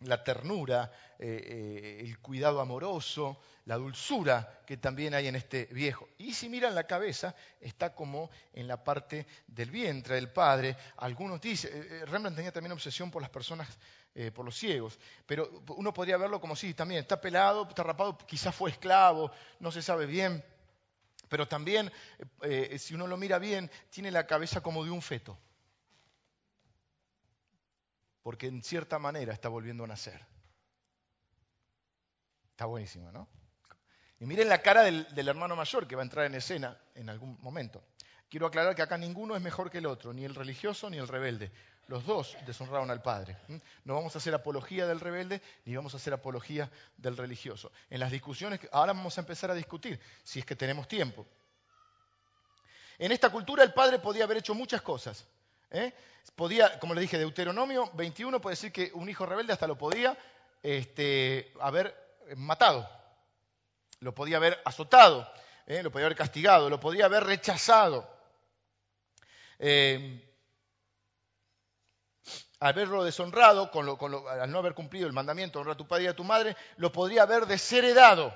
la 0.00 0.22
ternura, 0.22 0.90
eh, 1.18 1.42
eh, 1.44 2.00
el 2.00 2.18
cuidado 2.18 2.60
amoroso, 2.60 3.40
la 3.64 3.76
dulzura 3.76 4.62
que 4.66 4.76
también 4.76 5.14
hay 5.14 5.26
en 5.26 5.36
este 5.36 5.66
viejo. 5.66 6.08
Y 6.18 6.34
si 6.34 6.48
miran 6.48 6.74
la 6.74 6.86
cabeza, 6.86 7.34
está 7.60 7.94
como 7.94 8.30
en 8.52 8.68
la 8.68 8.82
parte 8.84 9.26
del 9.46 9.70
vientre 9.70 10.16
del 10.16 10.30
padre. 10.30 10.76
Algunos 10.98 11.40
dicen, 11.40 11.70
eh, 11.74 12.04
Rembrandt 12.06 12.36
tenía 12.36 12.52
también 12.52 12.72
obsesión 12.72 13.10
por 13.10 13.22
las 13.22 13.30
personas, 13.30 13.68
por 14.34 14.46
los 14.46 14.56
ciegos, 14.56 14.98
pero 15.26 15.62
uno 15.76 15.92
podría 15.92 16.16
verlo 16.16 16.40
como 16.40 16.56
si 16.56 16.72
también 16.72 17.02
está 17.02 17.20
pelado, 17.20 17.68
está 17.68 17.82
rapado, 17.82 18.16
quizás 18.16 18.54
fue 18.54 18.70
esclavo, 18.70 19.30
no 19.60 19.70
se 19.70 19.82
sabe 19.82 20.06
bien. 20.06 20.42
Pero 21.28 21.46
también, 21.46 21.92
si 22.78 22.94
uno 22.94 23.06
lo 23.06 23.18
mira 23.18 23.38
bien, 23.38 23.70
tiene 23.90 24.10
la 24.10 24.26
cabeza 24.26 24.62
como 24.62 24.84
de 24.84 24.90
un 24.90 25.02
feto 25.02 25.36
porque 28.26 28.48
en 28.48 28.60
cierta 28.60 28.98
manera 28.98 29.32
está 29.32 29.48
volviendo 29.48 29.84
a 29.84 29.86
nacer. 29.86 30.20
Está 32.50 32.64
buenísimo, 32.64 33.12
¿no? 33.12 33.28
Y 34.18 34.26
miren 34.26 34.48
la 34.48 34.62
cara 34.62 34.82
del, 34.82 35.06
hermano 35.16 35.54
mayor 35.54 35.86
que 35.86 35.94
va 35.94 36.02
a 36.02 36.06
entrar 36.06 36.26
en 36.26 36.34
escena 36.34 36.76
en 36.96 37.08
algún 37.08 37.40
momento. 37.40 37.84
Quiero 38.28 38.48
aclarar 38.48 38.74
que 38.74 38.82
acá 38.82 38.98
ninguno 38.98 39.36
es 39.36 39.42
mejor 39.42 39.70
que 39.70 39.78
el 39.78 39.86
otro, 39.86 40.12
ni 40.12 40.24
el 40.24 40.34
religioso 40.34 40.90
ni 40.90 40.96
el 40.96 41.06
rebelde. 41.06 41.52
Los 41.86 42.04
dos 42.04 42.36
deshonraron 42.44 42.90
al 42.90 43.00
Padre. 43.00 43.36
No 43.84 43.94
vamos 43.94 44.16
a 44.16 44.18
hacer 44.18 44.34
apología 44.34 44.88
del 44.88 44.98
rebelde 44.98 45.40
ni 45.64 45.76
vamos 45.76 45.94
a 45.94 45.98
hacer 45.98 46.12
apología 46.12 46.68
del 46.96 47.16
religioso. 47.16 47.70
En 47.90 48.00
las 48.00 48.10
discusiones, 48.10 48.58
ahora 48.72 48.92
vamos 48.92 49.16
a 49.18 49.20
empezar 49.20 49.52
a 49.52 49.54
discutir, 49.54 50.00
si 50.24 50.40
es 50.40 50.44
que 50.44 50.56
tenemos 50.56 50.88
tiempo. 50.88 51.24
En 52.98 53.12
esta 53.12 53.30
cultura 53.30 53.62
el 53.62 53.72
Padre 53.72 54.00
podía 54.00 54.24
haber 54.24 54.38
hecho 54.38 54.52
muchas 54.52 54.82
cosas. 54.82 55.28
¿Eh? 55.76 55.94
Podía, 56.34 56.78
como 56.78 56.94
le 56.94 57.00
dije, 57.00 57.18
Deuteronomio 57.18 57.90
21 57.94 58.40
puede 58.40 58.54
decir 58.54 58.72
que 58.72 58.90
un 58.94 59.08
hijo 59.08 59.26
rebelde 59.26 59.52
hasta 59.52 59.66
lo 59.66 59.78
podía 59.78 60.16
este, 60.62 61.52
haber 61.60 61.94
matado, 62.36 62.88
lo 64.00 64.14
podía 64.14 64.36
haber 64.36 64.60
azotado, 64.64 65.30
¿eh? 65.66 65.82
lo 65.82 65.90
podía 65.90 66.06
haber 66.06 66.18
castigado, 66.18 66.68
lo 66.68 66.80
podía 66.80 67.06
haber 67.06 67.24
rechazado. 67.24 68.08
Eh, 69.58 70.22
haberlo 72.60 73.04
deshonrado, 73.04 73.70
al 74.28 74.50
no 74.50 74.58
haber 74.58 74.74
cumplido 74.74 75.06
el 75.06 75.12
mandamiento, 75.12 75.60
honra 75.60 75.72
a 75.72 75.76
tu 75.76 75.86
padre 75.86 76.04
y 76.04 76.08
a 76.08 76.16
tu 76.16 76.24
madre, 76.24 76.56
lo 76.76 76.90
podría 76.92 77.22
haber 77.22 77.46
desheredado. 77.46 78.34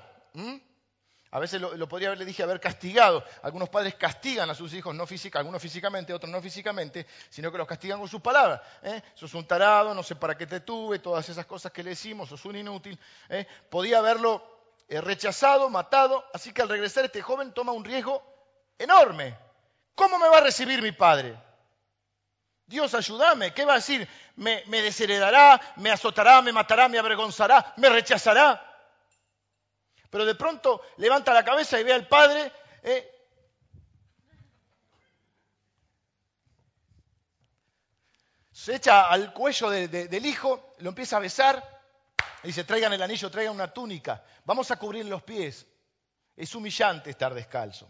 A 1.33 1.39
veces 1.39 1.61
lo, 1.61 1.87
podría 1.87 2.09
haber, 2.09 2.19
le 2.19 2.25
dije, 2.25 2.43
haber 2.43 2.59
castigado. 2.59 3.23
Algunos 3.41 3.69
padres 3.69 3.95
castigan 3.95 4.49
a 4.49 4.55
sus 4.55 4.73
hijos, 4.73 4.93
no 4.93 5.07
física, 5.07 5.39
algunos 5.39 5.61
físicamente, 5.61 6.13
otros 6.13 6.29
no 6.29 6.41
físicamente, 6.41 7.07
sino 7.29 7.49
que 7.49 7.57
los 7.57 7.65
castigan 7.65 7.99
con 7.99 8.09
sus 8.09 8.19
palabras. 8.19 8.59
¿eh? 8.83 9.01
Sos 9.15 9.33
un 9.33 9.47
tarado, 9.47 9.93
no 9.93 10.03
sé 10.03 10.17
para 10.17 10.37
qué 10.37 10.45
te 10.45 10.59
tuve, 10.59 10.99
todas 10.99 11.29
esas 11.29 11.45
cosas 11.45 11.71
que 11.71 11.83
le 11.83 11.91
decimos, 11.91 12.27
sos 12.27 12.43
un 12.43 12.57
inútil. 12.57 12.99
¿eh? 13.29 13.47
Podía 13.69 13.99
haberlo 13.99 14.43
eh, 14.89 14.99
rechazado, 14.99 15.69
matado, 15.69 16.25
así 16.33 16.51
que 16.51 16.63
al 16.63 16.69
regresar 16.69 17.05
este 17.05 17.21
joven 17.21 17.53
toma 17.53 17.71
un 17.71 17.85
riesgo 17.85 18.21
enorme. 18.77 19.37
¿Cómo 19.95 20.19
me 20.19 20.27
va 20.27 20.39
a 20.39 20.41
recibir 20.41 20.81
mi 20.81 20.91
padre? 20.91 21.33
Dios, 22.65 22.93
ayúdame. 22.93 23.53
¿Qué 23.53 23.63
va 23.63 23.73
a 23.73 23.75
decir? 23.77 24.05
¿Me, 24.35 24.63
me 24.67 24.81
desheredará? 24.81 25.61
¿Me 25.77 25.91
azotará? 25.91 26.41
¿Me 26.41 26.51
matará? 26.51 26.89
¿Me 26.89 26.99
avergonzará? 26.99 27.73
¿Me 27.77 27.87
rechazará? 27.87 28.70
Pero 30.11 30.25
de 30.25 30.35
pronto 30.35 30.81
levanta 30.97 31.33
la 31.33 31.43
cabeza 31.43 31.79
y 31.79 31.83
ve 31.83 31.93
al 31.93 32.07
padre. 32.07 32.51
Eh, 32.83 33.21
se 38.51 38.75
echa 38.75 39.09
al 39.09 39.33
cuello 39.33 39.71
del 39.71 40.25
hijo, 40.25 40.73
lo 40.79 40.89
empieza 40.89 41.17
a 41.17 41.21
besar, 41.21 41.81
y 42.43 42.47
dice, 42.47 42.63
traigan 42.63 42.93
el 42.93 43.01
anillo, 43.01 43.31
traigan 43.31 43.55
una 43.55 43.73
túnica, 43.73 44.23
vamos 44.45 44.69
a 44.69 44.75
cubrir 44.75 45.05
los 45.05 45.23
pies. 45.23 45.65
Es 46.35 46.53
humillante 46.53 47.09
estar 47.09 47.33
descalzo, 47.33 47.89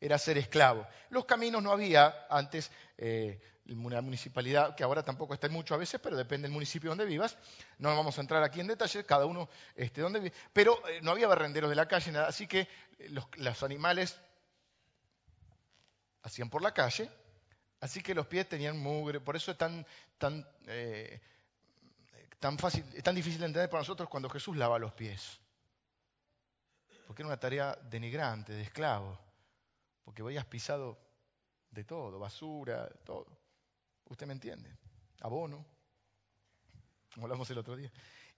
era 0.00 0.18
ser 0.18 0.38
esclavo. 0.38 0.86
Los 1.10 1.24
caminos 1.24 1.62
no 1.62 1.70
había 1.70 2.26
antes, 2.30 2.70
eh, 2.96 3.40
una 3.66 4.00
municipalidad, 4.00 4.74
que 4.74 4.82
ahora 4.82 5.02
tampoco 5.02 5.34
está 5.34 5.48
mucho 5.48 5.74
a 5.74 5.78
veces, 5.78 6.00
pero 6.00 6.16
depende 6.16 6.46
del 6.46 6.52
municipio 6.52 6.90
donde 6.90 7.04
vivas. 7.04 7.36
No 7.78 7.94
vamos 7.94 8.18
a 8.18 8.20
entrar 8.20 8.42
aquí 8.42 8.60
en 8.60 8.66
detalle, 8.66 9.04
cada 9.04 9.26
uno 9.26 9.48
este, 9.74 10.00
donde 10.00 10.20
vive. 10.20 10.34
Pero 10.52 10.86
eh, 10.88 11.00
no 11.02 11.12
había 11.12 11.28
barrenderos 11.28 11.70
de 11.70 11.76
la 11.76 11.86
calle, 11.86 12.10
nada, 12.12 12.26
así 12.26 12.46
que 12.46 12.68
eh, 12.98 13.10
los, 13.36 13.62
animales 13.62 14.18
hacían 16.22 16.50
por 16.50 16.62
la 16.62 16.74
calle, 16.74 17.08
así 17.80 18.02
que 18.02 18.14
los 18.14 18.26
pies 18.26 18.48
tenían 18.48 18.78
mugre, 18.78 19.20
por 19.20 19.36
eso 19.36 19.52
es 19.52 19.58
tan, 19.58 19.86
tan, 20.18 20.46
eh, 20.66 21.20
tan, 22.40 22.58
fácil, 22.58 22.84
es 22.94 23.02
tan 23.02 23.14
difícil 23.14 23.40
de 23.40 23.46
entender 23.46 23.70
para 23.70 23.82
nosotros 23.82 24.08
cuando 24.08 24.28
Jesús 24.28 24.56
lava 24.56 24.78
los 24.78 24.92
pies. 24.92 25.38
Porque 27.06 27.22
era 27.22 27.28
una 27.28 27.40
tarea 27.40 27.76
denigrante, 27.90 28.52
de 28.52 28.62
esclavo, 28.62 29.18
porque 30.04 30.22
habías 30.22 30.46
pisado 30.46 30.98
de 31.70 31.84
todo, 31.84 32.18
basura, 32.18 32.88
todo. 33.04 33.41
¿Usted 34.12 34.26
me 34.26 34.34
entiende? 34.34 34.70
Abono, 35.20 35.64
como 37.14 37.24
hablamos 37.24 37.48
el 37.50 37.56
otro 37.56 37.76
día. 37.76 37.90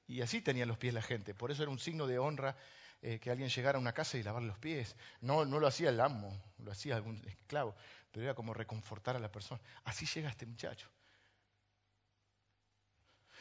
Y 0.07 0.21
así 0.21 0.41
tenían 0.41 0.69
los 0.69 0.79
pies 0.79 0.95
la 0.95 1.03
gente. 1.03 1.35
Por 1.35 1.51
eso 1.51 1.65
era 1.65 1.73
un 1.73 1.81
signo 1.81 2.07
de 2.07 2.17
honra 2.17 2.57
eh, 3.03 3.19
que 3.19 3.29
alguien 3.29 3.49
llegara 3.49 3.77
a 3.77 3.81
una 3.81 3.93
casa 3.93 4.17
y 4.17 4.23
lavar 4.23 4.45
los 4.45 4.57
pies. 4.57 4.95
No, 5.21 5.45
no 5.45 5.59
lo 5.59 5.67
hacía 5.67 5.89
el 5.89 6.01
amo, 6.01 6.41
lo 6.59 6.71
hacía 6.71 6.95
algún 6.95 7.21
esclavo, 7.27 7.75
pero 8.13 8.25
era 8.25 8.35
como 8.35 8.55
reconfortar 8.55 9.17
a 9.17 9.19
la 9.19 9.33
persona. 9.33 9.61
Así 9.83 10.07
llega 10.07 10.31
este 10.31 10.47
muchacho. 10.47 10.89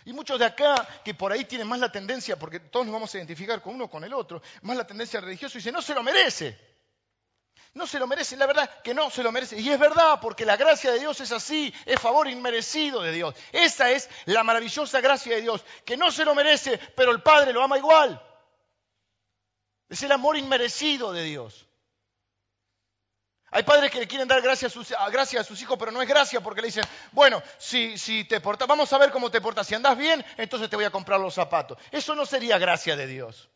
Y 0.06 0.12
muchos 0.12 0.40
de 0.40 0.46
acá, 0.46 0.88
que 1.06 1.14
por 1.14 1.32
ahí 1.32 1.46
tienen 1.46 1.68
más 1.68 1.80
la 1.80 1.92
tendencia, 1.92 2.40
porque 2.40 2.60
todos 2.60 2.88
nos 2.88 2.94
vamos 2.94 3.14
a 3.14 3.18
identificar 3.20 3.62
con 3.62 3.76
uno 3.76 3.86
o 3.86 3.90
con 3.92 4.04
el 4.04 4.14
otro, 4.14 4.42
más 4.64 4.76
la 4.76 4.88
tendencia 4.88 5.22
religiosa, 5.22 5.60
dice, 5.60 5.72
no 5.72 5.84
se 5.84 5.94
lo 5.94 6.02
merece. 6.02 6.73
No 7.74 7.88
se 7.88 7.98
lo 7.98 8.06
merece, 8.06 8.38
la 8.38 8.46
verdad 8.46 8.70
que 8.84 8.94
no 8.94 9.10
se 9.10 9.24
lo 9.24 9.32
merece. 9.32 9.60
Y 9.60 9.70
es 9.70 9.80
verdad, 9.80 10.20
porque 10.22 10.46
la 10.46 10.58
gracia 10.58 10.92
de 10.92 11.00
Dios 11.00 11.20
es 11.22 11.32
así, 11.32 11.74
es 11.86 12.00
favor 12.00 12.28
inmerecido 12.28 13.02
de 13.02 13.12
Dios. 13.12 13.36
Esa 13.52 13.90
es 13.90 14.10
la 14.26 14.44
maravillosa 14.44 15.02
gracia 15.02 15.36
de 15.36 15.42
Dios, 15.42 15.66
que 15.84 15.98
no 15.98 16.12
se 16.12 16.24
lo 16.24 16.36
merece, 16.36 16.78
pero 16.96 17.12
el 17.12 17.24
Padre 17.24 17.52
lo 17.52 17.64
ama 17.64 17.78
igual. 17.78 18.22
Es 19.90 20.04
el 20.04 20.12
amor 20.12 20.38
inmerecido 20.38 21.12
de 21.14 21.24
Dios. 21.24 21.68
Hay 23.50 23.62
padres 23.62 23.92
que 23.92 24.00
le 24.00 24.08
quieren 24.08 24.28
dar 24.28 24.42
gracia 24.42 24.68
a 24.68 24.72
sus, 24.72 24.92
a 24.92 25.44
sus 25.44 25.62
hijos, 25.62 25.78
pero 25.78 25.92
no 25.92 26.02
es 26.02 26.10
gracia 26.10 26.42
porque 26.42 26.62
le 26.62 26.68
dicen, 26.68 26.84
bueno, 27.12 27.42
si, 27.60 28.00
si 28.00 28.24
te 28.24 28.42
portas, 28.42 28.68
vamos 28.68 28.92
a 28.92 28.98
ver 28.98 29.12
cómo 29.12 29.30
te 29.30 29.42
portas. 29.42 29.68
Si 29.68 29.76
andas 29.76 29.96
bien, 29.96 30.26
entonces 30.38 30.72
te 30.72 30.76
voy 30.76 30.86
a 30.86 30.90
comprar 30.90 31.20
los 31.20 31.36
zapatos. 31.36 31.78
Eso 31.92 32.16
no 32.16 32.26
sería 32.26 32.58
gracia 32.58 32.96
de 32.96 33.06
Dios. 33.06 33.52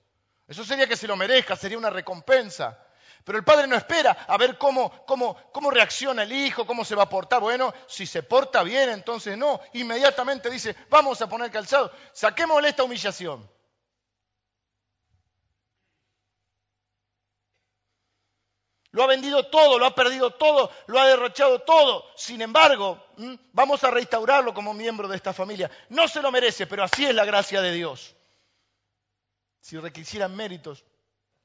Eso 0.48 0.64
sería 0.64 0.88
que 0.88 0.96
se 0.96 1.08
lo 1.08 1.16
merezca, 1.16 1.56
sería 1.56 1.80
una 1.80 1.90
recompensa. 1.90 2.78
Pero 3.28 3.40
el 3.40 3.44
padre 3.44 3.68
no 3.68 3.76
espera 3.76 4.26
a 4.26 4.38
ver 4.38 4.58
cómo, 4.58 5.06
cómo, 5.06 5.70
reacciona 5.70 6.24
el 6.24 6.32
hijo, 6.32 6.66
cómo 6.66 6.86
se 6.86 6.96
va 6.96 7.04
a 7.04 7.10
portar. 7.10 7.42
Bueno, 7.42 7.74
si 7.86 8.06
se 8.06 8.24
porta 8.24 8.64
bien, 8.64 8.90
entonces 8.90 9.38
no. 9.38 9.60
Inmediatamente 9.74 10.50
dice, 10.50 10.78
vamos 10.90 11.22
a 11.22 11.28
poner 11.28 11.52
calzado, 11.52 11.92
saquémosle 12.14 12.70
esta 12.70 12.86
humillación. 12.86 13.52
Lo 18.92 19.04
ha 19.04 19.08
vendido 19.08 19.46
todo, 19.48 19.78
lo 19.78 19.88
ha 19.88 19.94
perdido 19.94 20.32
todo, 20.32 20.72
lo 20.86 20.98
ha 20.98 21.08
derrochado 21.08 21.64
todo. 21.64 22.06
Sin 22.16 22.42
embargo, 22.42 22.98
vamos 23.52 23.84
a 23.84 23.92
restaurarlo 23.92 24.54
como 24.54 24.74
miembro 24.74 25.10
de 25.10 25.18
esta 25.18 25.34
familia. 25.34 25.70
No 25.90 26.08
se 26.08 26.22
lo 26.22 26.32
merece, 26.32 26.66
pero 26.66 26.86
así 26.86 27.06
es 27.06 27.14
la 27.14 27.26
gracia 27.26 27.62
de 27.62 27.74
Dios. 27.74 28.16
Si 29.60 29.78
requisieran 29.78 30.34
méritos 30.34 30.86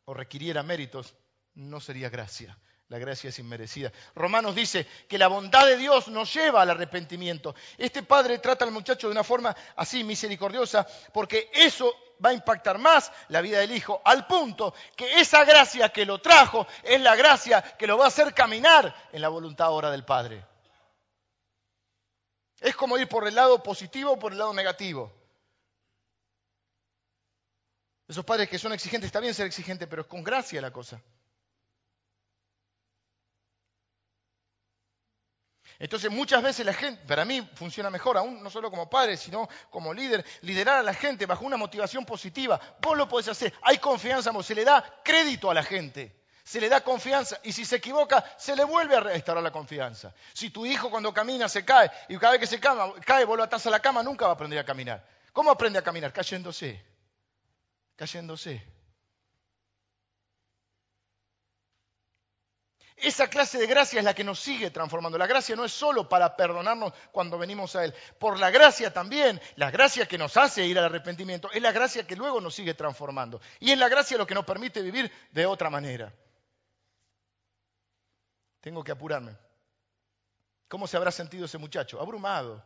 o 0.04 0.14
requiriera 0.14 0.62
méritos, 0.62 1.16
no 1.55 1.80
sería 1.80 2.09
gracia. 2.09 2.59
La 2.88 2.98
gracia 2.98 3.30
es 3.30 3.38
inmerecida. 3.38 3.90
Romanos 4.14 4.55
dice 4.55 4.86
que 5.09 5.16
la 5.16 5.28
bondad 5.28 5.64
de 5.64 5.78
Dios 5.78 6.09
nos 6.09 6.32
lleva 6.34 6.61
al 6.61 6.70
arrepentimiento. 6.70 7.55
Este 7.78 8.03
padre 8.03 8.38
trata 8.38 8.66
al 8.66 8.70
muchacho 8.70 9.07
de 9.07 9.12
una 9.12 9.24
forma 9.24 9.57
así 9.76 10.05
misericordiosa 10.05 10.86
porque 11.11 11.50
eso 11.55 11.94
va 12.22 12.30
a 12.30 12.34
impactar 12.34 12.78
más 12.78 13.11
la 13.28 13.40
vida 13.40 13.61
del 13.61 13.70
hijo, 13.70 14.03
al 14.05 14.26
punto 14.26 14.74
que 14.94 15.20
esa 15.20 15.44
gracia 15.44 15.88
que 15.88 16.05
lo 16.05 16.20
trajo 16.20 16.66
es 16.82 17.00
la 17.00 17.16
gracia 17.16 17.62
que 17.62 17.86
lo 17.86 17.96
va 17.96 18.05
a 18.05 18.09
hacer 18.09 18.34
caminar 18.34 18.94
en 19.11 19.22
la 19.22 19.28
voluntad 19.28 19.68
ahora 19.68 19.90
del 19.90 20.05
Padre. 20.05 20.44
Es 22.61 22.76
como 22.76 22.98
ir 22.98 23.09
por 23.09 23.26
el 23.26 23.34
lado 23.34 23.62
positivo 23.62 24.12
o 24.12 24.18
por 24.18 24.32
el 24.32 24.38
lado 24.38 24.53
negativo. 24.53 25.11
Esos 28.07 28.24
padres 28.24 28.50
que 28.50 28.59
son 28.59 28.74
exigentes, 28.74 29.07
está 29.07 29.20
bien 29.20 29.32
ser 29.32 29.46
exigente, 29.46 29.86
pero 29.86 30.03
es 30.03 30.09
con 30.09 30.22
gracia 30.22 30.61
la 30.61 30.70
cosa. 30.70 31.00
Entonces 35.82 36.12
muchas 36.12 36.40
veces 36.44 36.64
la 36.64 36.72
gente, 36.72 37.02
para 37.08 37.24
mí 37.24 37.42
funciona 37.56 37.90
mejor, 37.90 38.16
aún 38.16 38.40
no 38.40 38.50
solo 38.50 38.70
como 38.70 38.88
padre, 38.88 39.16
sino 39.16 39.48
como 39.68 39.92
líder, 39.92 40.24
liderar 40.42 40.76
a 40.76 40.82
la 40.84 40.94
gente 40.94 41.26
bajo 41.26 41.44
una 41.44 41.56
motivación 41.56 42.04
positiva. 42.04 42.60
Vos 42.80 42.96
lo 42.96 43.08
podés 43.08 43.26
hacer, 43.26 43.52
hay 43.62 43.78
confianza, 43.78 44.30
se 44.44 44.54
le 44.54 44.64
da 44.64 45.00
crédito 45.02 45.50
a 45.50 45.54
la 45.54 45.64
gente, 45.64 46.22
se 46.44 46.60
le 46.60 46.68
da 46.68 46.82
confianza 46.82 47.40
y 47.42 47.52
si 47.52 47.64
se 47.64 47.74
equivoca, 47.74 48.24
se 48.38 48.54
le 48.54 48.62
vuelve 48.62 48.94
a 48.94 49.00
restaurar 49.00 49.42
la 49.42 49.50
confianza. 49.50 50.14
Si 50.32 50.50
tu 50.50 50.64
hijo 50.64 50.88
cuando 50.88 51.12
camina 51.12 51.48
se 51.48 51.64
cae 51.64 51.90
y 52.08 52.16
cada 52.16 52.34
vez 52.34 52.42
que 52.42 52.46
se 52.46 52.60
cae, 52.60 52.76
cae 53.04 53.24
vos 53.24 53.36
lo 53.36 53.42
a 53.42 53.70
la 53.70 53.80
cama, 53.80 54.04
nunca 54.04 54.26
va 54.26 54.30
a 54.30 54.34
aprender 54.34 54.60
a 54.60 54.64
caminar. 54.64 55.04
¿Cómo 55.32 55.50
aprende 55.50 55.80
a 55.80 55.82
caminar? 55.82 56.12
Cayéndose. 56.12 56.80
Cayéndose. 57.96 58.62
Esa 63.03 63.28
clase 63.28 63.59
de 63.59 63.66
gracia 63.66 63.98
es 63.98 64.05
la 64.05 64.14
que 64.14 64.22
nos 64.22 64.38
sigue 64.38 64.70
transformando. 64.70 65.18
La 65.18 65.26
gracia 65.26 65.57
no 65.57 65.64
es 65.64 65.72
solo 65.72 66.09
para 66.09 66.36
perdonarnos 66.36 66.92
cuando 67.11 67.36
venimos 67.36 67.74
a 67.74 67.84
Él. 67.84 67.92
Por 68.16 68.38
la 68.38 68.53
gracia 68.53 68.92
también, 68.92 69.40
la 69.57 69.72
gracia 69.72 70.07
que 70.07 70.16
nos 70.16 70.36
hace 70.36 70.64
ir 70.64 70.78
al 70.78 70.84
arrepentimiento, 70.84 71.50
es 71.50 71.61
la 71.61 71.72
gracia 71.72 72.07
que 72.07 72.14
luego 72.14 72.40
nos 72.40 72.55
sigue 72.55 72.74
transformando. 72.74 73.40
Y 73.59 73.72
es 73.72 73.78
la 73.78 73.88
gracia 73.88 74.16
lo 74.16 74.24
que 74.24 74.36
nos 74.36 74.44
permite 74.44 74.82
vivir 74.82 75.11
de 75.32 75.44
otra 75.46 75.68
manera. 75.68 76.14
Tengo 78.61 78.84
que 78.84 78.92
apurarme. 78.92 79.36
¿Cómo 80.68 80.86
se 80.86 80.96
habrá 80.96 81.11
sentido 81.11 81.46
ese 81.46 81.59
muchacho? 81.59 82.00
Abrumado. 82.00 82.64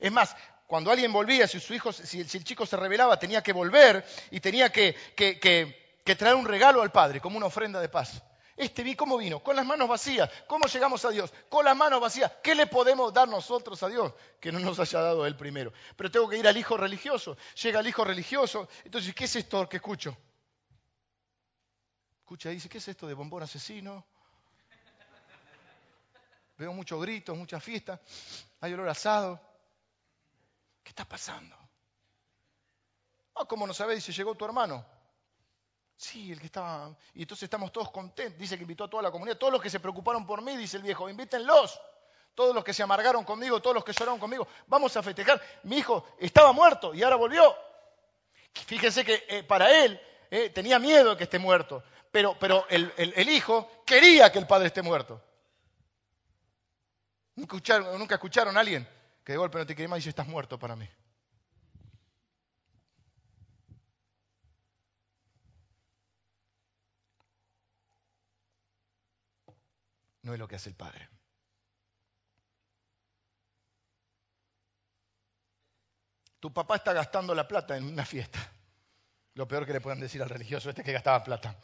Es 0.00 0.10
más, 0.10 0.36
cuando 0.66 0.90
alguien 0.90 1.12
volvía, 1.12 1.46
si 1.46 1.60
su 1.60 1.72
hijo, 1.72 1.92
si 1.92 2.20
el 2.20 2.44
chico 2.44 2.66
se 2.66 2.76
rebelaba, 2.76 3.16
tenía 3.16 3.44
que 3.44 3.52
volver 3.52 4.04
y 4.32 4.40
tenía 4.40 4.70
que, 4.70 4.96
que 5.14 5.85
traer 6.14 6.36
un 6.36 6.46
regalo 6.46 6.82
al 6.82 6.92
Padre, 6.92 7.20
como 7.20 7.36
una 7.36 7.46
ofrenda 7.46 7.80
de 7.80 7.88
paz. 7.88 8.22
Este 8.56 8.82
vi 8.82 8.96
cómo 8.96 9.18
vino, 9.18 9.40
con 9.40 9.54
las 9.54 9.66
manos 9.66 9.86
vacías. 9.86 10.30
¿Cómo 10.46 10.66
llegamos 10.66 11.04
a 11.04 11.10
Dios? 11.10 11.32
Con 11.48 11.64
las 11.64 11.76
manos 11.76 12.00
vacías. 12.00 12.32
¿Qué 12.42 12.54
le 12.54 12.66
podemos 12.66 13.12
dar 13.12 13.28
nosotros 13.28 13.82
a 13.82 13.88
Dios 13.88 14.14
que 14.40 14.50
no 14.50 14.58
nos 14.58 14.78
haya 14.78 15.00
dado 15.00 15.26
Él 15.26 15.36
primero? 15.36 15.72
Pero 15.94 16.10
tengo 16.10 16.28
que 16.28 16.38
ir 16.38 16.48
al 16.48 16.56
hijo 16.56 16.76
religioso. 16.76 17.36
Llega 17.62 17.80
el 17.80 17.86
hijo 17.86 18.02
religioso. 18.02 18.66
Entonces, 18.84 19.14
¿qué 19.14 19.24
es 19.24 19.36
esto 19.36 19.68
que 19.68 19.76
escucho? 19.76 20.16
Escucha, 22.20 22.48
dice, 22.48 22.68
¿qué 22.70 22.78
es 22.78 22.88
esto 22.88 23.06
de 23.06 23.12
bombón 23.12 23.42
asesino? 23.42 24.06
Veo 26.56 26.72
muchos 26.72 27.00
gritos, 27.02 27.36
mucha 27.36 27.60
fiesta. 27.60 28.00
Hay 28.60 28.72
olor 28.72 28.88
asado. 28.88 29.38
¿Qué 30.82 30.90
está 30.90 31.04
pasando? 31.04 31.54
Ah, 33.34 33.44
¿cómo 33.44 33.66
no 33.66 33.74
sabéis 33.74 34.02
si 34.02 34.12
llegó 34.12 34.34
tu 34.34 34.46
hermano? 34.46 34.95
Sí, 35.96 36.30
el 36.30 36.38
que 36.38 36.46
estaba. 36.46 36.94
Y 37.14 37.22
entonces 37.22 37.44
estamos 37.44 37.72
todos 37.72 37.90
contentos. 37.90 38.38
Dice 38.38 38.56
que 38.56 38.62
invitó 38.62 38.84
a 38.84 38.90
toda 38.90 39.02
la 39.02 39.10
comunidad. 39.10 39.38
Todos 39.38 39.52
los 39.52 39.62
que 39.62 39.70
se 39.70 39.80
preocuparon 39.80 40.26
por 40.26 40.42
mí, 40.42 40.56
dice 40.56 40.76
el 40.76 40.82
viejo, 40.82 41.08
invítenlos. 41.08 41.80
Todos 42.34 42.54
los 42.54 42.62
que 42.62 42.74
se 42.74 42.82
amargaron 42.82 43.24
conmigo, 43.24 43.62
todos 43.62 43.74
los 43.74 43.84
que 43.84 43.94
lloraron 43.94 44.18
conmigo, 44.18 44.46
vamos 44.66 44.94
a 44.94 45.02
festejar. 45.02 45.40
Mi 45.62 45.78
hijo 45.78 46.04
estaba 46.18 46.52
muerto 46.52 46.94
y 46.94 47.02
ahora 47.02 47.16
volvió. 47.16 47.56
Fíjense 48.52 49.06
que 49.06 49.24
eh, 49.26 49.42
para 49.42 49.84
él 49.84 49.98
eh, 50.30 50.50
tenía 50.50 50.78
miedo 50.78 51.10
de 51.10 51.16
que 51.16 51.24
esté 51.24 51.38
muerto, 51.38 51.82
pero, 52.10 52.36
pero 52.38 52.66
el, 52.68 52.92
el, 52.96 53.28
hijo 53.30 53.70
quería 53.86 54.30
que 54.30 54.38
el 54.38 54.46
padre 54.46 54.66
esté 54.66 54.82
muerto. 54.82 55.22
¿Nunca 57.36 57.56
escucharon, 57.56 57.98
¿Nunca 57.98 58.14
escucharon 58.16 58.56
a 58.56 58.60
alguien 58.60 58.86
que 59.24 59.32
de 59.32 59.38
golpe 59.38 59.58
no 59.58 59.66
te 59.66 59.74
quiere 59.74 59.88
más 59.88 59.98
y 59.98 60.00
dice, 60.00 60.10
estás 60.10 60.26
muerto 60.26 60.58
para 60.58 60.76
mí? 60.76 60.88
No 70.26 70.34
es 70.34 70.40
lo 70.40 70.48
que 70.48 70.56
hace 70.56 70.68
el 70.68 70.74
Padre. 70.74 71.08
Tu 76.40 76.52
papá 76.52 76.76
está 76.76 76.92
gastando 76.92 77.32
la 77.32 77.46
plata 77.46 77.76
en 77.76 77.84
una 77.84 78.04
fiesta. 78.04 78.40
Lo 79.34 79.46
peor 79.46 79.64
que 79.64 79.72
le 79.72 79.80
puedan 79.80 80.00
decir 80.00 80.20
al 80.20 80.28
religioso 80.28 80.68
este 80.68 80.82
que 80.82 80.92
gastaba 80.92 81.22
plata. 81.22 81.56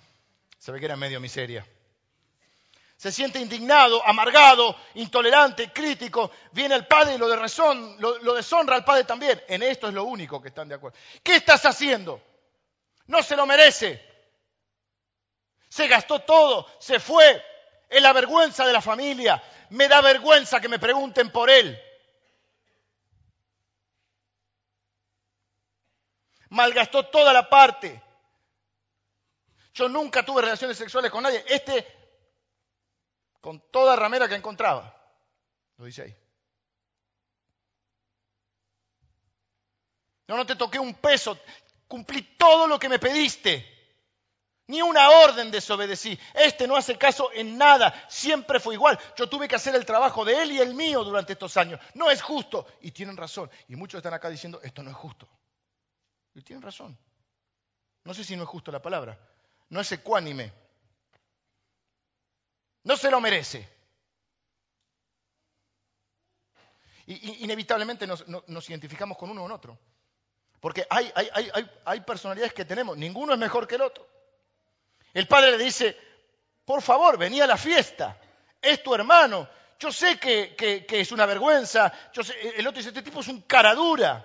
Se 0.58 0.70
ve 0.70 0.78
que 0.78 0.84
era 0.84 0.96
medio 0.96 1.18
miseria. 1.18 1.66
Se 2.96 3.10
siente 3.10 3.40
indignado, 3.40 4.06
amargado, 4.06 4.76
intolerante, 4.94 5.72
crítico. 5.72 6.30
Viene 6.52 6.76
el 6.76 6.86
padre 6.86 7.16
y 7.16 7.18
lo, 7.18 7.28
de 7.28 7.34
razón, 7.34 7.96
lo, 7.98 8.18
lo 8.18 8.32
deshonra 8.32 8.76
al 8.76 8.84
padre 8.84 9.02
también. 9.02 9.42
En 9.48 9.64
esto 9.64 9.88
es 9.88 9.94
lo 9.94 10.04
único 10.04 10.40
que 10.40 10.48
están 10.48 10.68
de 10.68 10.76
acuerdo. 10.76 10.96
¿Qué 11.24 11.34
estás 11.34 11.66
haciendo? 11.66 12.22
No 13.06 13.24
se 13.24 13.34
lo 13.34 13.44
merece. 13.44 14.00
Se 15.68 15.88
gastó 15.88 16.20
todo, 16.20 16.68
se 16.78 17.00
fue, 17.00 17.42
es 17.92 18.02
la 18.02 18.12
vergüenza 18.12 18.66
de 18.66 18.72
la 18.72 18.80
familia. 18.80 19.42
Me 19.70 19.86
da 19.86 20.00
vergüenza 20.00 20.60
que 20.60 20.68
me 20.68 20.78
pregunten 20.78 21.30
por 21.30 21.50
él. 21.50 21.78
Malgastó 26.48 27.06
toda 27.06 27.32
la 27.32 27.48
parte. 27.48 28.02
Yo 29.74 29.88
nunca 29.88 30.24
tuve 30.24 30.42
relaciones 30.42 30.76
sexuales 30.76 31.10
con 31.10 31.22
nadie. 31.22 31.44
Este, 31.48 31.86
con 33.40 33.60
toda 33.70 33.96
ramera 33.96 34.28
que 34.28 34.34
encontraba. 34.34 34.94
Lo 35.76 35.84
dice 35.84 36.02
ahí. 36.02 36.16
Yo 40.28 40.36
no 40.36 40.46
te 40.46 40.56
toqué 40.56 40.78
un 40.78 40.94
peso. 40.94 41.38
Cumplí 41.88 42.22
todo 42.38 42.66
lo 42.66 42.78
que 42.78 42.88
me 42.88 42.98
pediste. 42.98 43.71
Ni 44.68 44.80
una 44.80 45.10
orden 45.10 45.50
desobedecí. 45.50 46.18
Este 46.34 46.66
no 46.66 46.76
hace 46.76 46.96
caso 46.96 47.30
en 47.32 47.58
nada. 47.58 48.06
Siempre 48.08 48.60
fue 48.60 48.74
igual. 48.74 48.98
Yo 49.16 49.28
tuve 49.28 49.48
que 49.48 49.56
hacer 49.56 49.74
el 49.74 49.84
trabajo 49.84 50.24
de 50.24 50.40
él 50.40 50.52
y 50.52 50.60
el 50.60 50.74
mío 50.74 51.02
durante 51.02 51.32
estos 51.32 51.56
años. 51.56 51.80
No 51.94 52.10
es 52.10 52.22
justo. 52.22 52.66
Y 52.80 52.92
tienen 52.92 53.16
razón. 53.16 53.50
Y 53.68 53.76
muchos 53.76 53.98
están 53.98 54.14
acá 54.14 54.28
diciendo, 54.28 54.60
esto 54.62 54.82
no 54.82 54.90
es 54.90 54.96
justo. 54.96 55.28
Y 56.34 56.42
tienen 56.42 56.62
razón. 56.62 56.96
No 58.04 58.14
sé 58.14 58.24
si 58.24 58.36
no 58.36 58.44
es 58.44 58.48
justo 58.48 58.70
la 58.70 58.80
palabra. 58.80 59.18
No 59.68 59.80
es 59.80 59.90
ecuánime. 59.90 60.52
No 62.84 62.96
se 62.96 63.10
lo 63.10 63.20
merece. 63.20 63.68
Y, 67.06 67.42
inevitablemente 67.44 68.06
nos, 68.06 68.70
identificamos 68.70 69.18
con 69.18 69.30
uno 69.30 69.42
o 69.42 69.44
con 69.44 69.52
otro. 69.52 69.78
Porque 70.60 70.86
hay, 70.88 71.12
hay 71.84 72.00
personalidades 72.02 72.54
que 72.54 72.64
tenemos. 72.64 72.96
Ninguno 72.96 73.32
es 73.32 73.38
mejor 73.40 73.66
que 73.66 73.74
el 73.74 73.82
otro. 73.82 74.11
El 75.12 75.26
padre 75.26 75.52
le 75.52 75.64
dice, 75.64 75.96
por 76.64 76.82
favor, 76.82 77.18
vení 77.18 77.40
a 77.40 77.46
la 77.46 77.56
fiesta, 77.56 78.18
es 78.60 78.82
tu 78.82 78.94
hermano. 78.94 79.48
Yo 79.78 79.90
sé 79.90 80.18
que, 80.18 80.86
es 80.88 81.12
una 81.12 81.26
vergüenza. 81.26 81.92
el 82.56 82.66
otro 82.66 82.78
dice, 82.78 82.90
este 82.90 83.02
tipo 83.02 83.20
es 83.20 83.28
un 83.28 83.42
cara 83.42 83.74
dura. 83.74 84.24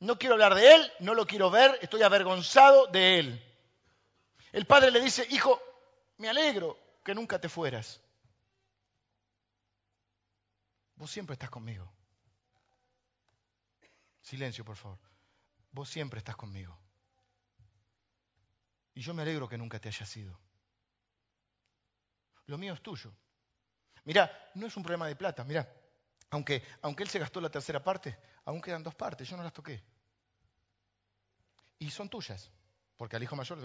No 0.00 0.18
quiero 0.18 0.34
hablar 0.34 0.54
de 0.54 0.74
él, 0.74 0.92
no 1.00 1.14
lo 1.14 1.26
quiero 1.26 1.50
ver, 1.50 1.78
estoy 1.80 2.02
avergonzado 2.02 2.86
de 2.86 3.18
él. 3.18 3.54
El 4.50 4.66
padre 4.66 4.90
le 4.90 5.00
dice, 5.00 5.26
hijo, 5.30 5.62
me 6.16 6.28
alegro 6.28 6.78
que 7.04 7.14
nunca 7.14 7.38
te 7.40 7.48
fueras. 7.48 8.00
Vos 10.96 11.10
siempre 11.10 11.34
estás 11.34 11.50
conmigo. 11.50 11.92
Silencio, 14.22 14.64
por 14.64 14.76
favor. 14.76 14.98
Vos 15.72 15.88
siempre 15.88 16.18
estás 16.18 16.36
conmigo. 16.36 16.81
Y 19.02 19.04
yo 19.04 19.14
me 19.14 19.22
alegro 19.22 19.48
que 19.48 19.58
nunca 19.58 19.80
te 19.80 19.88
haya 19.88 20.06
sido. 20.06 20.38
Lo 22.46 22.56
mío 22.56 22.72
es 22.72 22.80
tuyo. 22.80 23.12
Mira, 24.04 24.30
no 24.54 24.68
es 24.68 24.76
un 24.76 24.84
problema 24.84 25.08
de 25.08 25.16
plata. 25.16 25.42
Mira, 25.42 25.68
aunque, 26.30 26.62
aunque 26.82 27.02
él 27.02 27.08
se 27.08 27.18
gastó 27.18 27.40
la 27.40 27.50
tercera 27.50 27.82
parte, 27.82 28.16
aún 28.44 28.60
quedan 28.60 28.84
dos 28.84 28.94
partes. 28.94 29.28
Yo 29.28 29.36
no 29.36 29.42
las 29.42 29.52
toqué. 29.52 29.82
Y 31.80 31.90
son 31.90 32.08
tuyas. 32.08 32.48
Porque 32.96 33.16
al 33.16 33.24
hijo 33.24 33.34
mayor. 33.34 33.58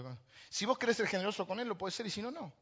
Si 0.50 0.66
vos 0.66 0.76
querés 0.76 0.96
ser 0.96 1.06
generoso 1.06 1.46
con 1.46 1.60
él, 1.60 1.68
lo 1.68 1.78
puedes 1.78 1.94
ser. 1.94 2.04
Y 2.08 2.10
si 2.10 2.20
no, 2.20 2.32
no. 2.32 2.52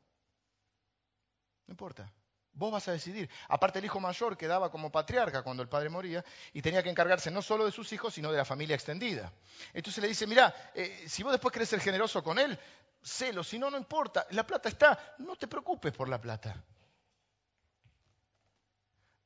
No 1.67 1.73
importa. 1.73 2.13
Vos 2.57 2.73
vas 2.73 2.89
a 2.89 2.93
decidir. 2.93 3.29
Aparte, 3.49 3.81
el 3.81 3.85
hijo 3.85 4.01
mayor 4.01 4.35
quedaba 4.35 4.71
como 4.71 4.91
patriarca 4.91 5.43
cuando 5.43 5.63
el 5.63 5.69
padre 5.69 5.91
moría 5.91 6.25
y 6.55 6.63
tenía 6.63 6.83
que 6.83 6.89
encargarse 6.89 7.31
no 7.31 7.43
solo 7.43 7.67
de 7.67 7.71
sus 7.71 7.93
hijos, 7.93 8.15
sino 8.15 8.33
de 8.33 8.39
la 8.39 8.47
familia 8.47 8.75
extendida. 8.75 9.31
Entonces 9.75 10.03
le 10.03 10.09
dice, 10.09 10.27
mira, 10.27 10.73
eh, 10.75 11.05
si 11.07 11.23
vos 11.23 11.33
después 11.33 11.53
querés 11.53 11.69
ser 11.69 11.81
generoso 11.81 12.25
con 12.25 12.39
él, 12.39 12.59
celo, 13.03 13.45
si 13.45 13.59
no, 13.59 13.71
no 13.71 13.77
importa. 13.77 14.27
La 14.31 14.47
plata 14.47 14.71
está, 14.71 15.17
no 15.19 15.37
te 15.37 15.47
preocupes 15.49 15.93
por 15.93 16.09
la 16.09 16.19
plata. 16.19 16.65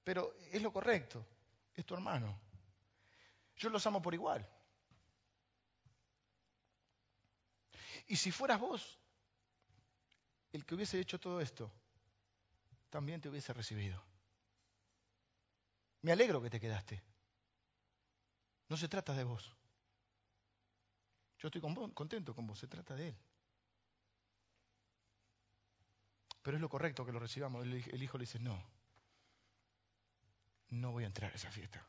Pero 0.03 0.35
es 0.51 0.61
lo 0.61 0.73
correcto, 0.73 1.25
es 1.77 1.87
tu 1.87 1.95
hermano. 1.95 2.37
Yo 3.55 3.71
los 3.71 3.87
amo 3.87 4.03
por 4.03 4.13
igual. 4.13 4.45
Y 8.09 8.17
si 8.17 8.33
fueras 8.33 8.59
vos 8.59 8.99
el 10.53 10.67
que 10.67 10.75
hubiese 10.75 10.99
hecho 10.99 11.21
todo 11.21 11.41
esto, 11.41 11.71
también 12.91 13.21
te 13.21 13.29
hubiese 13.29 13.53
recibido. 13.53 14.03
Me 16.03 16.13
alegro 16.13 16.43
que 16.43 16.51
te 16.51 16.61
quedaste. 16.61 17.03
No 18.69 18.77
se 18.77 18.89
trata 18.89 19.15
de 19.15 19.25
vos. 19.25 19.57
Yo 21.39 21.49
estoy 21.49 21.61
contento 21.95 22.35
con 22.35 22.47
vos, 22.47 22.59
se 22.59 22.67
trata 22.67 22.95
de 22.95 23.09
Él. 23.09 23.17
Pero 26.43 26.57
es 26.57 26.61
lo 26.61 26.69
correcto 26.69 27.05
que 27.05 27.13
lo 27.13 27.19
recibamos. 27.19 27.65
El 27.65 28.03
hijo 28.03 28.19
le 28.19 28.23
dice, 28.23 28.39
no, 28.39 28.63
no 30.71 30.93
voy 30.93 31.05
a 31.05 31.09
entrar 31.09 31.33
a 31.33 31.35
esa 31.35 31.51
fiesta. 31.51 31.87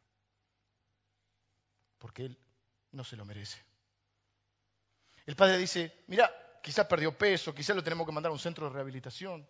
Porque 1.97 2.25
Él 2.25 2.39
no 2.91 3.03
se 3.03 3.15
lo 3.15 3.25
merece. 3.25 3.63
El 5.25 5.35
padre 5.35 5.57
dice, 5.57 6.03
mira, 6.07 6.31
quizás 6.61 6.87
perdió 6.87 7.17
peso, 7.17 7.53
quizás 7.53 7.75
lo 7.75 7.83
tenemos 7.83 8.05
que 8.05 8.11
mandar 8.11 8.31
a 8.31 8.33
un 8.33 8.39
centro 8.39 8.67
de 8.67 8.73
rehabilitación. 8.73 9.47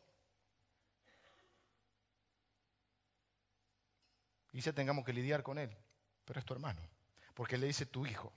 Y 4.54 4.62
ya 4.62 4.74
tengamos 4.74 5.06
que 5.06 5.14
lidiar 5.14 5.44
con 5.44 5.58
él. 5.58 5.76
pero 6.26 6.40
es 6.40 6.46
tu 6.46 6.54
hermano. 6.54 6.82
Porque 7.34 7.56
él 7.56 7.62
le 7.62 7.68
dice 7.68 7.86
tu 7.86 8.06
hijo. 8.06 8.32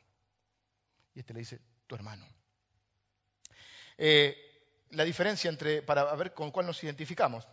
Y 1.14 1.20
este 1.20 1.32
le 1.32 1.40
dice 1.40 1.60
tu 1.86 1.94
hermano. 1.94 2.26
Eh, 3.98 4.36
la 4.90 5.04
diferencia 5.04 5.48
entre, 5.48 5.82
para 5.82 6.14
ver 6.14 6.32
con 6.32 6.50
cuál 6.50 6.66
nos 6.66 6.82
identificamos. 6.82 7.46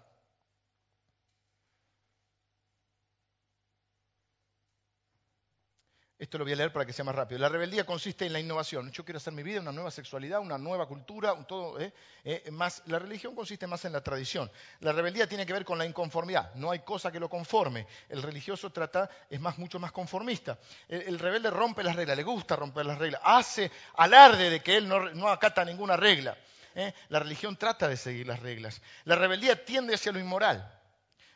Esto 6.31 6.37
lo 6.37 6.45
voy 6.45 6.53
a 6.53 6.55
leer 6.55 6.71
para 6.71 6.85
que 6.85 6.93
sea 6.93 7.03
más 7.03 7.13
rápido. 7.13 7.39
La 7.41 7.49
rebeldía 7.49 7.85
consiste 7.85 8.25
en 8.25 8.31
la 8.31 8.39
innovación. 8.39 8.89
Yo 8.93 9.03
quiero 9.03 9.17
hacer 9.17 9.33
mi 9.33 9.43
vida 9.43 9.59
una 9.59 9.73
nueva 9.73 9.91
sexualidad, 9.91 10.39
una 10.39 10.57
nueva 10.57 10.87
cultura, 10.87 11.33
un 11.33 11.43
todo. 11.43 11.77
¿eh? 11.77 11.91
Eh, 12.23 12.49
más, 12.51 12.83
la 12.85 12.99
religión 12.99 13.35
consiste 13.35 13.67
más 13.67 13.83
en 13.83 13.91
la 13.91 14.01
tradición. 14.01 14.49
La 14.79 14.93
rebeldía 14.93 15.27
tiene 15.27 15.45
que 15.45 15.51
ver 15.51 15.65
con 15.65 15.77
la 15.77 15.85
inconformidad. 15.85 16.55
No 16.55 16.71
hay 16.71 16.79
cosa 16.79 17.11
que 17.11 17.19
lo 17.19 17.27
conforme. 17.27 17.85
El 18.07 18.21
religioso 18.21 18.69
trata, 18.69 19.09
es 19.29 19.41
más, 19.41 19.57
mucho 19.57 19.77
más 19.77 19.91
conformista. 19.91 20.57
El, 20.87 21.19
rebelde 21.19 21.49
rompe 21.49 21.83
las 21.83 21.97
reglas, 21.97 22.15
le 22.15 22.23
gusta 22.23 22.55
romper 22.55 22.85
las 22.85 22.97
reglas, 22.97 23.19
hace 23.25 23.69
alarde 23.95 24.49
de 24.49 24.61
que 24.61 24.77
él 24.77 24.87
no, 24.87 25.27
acata 25.27 25.65
ninguna 25.65 25.97
regla. 25.97 26.37
¿eh? 26.75 26.93
La 27.09 27.19
religión 27.19 27.57
trata 27.57 27.89
de 27.89 27.97
seguir 27.97 28.25
las 28.25 28.39
reglas. 28.39 28.81
La 29.03 29.17
rebeldía 29.17 29.65
tiende 29.65 29.95
hacia 29.95 30.13
lo 30.13 30.19
inmoral. 30.19 30.79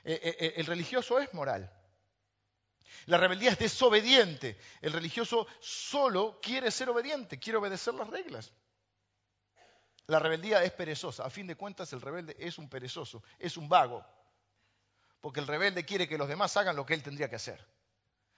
el 0.06 0.66
religioso 0.66 1.20
es 1.20 1.34
moral. 1.34 1.70
La 3.06 3.18
rebeldía 3.18 3.52
es 3.52 3.60
desobediente. 3.60 4.58
El 4.82 4.94
religioso 4.94 5.48
solo 5.60 6.40
quiere 6.42 6.72
ser 6.72 6.90
obediente, 6.90 7.40
quiere 7.40 7.58
obedecer 7.58 7.94
las 7.94 8.10
reglas. 8.10 8.52
La 10.08 10.20
rebeldía 10.20 10.64
es 10.64 10.72
perezosa. 10.72 11.26
A 11.26 11.30
fin 11.30 11.48
de 11.48 11.56
cuentas, 11.56 11.92
el 11.94 12.02
rebelde 12.02 12.36
es 12.40 12.58
un 12.58 12.70
perezoso, 12.70 13.24
es 13.40 13.58
un 13.58 13.68
vago. 13.68 14.06
Porque 15.22 15.40
el 15.40 15.48
rebelde 15.48 15.86
quiere 15.86 16.08
que 16.08 16.18
los 16.18 16.28
demás 16.28 16.56
hagan 16.58 16.76
lo 16.76 16.86
que 16.86 16.94
él 16.94 17.02
tendría 17.02 17.30
que 17.30 17.38
hacer. 17.38 17.66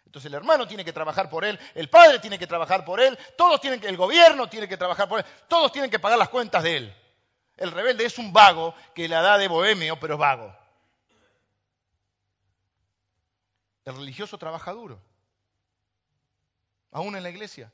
Entonces 0.06 0.30
el 0.30 0.36
hermano 0.36 0.66
tiene 0.66 0.86
que 0.86 0.94
trabajar 0.94 1.30
por 1.30 1.44
él, 1.44 1.60
el 1.76 1.90
padre 1.90 2.20
tiene 2.20 2.40
que 2.40 2.48
trabajar 2.48 2.86
por 2.86 3.02
él, 3.02 3.20
todos 3.38 3.60
tienen 3.60 3.82
que, 3.82 3.90
el 3.90 3.98
gobierno 3.98 4.48
tiene 4.48 4.66
que 4.66 4.78
trabajar 4.78 5.10
por 5.10 5.20
él, 5.20 5.26
todos 5.50 5.70
tienen 5.74 5.92
que 5.92 6.00
pagar 6.00 6.18
las 6.18 6.30
cuentas 6.30 6.64
de 6.64 6.78
él. 6.78 6.96
El 7.58 7.72
rebelde 7.72 8.06
es 8.06 8.18
un 8.18 8.32
vago 8.32 8.74
que 8.96 9.10
la 9.10 9.22
da 9.22 9.38
de 9.38 9.50
bohemio, 9.50 10.00
pero 10.00 10.14
es 10.14 10.20
vago. 10.20 10.56
El 13.88 13.96
religioso 13.96 14.38
trabaja 14.38 14.74
duro. 14.74 15.02
Aún 16.92 17.16
en 17.16 17.24
la 17.24 17.30
iglesia. 17.30 17.72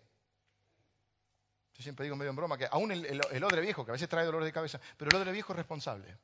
Yo 1.73 1.81
siempre 1.81 2.03
digo 2.03 2.15
medio 2.15 2.29
en 2.29 2.35
broma 2.35 2.55
que 2.55 2.67
aún 2.69 2.91
el, 2.91 3.43
odre 3.43 3.61
viejo, 3.61 3.83
que 3.83 3.89
a 3.89 3.93
veces 3.93 4.07
trae 4.07 4.23
dolor 4.23 4.43
de 4.43 4.53
cabeza, 4.53 4.79
pero 4.95 5.09
el 5.09 5.17
odre 5.19 5.31
viejo 5.31 5.53
es 5.53 5.57
responsable. 5.57 6.15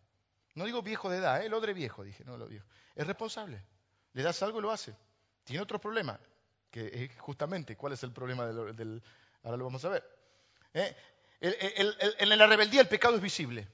No 0.54 0.66
digo 0.66 0.84
viejo 0.84 1.10
de 1.10 1.18
edad, 1.18 1.42
¿eh? 1.42 1.48
el 1.48 1.56
odre 1.56 1.74
viejo, 1.74 2.04
dije, 2.04 2.24
no 2.24 2.38
lo 2.38 2.48
viejo. 2.48 2.68
Es 2.94 3.08
responsable. 3.08 3.66
Le 4.14 4.22
das 4.22 4.44
algo 4.44 4.60
y 4.60 4.62
lo 4.62 4.70
hace. 4.70 4.96
Tiene 5.44 5.60
otro 5.60 5.82
problema, 5.82 6.20
que 6.70 7.06
es 7.06 7.20
justamente, 7.20 7.76
¿cuál 7.76 7.94
es 7.94 8.04
el 8.04 8.12
problema 8.12 8.46
del... 8.46 9.02
ahora 9.42 9.58
lo 9.58 9.66
vamos 9.66 9.84
a 9.86 9.90
ver. 9.90 10.04
¿Eh? 10.72 10.96
en 11.42 12.38
la 12.38 12.46
rebeldía 12.46 12.82
el 12.82 12.88
pecado 12.88 13.16
es 13.16 13.22
visible. 13.24 13.68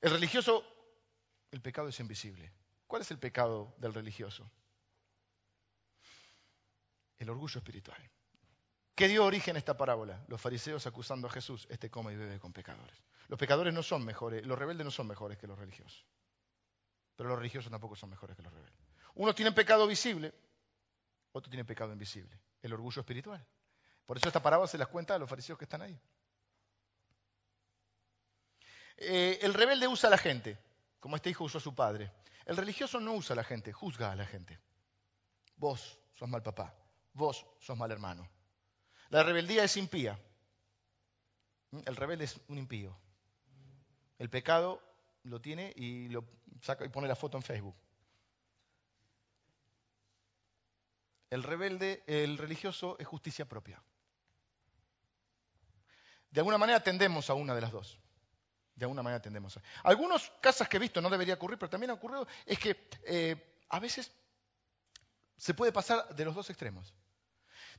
El 0.00 0.10
religioso, 0.10 0.64
el 1.50 1.60
pecado 1.60 1.88
es 1.88 2.00
invisible. 2.00 2.50
¿Cuál 2.86 3.02
es 3.02 3.10
el 3.10 3.18
pecado 3.18 3.74
del 3.76 3.92
religioso? 3.92 4.50
El 7.18 7.30
orgullo 7.30 7.58
espiritual. 7.58 7.98
¿Qué 8.94 9.08
dio 9.08 9.24
origen 9.24 9.56
a 9.56 9.58
esta 9.58 9.76
parábola? 9.76 10.24
Los 10.28 10.40
fariseos 10.40 10.86
acusando 10.86 11.26
a 11.26 11.30
Jesús, 11.30 11.66
este 11.68 11.90
come 11.90 12.12
y 12.12 12.16
bebe 12.16 12.38
con 12.38 12.52
pecadores. 12.52 12.96
Los 13.28 13.38
pecadores 13.38 13.74
no 13.74 13.82
son 13.82 14.04
mejores, 14.04 14.46
los 14.46 14.58
rebeldes 14.58 14.84
no 14.84 14.90
son 14.90 15.08
mejores 15.08 15.36
que 15.38 15.46
los 15.46 15.58
religiosos. 15.58 16.06
Pero 17.16 17.28
los 17.28 17.38
religiosos 17.38 17.70
tampoco 17.70 17.96
son 17.96 18.10
mejores 18.10 18.36
que 18.36 18.42
los 18.42 18.52
rebeldes. 18.52 18.78
Uno 19.14 19.34
tiene 19.34 19.52
pecado 19.52 19.86
visible, 19.86 20.32
otro 21.32 21.50
tiene 21.50 21.64
pecado 21.64 21.92
invisible, 21.92 22.38
el 22.62 22.72
orgullo 22.72 23.00
espiritual. 23.00 23.44
Por 24.06 24.16
eso 24.16 24.28
esta 24.28 24.42
parábola 24.42 24.68
se 24.68 24.78
las 24.78 24.88
cuenta 24.88 25.14
a 25.14 25.18
los 25.18 25.28
fariseos 25.28 25.58
que 25.58 25.64
están 25.64 25.82
ahí. 25.82 25.98
Eh, 28.96 29.38
el 29.42 29.54
rebelde 29.54 29.88
usa 29.88 30.08
a 30.08 30.10
la 30.10 30.18
gente, 30.18 30.58
como 31.00 31.16
este 31.16 31.30
hijo 31.30 31.44
usó 31.44 31.58
a 31.58 31.60
su 31.60 31.74
padre. 31.74 32.12
El 32.44 32.56
religioso 32.56 33.00
no 33.00 33.14
usa 33.14 33.34
a 33.34 33.36
la 33.36 33.44
gente, 33.44 33.72
juzga 33.72 34.12
a 34.12 34.16
la 34.16 34.26
gente. 34.26 34.60
Vos 35.56 35.98
sos 36.12 36.28
mal 36.28 36.42
papá, 36.42 36.74
vos 37.14 37.46
sos 37.60 37.76
mal 37.76 37.90
hermano. 37.90 38.28
La 39.08 39.22
rebeldía 39.22 39.64
es 39.64 39.76
impía. 39.76 40.18
El 41.86 41.96
rebelde 41.96 42.24
es 42.24 42.40
un 42.48 42.58
impío. 42.58 42.96
El 44.18 44.30
pecado 44.30 44.80
lo 45.24 45.40
tiene 45.40 45.72
y 45.76 46.08
lo 46.08 46.24
saca 46.60 46.84
y 46.84 46.88
pone 46.88 47.08
la 47.08 47.16
foto 47.16 47.36
en 47.36 47.42
Facebook. 47.42 47.76
El 51.30 51.42
rebelde, 51.42 52.04
el 52.06 52.38
religioso 52.38 52.96
es 52.98 53.06
justicia 53.06 53.44
propia. 53.48 53.82
De 56.30 56.40
alguna 56.40 56.58
manera 56.58 56.82
tendemos 56.82 57.30
a 57.30 57.34
una 57.34 57.54
de 57.54 57.60
las 57.60 57.72
dos. 57.72 57.98
De 58.74 58.84
alguna 58.84 59.02
manera 59.02 59.22
tendemos 59.22 59.56
a. 59.56 59.62
Algunos 59.82 60.32
casos 60.40 60.68
que 60.68 60.76
he 60.76 60.80
visto, 60.80 61.00
no 61.00 61.10
debería 61.10 61.34
ocurrir, 61.34 61.58
pero 61.58 61.70
también 61.70 61.90
ha 61.90 61.94
ocurrido, 61.94 62.26
es 62.44 62.58
que 62.58 62.88
eh, 63.04 63.62
a 63.68 63.80
veces 63.80 64.12
se 65.36 65.54
puede 65.54 65.72
pasar 65.72 66.14
de 66.14 66.24
los 66.24 66.34
dos 66.34 66.50
extremos. 66.50 66.92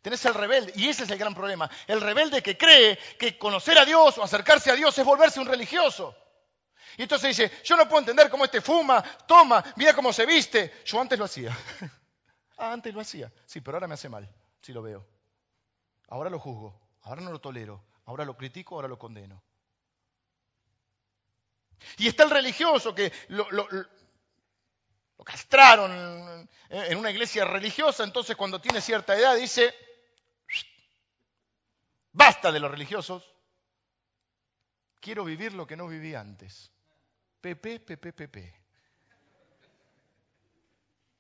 Tenés 0.02 0.24
el 0.26 0.34
rebelde, 0.34 0.74
y 0.76 0.90
ese 0.90 1.04
es 1.04 1.10
el 1.10 1.18
gran 1.18 1.34
problema. 1.34 1.70
El 1.88 2.02
rebelde 2.02 2.44
que 2.44 2.58
cree 2.58 2.98
que 3.18 3.38
conocer 3.38 3.78
a 3.78 3.86
Dios 3.86 4.18
o 4.18 4.24
acercarse 4.24 4.72
a 4.72 4.76
Dios 4.76 4.98
es 4.98 5.06
volverse 5.06 5.40
un 5.40 5.48
religioso. 5.48 6.16
Y 6.98 7.04
entonces 7.04 7.36
dice, 7.36 7.52
yo 7.64 7.76
no 7.76 7.88
puedo 7.88 8.00
entender 8.00 8.30
cómo 8.30 8.46
este 8.46 8.62
fuma, 8.62 9.02
toma, 9.28 9.64
mira 9.76 9.94
cómo 9.94 10.14
se 10.14 10.26
viste. 10.26 10.82
Yo 10.86 11.02
antes 11.02 11.20
lo 11.20 11.26
hacía. 11.26 11.56
ah, 12.58 12.72
antes 12.72 12.94
lo 12.94 13.02
hacía. 13.02 13.32
Sí, 13.46 13.62
pero 13.62 13.78
ahora 13.78 13.88
me 13.88 13.96
hace 13.96 14.08
mal, 14.08 14.30
si 14.62 14.72
lo 14.72 14.82
veo. 14.82 15.06
Ahora 16.08 16.30
lo 16.30 16.40
juzgo, 16.40 16.80
ahora 17.02 17.22
no 17.22 17.32
lo 17.32 17.42
tolero, 17.42 17.84
ahora 18.06 18.26
lo 18.26 18.38
critico, 18.38 18.76
ahora 18.76 18.88
lo 18.88 19.00
condeno. 19.00 19.44
Y 21.98 22.08
está 22.08 22.24
el 22.24 22.30
religioso 22.30 22.96
que 22.96 23.12
lo, 23.30 23.48
castraron 25.24 26.50
en 26.70 26.98
una 26.98 27.12
iglesia 27.12 27.46
religiosa, 27.46 28.04
entonces 28.04 28.36
cuando 28.36 28.60
tiene 28.60 28.82
cierta 28.82 29.16
edad 29.16 29.36
dice, 29.36 29.74
Basta 32.16 32.50
de 32.50 32.62
los 32.62 32.72
religiosos. 32.72 33.30
Quiero 35.02 35.26
vivir 35.26 35.52
lo 35.52 35.68
que 35.68 35.76
no 35.76 35.86
viví 35.86 36.16
antes. 36.16 36.72
Pepe, 37.42 37.82
pepe, 37.82 38.14
pepe. 38.14 38.56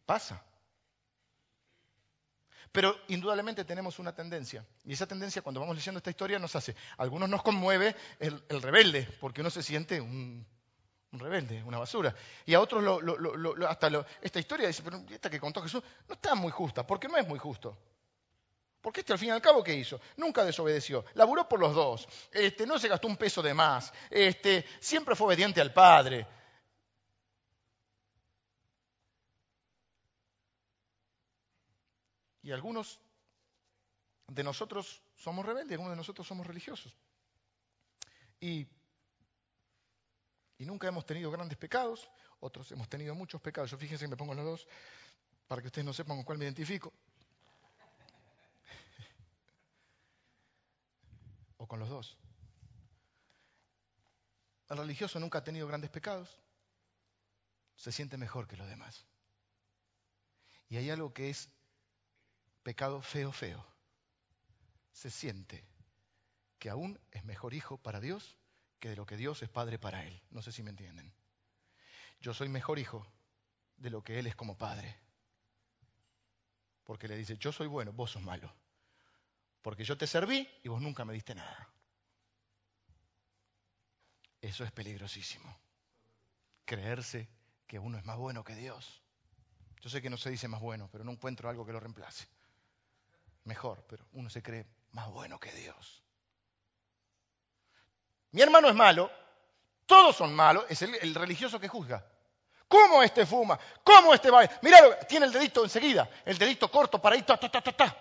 Pasa. 0.06 0.42
Pero 2.72 2.98
indudablemente 3.10 3.66
tenemos 3.66 4.00
una 4.00 4.16
tendencia. 4.16 4.66
Y 4.86 4.94
esa 4.94 5.06
tendencia, 5.06 5.42
cuando 5.42 5.60
vamos 5.60 5.76
leyendo 5.76 5.98
esta 5.98 6.12
historia, 6.12 6.40
nos 6.40 6.56
hace. 6.56 6.78
algunos 6.98 7.28
nos 7.28 7.44
conmueve 7.44 7.94
el, 8.20 8.42
rebelde, 8.62 9.04
porque 9.20 9.42
uno 9.42 9.50
se 9.50 9.64
siente 9.64 10.00
un, 10.00 10.48
rebelde, 11.20 11.64
una 11.64 11.80
basura. 11.80 12.14
Y 12.46 12.54
a 12.54 12.62
otros, 12.62 12.84
hasta 13.68 14.06
esta 14.22 14.40
historia 14.40 14.68
dice, 14.68 14.84
pero 14.84 15.04
esta 15.10 15.30
que 15.30 15.40
contó 15.40 15.62
Jesús 15.62 15.84
no 16.08 16.16
está 16.16 16.36
muy 16.36 16.52
justa, 16.52 16.86
porque 16.86 17.08
no 17.08 17.18
es 17.18 17.28
muy 17.28 17.40
justo. 17.40 17.78
Porque 18.82 19.00
este 19.00 19.14
al 19.14 19.20
fin 19.20 19.30
y 19.30 19.32
al 19.32 19.42
cabo, 19.42 19.64
¿qué 19.64 19.74
hizo? 19.74 20.00
Nunca 20.18 20.46
desobedeció. 20.46 21.06
Laburó 21.16 21.50
por 21.50 21.60
los 21.60 21.74
dos. 21.74 22.08
Este, 22.32 22.68
no 22.68 22.78
se 22.78 22.88
gastó 22.88 23.08
un 23.08 23.18
peso 23.18 23.42
de 23.42 23.52
más. 23.52 23.92
Este, 24.12 24.64
siempre 24.80 25.16
fue 25.16 25.26
obediente 25.26 25.60
al 25.60 25.74
Padre. 25.74 26.28
Y 32.44 32.52
algunos 32.52 33.00
de 34.28 34.44
nosotros 34.44 35.02
somos 35.16 35.44
rebeldes, 35.44 35.72
algunos 35.72 35.94
de 35.94 35.98
nosotros 35.98 36.28
somos 36.28 36.46
religiosos. 36.46 36.96
Y, 38.40 38.68
y 40.58 40.66
nunca 40.66 40.88
hemos 40.88 41.06
tenido 41.06 41.30
grandes 41.32 41.58
pecados, 41.58 42.10
otros 42.40 42.72
hemos 42.72 42.88
tenido 42.88 43.14
muchos 43.16 43.42
pecados. 43.42 43.72
Yo 43.72 43.78
fíjense 43.78 44.06
que 44.06 44.10
me 44.10 44.18
pongo 44.18 44.34
los 44.34 44.46
dos 44.46 44.68
para 45.48 45.62
que 45.62 45.68
ustedes 45.68 45.86
no 45.86 45.94
sepan 45.94 46.18
con 46.18 46.24
cuál 46.26 46.38
me 46.38 46.46
identifico. 46.46 46.94
con 51.68 51.80
los 51.80 51.90
dos. 51.90 52.18
El 54.70 54.78
religioso 54.78 55.20
nunca 55.20 55.40
ha 55.40 55.44
tenido 55.44 55.68
grandes 55.68 55.90
pecados, 55.90 56.40
se 57.76 57.92
siente 57.92 58.18
mejor 58.18 58.48
que 58.48 58.58
los 58.58 58.68
demás. 58.68 59.06
Y 60.70 60.78
hay 60.78 60.90
algo 60.90 61.14
que 61.14 61.30
es 61.30 61.50
pecado 62.64 63.02
feo, 63.02 63.32
feo. 63.32 63.66
Se 64.92 65.12
siente 65.12 65.64
que 66.58 66.70
aún 66.70 67.00
es 67.12 67.24
mejor 67.26 67.54
hijo 67.54 67.78
para 67.78 68.00
Dios 68.00 68.38
de 68.90 68.96
lo 68.96 69.06
que 69.06 69.18
Dios 69.18 69.42
es 69.44 69.50
padre 69.50 69.80
para 69.80 70.06
él. 70.06 70.22
No 70.32 70.42
sé 70.42 70.52
si 70.52 70.64
me 70.64 70.70
entienden. 70.70 71.14
Yo 72.20 72.34
soy 72.34 72.50
mejor 72.50 72.80
hijo 72.80 73.06
de 73.78 73.90
lo 73.90 74.04
que 74.04 74.20
él 74.20 74.28
es 74.28 74.36
como 74.36 74.58
padre. 74.58 74.98
Porque 76.84 77.08
le 77.08 77.18
dice, 77.18 77.38
yo 77.38 77.52
soy 77.52 77.68
bueno, 77.68 77.94
vos 77.94 78.12
sos 78.12 78.22
malo 78.22 78.54
porque 79.66 79.84
yo 79.84 79.98
te 79.98 80.06
serví 80.06 80.48
y 80.62 80.68
vos 80.70 80.80
nunca 80.80 81.06
me 81.06 81.14
diste 81.14 81.34
nada. 81.34 81.68
Eso 84.40 84.64
es 84.64 84.72
peligrosísimo. 84.72 85.58
Creerse 86.66 87.28
que 87.66 87.80
uno 87.80 87.98
es 87.98 88.06
más 88.06 88.16
bueno 88.16 88.44
que 88.44 88.54
Dios. 88.54 89.02
Yo 89.82 89.90
sé 89.90 90.04
que 90.04 90.12
no 90.12 90.18
se 90.18 90.30
dice 90.30 90.48
más 90.48 90.62
bueno, 90.62 90.88
pero 90.92 91.04
no 91.04 91.12
encuentro 91.12 91.50
algo 91.50 91.66
que 91.66 91.74
lo 91.74 91.80
reemplace. 91.80 92.28
mejor, 93.46 93.84
pero 93.90 94.06
uno 94.12 94.30
se 94.30 94.44
cree 94.44 94.68
más 94.92 95.10
bueno 95.10 95.40
que 95.40 95.52
Dios. 95.52 96.05
Mi 98.36 98.42
hermano 98.42 98.68
es 98.68 98.76
malo, 98.76 99.10
todos 99.86 100.14
son 100.14 100.36
malos, 100.36 100.66
es 100.68 100.82
el, 100.82 101.16
religioso 101.16 101.58
que 101.58 101.70
juzga. 101.70 102.06
¿Cómo 102.68 103.02
este 103.02 103.26
fuma? 103.26 103.58
¿Cómo 103.82 104.14
este 104.14 104.30
va? 104.30 104.42
Mirá, 104.62 105.00
tiene 105.08 105.28
el 105.28 105.32
dedito 105.32 105.64
enseguida, 105.64 106.10
el 106.26 106.38
dedito 106.38 106.70
corto 106.70 107.02
para 107.02 107.16
ahí, 107.16 107.22
ta, 107.22 107.38
ta, 107.38 107.50
ta, 107.50 107.62
ta. 107.62 107.98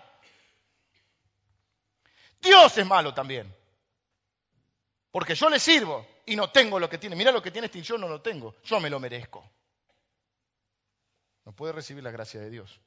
Dios 2.41 2.77
es 2.77 2.85
malo 2.85 3.13
también. 3.13 3.55
Porque 5.09 5.35
yo 5.35 5.49
le 5.49 5.57
sirvo 5.57 6.05
y 6.25 6.35
no 6.35 6.51
tengo 6.51 6.81
lo 6.81 6.89
que 6.89 6.97
tiene. 6.97 7.15
Mirá 7.15 7.31
lo 7.31 7.41
que 7.41 7.51
tiene 7.51 7.67
este 7.67 7.79
y 7.79 7.83
yo 7.83 7.97
no 7.97 8.09
lo 8.09 8.21
tengo. 8.21 8.55
Yo 8.65 8.81
me 8.81 8.89
lo 8.89 8.99
merezco. 8.99 9.49
No 11.45 11.53
puede 11.53 11.71
recibir 11.71 12.03
la 12.03 12.11
gracia 12.11 12.41
de 12.41 12.49
Dios. 12.49 12.81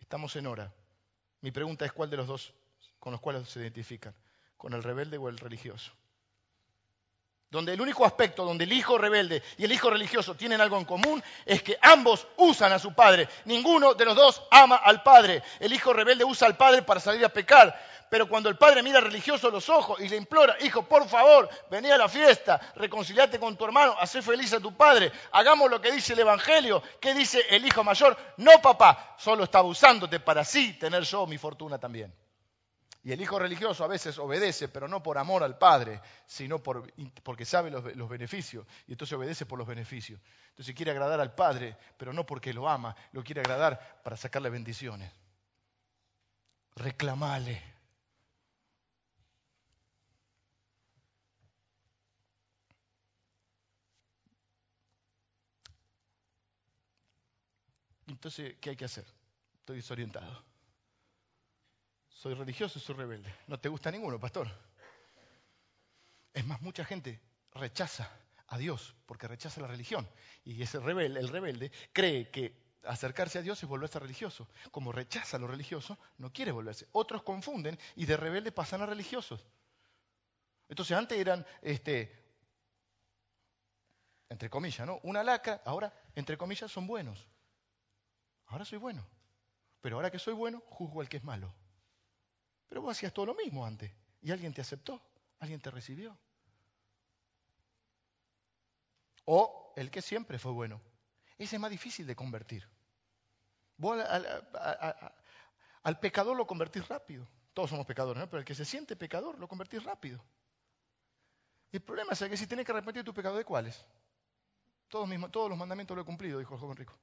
Estamos 0.00 0.34
en 0.36 0.46
hora. 0.46 0.72
Mi 1.42 1.50
pregunta 1.50 1.84
es 1.84 1.92
cuál 1.92 2.08
de 2.08 2.16
los 2.16 2.26
dos 2.26 2.54
con 2.98 3.12
los 3.12 3.20
cuales 3.20 3.50
se 3.50 3.60
identifican, 3.60 4.14
con 4.56 4.72
el 4.72 4.82
rebelde 4.82 5.18
o 5.18 5.28
el 5.28 5.36
religioso. 5.36 5.92
Donde 7.54 7.72
el 7.72 7.80
único 7.80 8.04
aspecto 8.04 8.44
donde 8.44 8.64
el 8.64 8.72
hijo 8.72 8.98
rebelde 8.98 9.40
y 9.56 9.64
el 9.64 9.70
hijo 9.70 9.88
religioso 9.88 10.34
tienen 10.34 10.60
algo 10.60 10.76
en 10.76 10.84
común 10.84 11.22
es 11.46 11.62
que 11.62 11.78
ambos 11.80 12.26
usan 12.36 12.72
a 12.72 12.80
su 12.80 12.92
padre. 12.92 13.28
Ninguno 13.44 13.94
de 13.94 14.04
los 14.04 14.16
dos 14.16 14.42
ama 14.50 14.74
al 14.74 15.04
padre. 15.04 15.40
El 15.60 15.72
hijo 15.72 15.92
rebelde 15.92 16.24
usa 16.24 16.48
al 16.48 16.56
padre 16.56 16.82
para 16.82 16.98
salir 16.98 17.24
a 17.24 17.28
pecar. 17.28 17.80
Pero 18.10 18.28
cuando 18.28 18.48
el 18.48 18.56
padre 18.56 18.82
mira 18.82 19.00
religioso 19.00 19.46
a 19.46 19.50
los 19.52 19.68
ojos 19.68 20.00
y 20.00 20.08
le 20.08 20.16
implora, 20.16 20.56
hijo, 20.62 20.82
por 20.82 21.08
favor, 21.08 21.48
vení 21.70 21.92
a 21.92 21.96
la 21.96 22.08
fiesta, 22.08 22.60
reconciliate 22.74 23.38
con 23.38 23.56
tu 23.56 23.64
hermano, 23.64 23.94
hacé 24.00 24.20
feliz 24.20 24.52
a 24.52 24.58
tu 24.58 24.76
padre, 24.76 25.12
hagamos 25.30 25.70
lo 25.70 25.80
que 25.80 25.92
dice 25.92 26.14
el 26.14 26.18
Evangelio, 26.18 26.82
¿qué 27.00 27.14
dice 27.14 27.40
el 27.50 27.64
hijo 27.64 27.84
mayor? 27.84 28.16
No, 28.38 28.60
papá, 28.60 29.14
solo 29.16 29.44
estaba 29.44 29.68
usándote 29.68 30.18
para 30.18 30.40
así 30.40 30.72
tener 30.72 31.04
yo 31.04 31.24
mi 31.24 31.38
fortuna 31.38 31.78
también. 31.78 32.12
Y 33.04 33.12
el 33.12 33.20
hijo 33.20 33.38
religioso 33.38 33.84
a 33.84 33.86
veces 33.86 34.18
obedece, 34.18 34.68
pero 34.68 34.88
no 34.88 35.02
por 35.02 35.18
amor 35.18 35.44
al 35.44 35.58
padre, 35.58 36.00
sino 36.26 36.62
por, 36.62 36.90
porque 37.22 37.44
sabe 37.44 37.70
los, 37.70 37.94
los, 37.94 38.08
beneficios, 38.08 38.66
y 38.86 38.92
entonces 38.92 39.16
obedece 39.16 39.44
por 39.44 39.58
los 39.58 39.68
beneficios. 39.68 40.18
Entonces 40.48 40.74
quiere 40.74 40.90
agradar 40.90 41.20
al 41.20 41.34
padre, 41.34 41.76
pero 41.98 42.14
no 42.14 42.24
porque 42.24 42.54
lo 42.54 42.66
ama, 42.66 42.96
lo 43.12 43.22
quiere 43.22 43.42
agradar 43.42 44.00
para 44.02 44.16
sacarle 44.16 44.48
bendiciones. 44.48 45.12
Reclamale. 46.76 47.62
Entonces, 58.06 58.56
¿qué 58.60 58.70
hay 58.70 58.76
que 58.76 58.86
hacer? 58.86 59.04
Estoy 59.60 59.76
desorientado. 59.76 60.53
Soy 62.14 62.34
religioso, 62.34 62.78
soy 62.78 62.94
rebelde. 62.94 63.34
No 63.48 63.58
te 63.58 63.68
gusta 63.68 63.90
ninguno, 63.90 64.18
pastor. 64.18 64.48
Es 66.32 66.46
más, 66.46 66.62
mucha 66.62 66.84
gente 66.84 67.20
rechaza 67.52 68.10
a 68.46 68.56
Dios 68.56 68.94
porque 69.04 69.28
rechaza 69.28 69.60
la 69.60 69.66
religión. 69.66 70.08
Y 70.44 70.62
ese 70.62 70.78
rebelde, 70.78 71.20
el 71.20 71.28
rebelde 71.28 71.72
cree 71.92 72.30
que 72.30 72.64
acercarse 72.84 73.38
a 73.38 73.42
Dios 73.42 73.62
es 73.62 73.68
volverse 73.68 73.98
religioso. 73.98 74.48
Como 74.70 74.92
rechaza 74.92 75.38
lo 75.38 75.48
religioso, 75.48 75.98
no 76.18 76.32
quiere 76.32 76.52
volverse. 76.52 76.86
Otros 76.92 77.24
confunden 77.24 77.78
y 77.96 78.06
de 78.06 78.16
rebelde 78.16 78.52
pasan 78.52 78.82
a 78.82 78.86
religiosos. 78.86 79.44
Entonces 80.68 80.96
antes 80.96 81.18
eran, 81.18 81.44
este, 81.62 82.24
entre 84.28 84.48
comillas, 84.48 84.86
¿no? 84.86 85.00
Una 85.02 85.24
lacra, 85.24 85.62
ahora, 85.64 85.92
entre 86.14 86.38
comillas, 86.38 86.70
son 86.70 86.86
buenos. 86.86 87.26
Ahora 88.46 88.64
soy 88.64 88.78
bueno. 88.78 89.04
Pero 89.80 89.96
ahora 89.96 90.10
que 90.10 90.18
soy 90.18 90.34
bueno, 90.34 90.62
juzgo 90.68 91.00
al 91.00 91.08
que 91.08 91.18
es 91.18 91.24
malo. 91.24 91.52
Pero 92.74 92.82
vos 92.82 92.90
hacías 92.90 93.12
todo 93.12 93.26
lo 93.26 93.36
mismo 93.36 93.64
antes. 93.64 93.92
Y 94.20 94.32
alguien 94.32 94.52
te 94.52 94.60
aceptó, 94.60 95.00
alguien 95.38 95.60
te 95.60 95.70
recibió. 95.70 96.18
O 99.26 99.72
el 99.76 99.92
que 99.92 100.02
siempre 100.02 100.40
fue 100.40 100.50
bueno. 100.50 100.80
Ese 101.38 101.54
es 101.54 101.62
más 101.62 101.70
difícil 101.70 102.04
de 102.04 102.16
convertir. 102.16 102.68
Vos 103.76 104.04
al, 105.84 106.00
pecador 106.00 106.36
lo 106.36 106.48
convertís 106.48 106.88
rápido. 106.88 107.28
Todos 107.52 107.70
somos 107.70 107.86
pecadores, 107.86 108.20
¿no? 108.20 108.28
Pero 108.28 108.40
el 108.40 108.44
que 108.44 108.56
se 108.56 108.64
siente 108.64 108.96
pecador 108.96 109.38
lo 109.38 109.46
convertís 109.46 109.84
rápido. 109.84 110.20
el 111.70 111.80
problema 111.80 112.14
es 112.14 112.18
que 112.24 112.36
si 112.36 112.48
tienes 112.48 112.66
que 112.66 112.72
arrepentir 112.72 113.04
tu 113.04 113.14
pecado, 113.14 113.36
¿de 113.36 113.44
cuáles? 113.44 113.86
Todos, 114.88 115.08
todos 115.30 115.48
los 115.48 115.56
mandamientos 115.56 115.94
lo 115.96 116.02
he 116.02 116.04
cumplido, 116.04 116.40
dijo 116.40 116.54
el 116.54 116.60
joven 116.60 116.76
rico. 116.76 116.98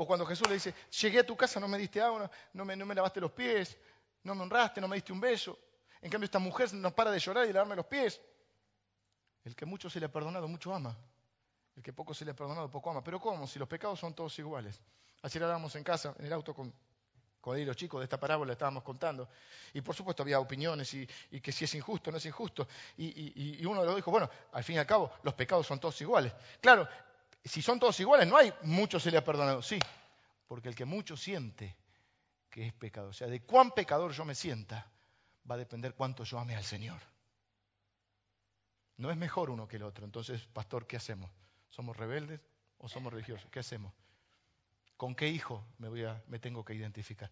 O 0.00 0.06
cuando 0.06 0.24
Jesús 0.24 0.48
le 0.48 0.54
dice, 0.54 0.74
llegué 0.98 1.18
a 1.18 1.26
tu 1.26 1.36
casa, 1.36 1.60
no 1.60 1.68
me 1.68 1.76
diste 1.76 2.00
agua, 2.00 2.30
no 2.54 2.64
me, 2.64 2.74
lavaste 2.94 3.20
los 3.20 3.32
pies, 3.32 3.76
no 4.22 4.34
me 4.34 4.44
honraste, 4.44 4.80
no 4.80 4.88
me 4.88 4.96
diste 4.96 5.12
un 5.12 5.20
beso. 5.20 5.58
En 6.00 6.10
cambio, 6.10 6.24
esta 6.24 6.38
mujer 6.38 6.72
no 6.72 6.90
para 6.94 7.10
de 7.10 7.18
llorar 7.18 7.46
y 7.46 7.52
lavarme 7.52 7.76
los 7.76 7.84
pies. 7.84 8.18
El 9.44 9.54
que 9.54 9.66
mucho 9.66 9.90
se 9.90 10.00
le 10.00 10.06
ha 10.06 10.10
perdonado, 10.10 10.48
mucho 10.48 10.72
ama. 10.72 10.96
El 11.76 11.82
que 11.82 11.92
poco 11.92 12.14
se 12.14 12.24
le 12.24 12.30
ha 12.30 12.34
perdonado, 12.34 12.70
poco 12.70 12.90
ama. 12.90 13.04
Pero 13.04 13.20
¿cómo? 13.20 13.46
Si 13.46 13.58
los 13.58 13.68
pecados 13.68 14.00
son 14.00 14.14
todos 14.14 14.38
iguales. 14.38 14.80
Ayer 15.20 15.42
hablábamos 15.42 15.76
en 15.76 15.84
casa, 15.84 16.14
en 16.18 16.24
el 16.24 16.32
auto 16.32 16.54
con, 16.54 16.72
con 17.38 17.66
los 17.66 17.76
chicos 17.76 18.00
de 18.00 18.04
esta 18.04 18.18
parábola, 18.18 18.54
estábamos 18.54 18.82
contando. 18.82 19.28
Y 19.74 19.82
por 19.82 19.94
supuesto 19.94 20.22
había 20.22 20.40
opiniones 20.40 20.94
y, 20.94 21.06
que 21.42 21.52
si 21.52 21.66
es 21.66 21.74
injusto, 21.74 22.10
no 22.10 22.16
es 22.16 22.24
injusto. 22.24 22.66
Y, 22.96 23.60
y, 23.60 23.66
uno 23.66 23.82
de 23.82 23.86
los 23.86 23.96
dijo, 23.96 24.10
bueno, 24.10 24.30
al 24.52 24.64
fin 24.64 24.76
y 24.76 24.78
al 24.78 24.86
cabo, 24.86 25.12
los 25.24 25.34
pecados 25.34 25.66
son 25.66 25.78
todos 25.78 26.00
iguales. 26.00 26.32
Claro, 26.62 26.88
si 27.48 27.62
son 27.62 27.78
todos 27.78 27.98
iguales, 28.00 28.28
no 28.28 28.36
hay 28.36 28.52
mucho 28.62 29.00
se 29.00 29.10
le 29.10 29.18
ha 29.18 29.24
perdonado. 29.24 29.62
Sí, 29.62 29.78
porque 30.46 30.68
el 30.68 30.74
que 30.74 30.84
mucho 30.84 31.16
siente 31.16 31.76
que 32.50 32.66
es 32.66 32.72
pecado, 32.72 33.08
o 33.08 33.12
sea, 33.12 33.28
de 33.28 33.42
cuán 33.42 33.70
pecador 33.70 34.12
yo 34.12 34.24
me 34.24 34.34
sienta, 34.34 34.90
va 35.48 35.54
a 35.54 35.58
depender 35.58 35.94
cuánto 35.94 36.24
yo 36.24 36.38
ame 36.38 36.56
al 36.56 36.64
Señor. 36.64 37.00
No 38.96 39.10
es 39.10 39.16
mejor 39.16 39.48
uno 39.48 39.66
que 39.66 39.76
el 39.76 39.84
otro. 39.84 40.04
Entonces, 40.04 40.46
pastor, 40.48 40.86
¿qué 40.86 40.96
hacemos? 40.96 41.30
¿Somos 41.70 41.96
rebeldes 41.96 42.40
o 42.78 42.88
somos 42.88 43.12
religiosos? 43.12 43.48
¿Qué 43.50 43.60
hacemos? 43.60 43.94
¿Con 44.96 45.14
qué 45.14 45.28
hijo 45.28 45.64
me, 45.78 45.88
voy 45.88 46.04
a, 46.04 46.22
me 46.26 46.38
tengo 46.38 46.64
que 46.64 46.74
identificar? 46.74 47.30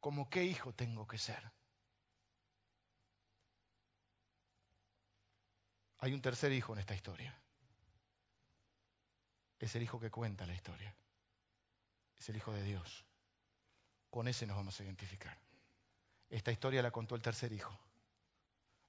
¿Cómo 0.00 0.28
qué 0.28 0.44
hijo 0.44 0.72
tengo 0.72 1.06
que 1.06 1.18
ser? 1.18 1.42
Hay 6.00 6.12
un 6.12 6.22
tercer 6.22 6.52
hijo 6.52 6.72
en 6.72 6.78
esta 6.78 6.94
historia. 6.94 7.36
Es 9.58 9.74
el 9.74 9.82
hijo 9.82 9.98
que 9.98 10.10
cuenta 10.10 10.46
la 10.46 10.54
historia. 10.54 10.94
Es 12.16 12.28
el 12.28 12.36
hijo 12.36 12.52
de 12.52 12.62
Dios. 12.62 13.04
Con 14.10 14.28
ese 14.28 14.46
nos 14.46 14.56
vamos 14.56 14.78
a 14.78 14.84
identificar. 14.84 15.36
Esta 16.30 16.52
historia 16.52 16.82
la 16.82 16.90
contó 16.90 17.16
el 17.16 17.22
tercer 17.22 17.52
hijo. 17.52 17.76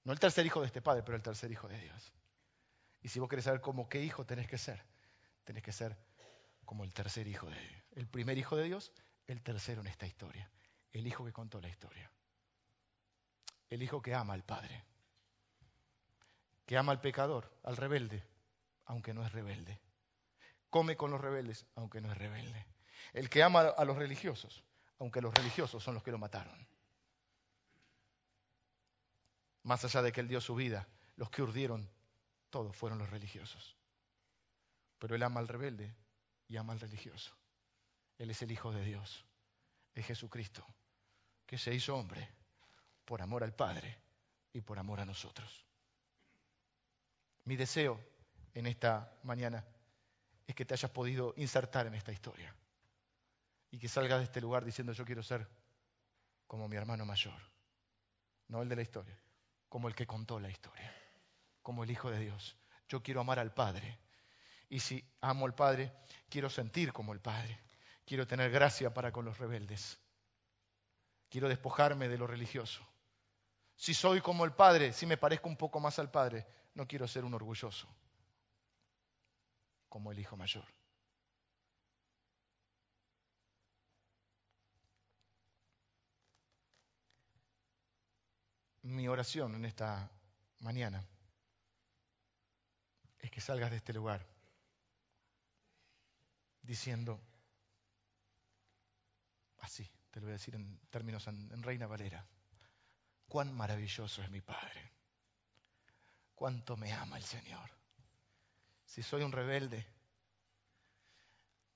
No 0.04 0.14
el 0.14 0.20
tercer 0.20 0.46
hijo 0.46 0.62
de 0.62 0.68
este 0.68 0.82
padre, 0.82 1.02
pero 1.04 1.16
el 1.16 1.24
tercer 1.24 1.52
hijo 1.52 1.68
de 1.68 1.80
Dios. 1.80 2.14
Y 3.02 3.10
si 3.10 3.20
vos 3.20 3.28
querés 3.28 3.46
saber 3.46 3.62
cómo 3.62 3.90
qué 3.90 4.04
hijo 4.04 4.26
tenés 4.26 4.48
que 4.48 4.58
ser, 4.58 4.84
tenés 5.44 5.64
que 5.64 5.72
ser 5.72 5.98
como 6.66 6.84
el 6.84 6.94
tercer 6.94 7.28
hijo 7.28 7.50
de 7.50 7.60
Dios. 7.60 7.84
El 7.92 8.08
primer 8.08 8.38
hijo 8.38 8.56
de 8.56 8.66
Dios, 8.66 8.92
el 9.26 9.42
tercero 9.42 9.82
en 9.82 9.88
esta 9.88 10.06
historia. 10.06 10.50
El 10.92 11.08
hijo 11.08 11.26
que 11.26 11.34
contó 11.34 11.60
la 11.60 11.70
historia. 11.70 12.12
El 13.70 13.82
hijo 13.82 14.02
que 14.02 14.14
ama 14.14 14.34
al 14.34 14.44
Padre 14.44 14.89
que 16.70 16.78
ama 16.78 16.92
al 16.92 17.02
pecador, 17.02 17.52
al 17.64 17.78
rebelde, 17.78 18.24
aunque 18.86 19.12
no 19.12 19.26
es 19.26 19.32
rebelde. 19.32 19.82
Come 20.70 20.96
con 20.96 21.10
los 21.10 21.20
rebeldes, 21.20 21.66
aunque 21.74 22.00
no 22.00 22.12
es 22.12 22.18
rebelde. 22.20 22.64
El 23.12 23.28
que 23.28 23.42
ama 23.42 23.62
a 23.62 23.86
los 23.86 23.98
religiosos, 23.98 24.64
aunque 25.00 25.20
los 25.20 25.34
religiosos 25.34 25.84
son 25.84 25.96
los 25.96 26.04
que 26.04 26.12
lo 26.12 26.20
mataron. 26.20 26.68
Más 29.64 29.84
allá 29.84 30.04
de 30.04 30.12
que 30.12 30.22
él 30.22 30.28
dio 30.28 30.40
su 30.42 30.54
vida, 30.54 30.88
los 31.16 31.32
que 31.32 31.42
urdieron 31.42 31.90
todos 32.52 32.78
fueron 32.78 33.00
los 33.00 33.10
religiosos. 33.10 33.76
Pero 35.00 35.16
él 35.16 35.24
ama 35.24 35.40
al 35.40 35.48
rebelde 35.48 35.96
y 36.48 36.58
ama 36.58 36.74
al 36.74 36.82
religioso. 36.82 37.36
Él 38.20 38.30
es 38.30 38.44
el 38.44 38.52
Hijo 38.52 38.72
de 38.72 38.86
Dios, 38.86 39.26
es 39.96 40.06
Jesucristo, 40.06 40.64
que 41.48 41.58
se 41.58 41.74
hizo 41.74 41.96
hombre 41.96 42.30
por 43.06 43.24
amor 43.24 43.44
al 43.44 43.56
Padre 43.56 43.98
y 44.54 44.62
por 44.62 44.78
amor 44.78 45.00
a 45.00 45.06
nosotros. 45.06 45.66
Mi 47.50 47.56
deseo 47.56 48.00
en 48.54 48.68
esta 48.68 49.12
mañana 49.24 49.66
es 50.46 50.54
que 50.54 50.66
te 50.66 50.76
hayas 50.76 50.92
podido 50.92 51.34
insertar 51.36 51.88
en 51.88 51.96
esta 51.96 52.12
historia 52.12 52.56
y 53.72 53.80
que 53.80 53.88
salgas 53.88 54.20
de 54.20 54.26
este 54.26 54.40
lugar 54.40 54.64
diciendo 54.64 54.94
yo 54.94 55.04
quiero 55.04 55.24
ser 55.24 55.50
como 56.46 56.68
mi 56.68 56.76
hermano 56.76 57.08
mayor, 57.08 57.42
no 58.50 58.62
el 58.62 58.70
de 58.70 58.76
la 58.76 58.84
historia, 58.84 59.20
como 59.68 59.88
el 59.88 59.96
que 59.96 60.06
contó 60.06 60.40
la 60.40 60.52
historia, 60.52 60.94
como 61.64 61.84
el 61.84 61.90
Hijo 61.90 62.12
de 62.12 62.20
Dios. 62.20 62.56
Yo 62.88 63.02
quiero 63.02 63.22
amar 63.22 63.40
al 63.40 63.52
Padre 63.52 63.98
y 64.70 64.80
si 64.80 65.04
amo 65.20 65.48
al 65.48 65.56
Padre, 65.56 65.92
quiero 66.30 66.52
sentir 66.52 66.94
como 66.94 67.14
el 67.14 67.20
Padre, 67.20 67.60
quiero 68.06 68.28
tener 68.28 68.52
gracia 68.52 68.94
para 68.94 69.12
con 69.12 69.26
los 69.26 69.40
rebeldes, 69.40 69.98
quiero 71.30 71.50
despojarme 71.50 72.10
de 72.10 72.18
lo 72.20 72.28
religioso 72.28 72.88
si 73.80 73.94
soy 73.94 74.20
como 74.20 74.44
el 74.44 74.52
Padre, 74.52 74.92
si 74.92 75.06
me 75.06 75.16
parezco 75.16 75.48
un 75.48 75.56
poco 75.56 75.80
más 75.80 75.98
al 76.00 76.12
Padre, 76.12 76.46
no 76.74 76.86
quiero 76.86 77.08
ser 77.08 77.24
un 77.24 77.34
orgulloso 77.34 77.88
como 79.88 80.12
el 80.12 80.20
Hijo 80.20 80.36
Mayor. 80.36 80.66
Mi 88.82 89.08
oración 89.08 89.56
en 89.56 89.64
esta 89.64 90.12
mañana 90.60 91.02
es 93.18 93.32
que 93.32 93.40
salgas 93.40 93.72
de 93.72 93.78
este 93.78 93.94
lugar 93.94 94.28
diciendo, 96.64 97.22
así, 99.60 99.90
te 100.12 100.20
lo 100.20 100.26
voy 100.26 100.32
a 100.32 100.34
decir 100.34 100.56
en 100.56 100.78
términos 100.90 101.26
en, 101.28 101.50
en 101.54 101.64
Reina 101.64 101.88
Valera, 101.88 102.28
cuán 103.30 103.54
maravilloso 103.56 104.22
es 104.24 104.30
mi 104.30 104.42
Padre, 104.42 104.92
cuánto 106.36 106.76
me 106.76 106.92
ama 106.92 107.18
el 107.18 107.24
Señor. 107.24 107.70
Si 108.86 109.04
soy 109.04 109.22
un 109.22 109.32
rebelde, 109.32 109.86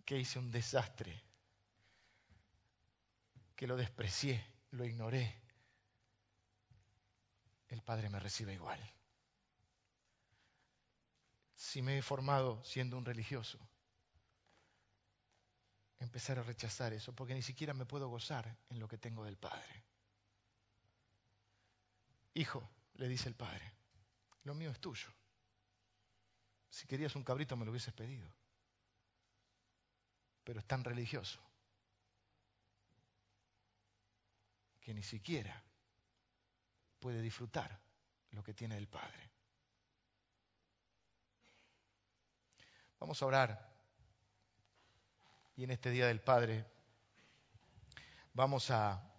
que 0.04 0.18
hice 0.18 0.40
un 0.40 0.52
desastre, 0.52 1.24
que 3.56 3.68
lo 3.68 3.78
desprecié, 3.78 4.44
lo 4.72 4.84
ignoré, 4.84 5.40
el 7.70 7.82
Padre 7.82 8.10
me 8.10 8.20
recibe 8.20 8.54
igual. 8.54 8.80
Si 11.56 11.82
me 11.82 11.98
he 11.98 12.02
formado 12.02 12.64
siendo 12.66 12.98
un 12.98 13.06
religioso, 13.06 13.60
empezar 16.00 16.40
a 16.40 16.44
rechazar 16.44 16.94
eso, 16.94 17.14
porque 17.14 17.34
ni 17.34 17.42
siquiera 17.42 17.74
me 17.74 17.86
puedo 17.86 18.10
gozar 18.10 18.58
en 18.70 18.80
lo 18.80 18.88
que 18.88 18.98
tengo 18.98 19.24
del 19.24 19.38
Padre. 19.38 19.93
Hijo, 22.34 22.70
le 22.96 23.08
dice 23.08 23.30
el 23.30 23.36
Padre, 23.36 23.72
lo 24.44 24.56
mío 24.56 24.72
es 24.72 24.80
tuyo. 24.80 25.10
Si 26.70 26.88
querías 26.88 27.16
un 27.16 27.24
cabrito 27.24 27.56
me 27.56 27.66
lo 27.66 27.72
hubieses 27.72 27.94
pedido. 27.94 28.28
Pero 30.44 30.60
es 30.60 30.66
tan 30.66 30.84
religioso 30.84 31.40
que 34.82 34.94
ni 34.94 35.04
siquiera 35.04 35.64
puede 37.00 37.22
disfrutar 37.22 37.80
lo 38.32 38.44
que 38.44 38.54
tiene 38.54 38.78
el 38.78 38.88
Padre. 38.88 39.32
Vamos 43.00 43.22
a 43.22 43.26
orar 43.26 43.74
y 45.56 45.64
en 45.64 45.72
este 45.72 45.92
Día 45.92 46.08
del 46.08 46.22
Padre 46.22 46.66
vamos 48.34 48.72
a, 48.72 49.13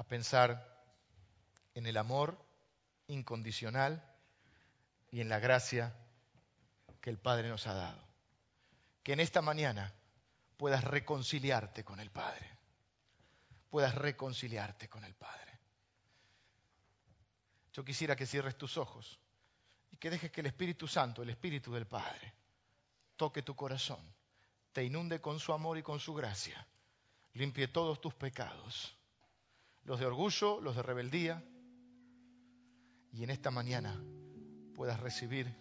a 0.00 0.02
pensar 0.02 0.66
en 1.74 1.86
el 1.86 1.98
amor 1.98 2.42
incondicional 3.08 4.02
y 5.10 5.20
en 5.20 5.28
la 5.28 5.38
gracia 5.38 5.94
que 7.02 7.10
el 7.10 7.18
Padre 7.18 7.50
nos 7.50 7.66
ha 7.66 7.74
dado. 7.74 8.02
Que 9.02 9.12
en 9.12 9.20
esta 9.20 9.42
mañana 9.42 9.92
puedas 10.56 10.84
reconciliarte 10.84 11.84
con 11.84 12.00
el 12.00 12.10
Padre, 12.10 12.50
puedas 13.68 13.94
reconciliarte 13.94 14.88
con 14.88 15.04
el 15.04 15.14
Padre. 15.14 15.58
Yo 17.74 17.84
quisiera 17.84 18.16
que 18.16 18.24
cierres 18.24 18.56
tus 18.56 18.78
ojos 18.78 19.20
y 19.90 19.98
que 19.98 20.08
dejes 20.08 20.30
que 20.32 20.40
el 20.40 20.46
Espíritu 20.46 20.88
Santo, 20.88 21.22
el 21.22 21.28
Espíritu 21.28 21.74
del 21.74 21.86
Padre, 21.86 22.32
toque 23.16 23.42
tu 23.42 23.54
corazón, 23.54 24.00
te 24.72 24.82
inunde 24.82 25.20
con 25.20 25.38
su 25.38 25.52
amor 25.52 25.76
y 25.76 25.82
con 25.82 26.00
su 26.00 26.14
gracia, 26.14 26.66
limpie 27.34 27.68
todos 27.68 28.00
tus 28.00 28.14
pecados, 28.14 28.96
los 29.84 29.98
de 29.98 30.06
orgullo, 30.06 30.60
los 30.60 30.76
de 30.76 30.82
rebeldía, 30.82 31.42
y 33.12 33.24
en 33.24 33.30
esta 33.30 33.50
mañana 33.50 34.00
puedas 34.74 35.00
recibir 35.00 35.52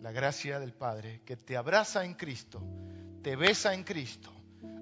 la 0.00 0.12
gracia 0.12 0.58
del 0.58 0.72
Padre 0.72 1.22
que 1.24 1.36
te 1.36 1.56
abraza 1.56 2.04
en 2.04 2.14
Cristo, 2.14 2.62
te 3.22 3.36
besa 3.36 3.74
en 3.74 3.84
Cristo, 3.84 4.32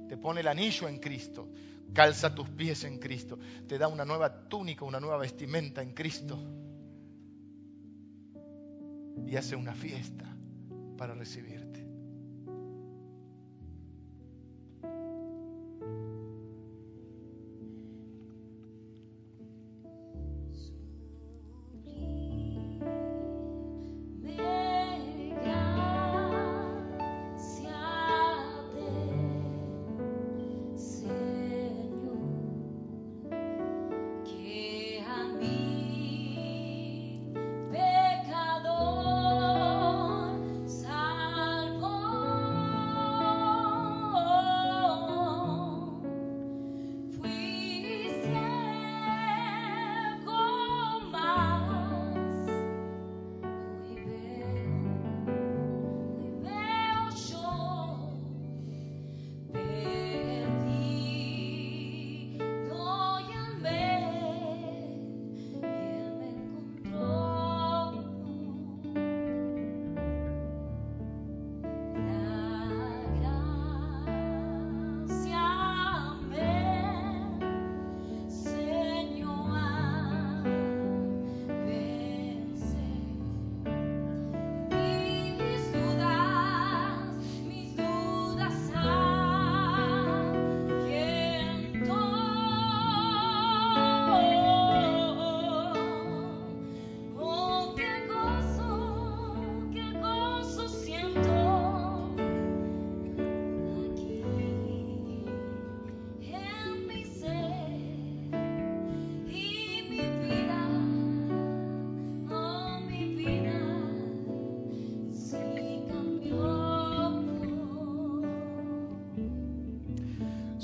te 0.08 0.16
pone 0.16 0.40
el 0.40 0.48
anillo 0.48 0.88
en 0.88 0.98
Cristo, 0.98 1.48
calza 1.92 2.34
tus 2.34 2.48
pies 2.50 2.84
en 2.84 2.98
Cristo, 2.98 3.38
te 3.66 3.78
da 3.78 3.88
una 3.88 4.04
nueva 4.04 4.48
túnica, 4.48 4.84
una 4.84 5.00
nueva 5.00 5.18
vestimenta 5.18 5.82
en 5.82 5.92
Cristo 5.92 6.38
y 9.26 9.36
hace 9.36 9.56
una 9.56 9.74
fiesta 9.74 10.24
para 10.96 11.14
recibirte. 11.14 11.79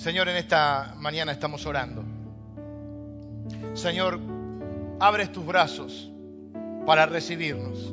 Señor, 0.07 0.29
en 0.29 0.37
esta 0.37 0.95
mañana 0.99 1.33
estamos 1.33 1.67
orando. 1.67 2.05
Señor, 3.75 4.21
abres 5.01 5.33
tus 5.33 5.45
brazos 5.45 6.13
para 6.87 7.07
recibirnos. 7.07 7.93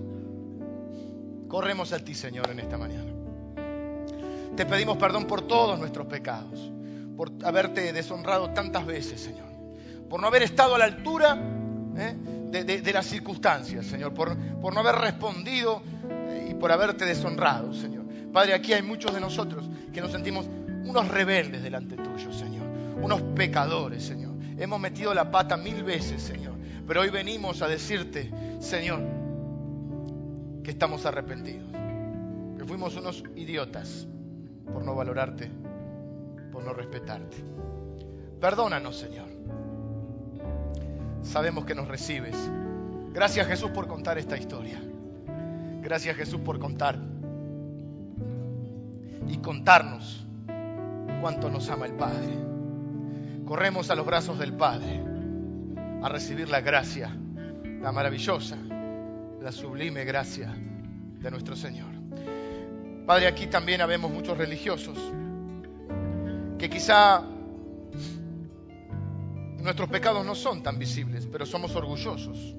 Corremos 1.48 1.92
a 1.92 1.98
ti, 1.98 2.14
Señor, 2.14 2.52
en 2.52 2.60
esta 2.60 2.78
mañana. 2.78 3.12
Te 4.56 4.64
pedimos 4.68 4.98
perdón 4.98 5.26
por 5.26 5.48
todos 5.48 5.80
nuestros 5.80 6.06
pecados, 6.06 6.72
por 7.18 7.32
haberte 7.44 7.92
deshonrado 7.92 8.52
tantas 8.52 8.86
veces, 8.86 9.20
Señor, 9.20 9.50
por 10.08 10.22
no 10.22 10.28
haber 10.28 10.44
estado 10.44 10.76
a 10.76 10.78
la 10.78 10.86
altura 10.86 11.36
¿eh? 11.98 12.16
de, 12.52 12.94
las 12.94 13.08
circunstancias, 13.08 13.88
Señor, 13.88 14.14
por, 14.14 14.38
no 14.38 14.80
haber 14.80 14.98
respondido 14.98 15.82
eh, 16.08 16.50
y 16.52 16.54
por 16.54 16.72
haberte 16.72 17.06
deshonrado, 17.06 17.74
Señor. 17.74 18.04
Padre, 18.32 18.54
aquí 18.54 18.72
hay 18.72 18.84
muchos 18.84 19.16
de 19.16 19.20
nosotros 19.20 19.68
que 19.92 20.00
nos 20.00 20.12
sentimos 20.12 20.48
unos 20.86 21.08
rebeldes 21.08 21.64
delante 21.64 21.96
tuyo, 21.96 22.32
Señor, 22.32 22.66
unos 23.02 23.22
pecadores, 23.36 24.04
Señor. 24.04 24.34
Hemos 24.58 24.80
metido 24.80 25.14
la 25.14 25.32
pata 25.32 25.58
mil 25.58 25.84
veces, 25.84 26.22
Señor, 26.22 26.54
pero 26.88 27.02
hoy 27.02 27.10
venimos 27.10 27.62
a 27.62 27.68
decirte, 27.68 28.32
Señor, 28.60 29.02
que 30.64 30.72
estamos 30.72 31.06
arrepentidos, 31.06 31.72
que 32.58 32.66
fuimos 32.66 32.96
unos 32.96 33.24
idiotas 33.36 34.08
por 34.72 34.84
no 34.84 34.96
valorarte, 34.96 35.50
por 36.52 36.64
no 36.64 36.74
respetarte. 36.74 37.38
Perdónanos, 38.40 38.98
Señor. 38.98 39.28
Sabemos 41.24 41.66
que 41.66 41.74
nos 41.74 41.88
recibes. 41.88 42.36
Gracias 43.14 43.48
Jesús 43.48 43.72
por 43.72 43.88
contar 43.88 44.18
esta 44.18 44.38
historia. 44.38 44.82
Gracias 45.82 46.16
Jesús 46.18 46.42
por 46.42 46.60
contar 46.60 47.00
y 49.28 49.38
contarnos 49.38 50.28
cuánto 51.24 51.50
nos 51.50 51.70
ama 51.70 51.86
el 51.86 51.94
Padre. 51.94 52.38
corremos 53.46 53.90
a 53.90 53.96
los 53.96 54.06
brazos 54.06 54.38
del 54.38 54.52
Padre 54.52 55.02
a 56.02 56.10
recibir 56.10 56.50
la 56.50 56.60
gracia, 56.60 57.16
la 57.82 57.94
maravillosa, 57.94 58.58
la 59.42 59.52
sublime 59.54 60.04
gracia 60.04 60.54
de 60.54 61.32
nuestro 61.32 61.56
Señor. 61.56 61.94
Padre, 63.06 63.28
aquí 63.28 63.48
también 63.48 63.80
habemos 63.80 64.12
muchos 64.12 64.38
religiosos 64.38 64.98
que 66.60 66.70
quizá 66.70 67.24
nuestros 69.62 69.88
pecados 69.88 70.26
no 70.26 70.36
son 70.36 70.62
tan 70.62 70.78
visibles, 70.78 71.26
pero 71.32 71.46
somos 71.46 71.74
orgullosos. 71.78 72.54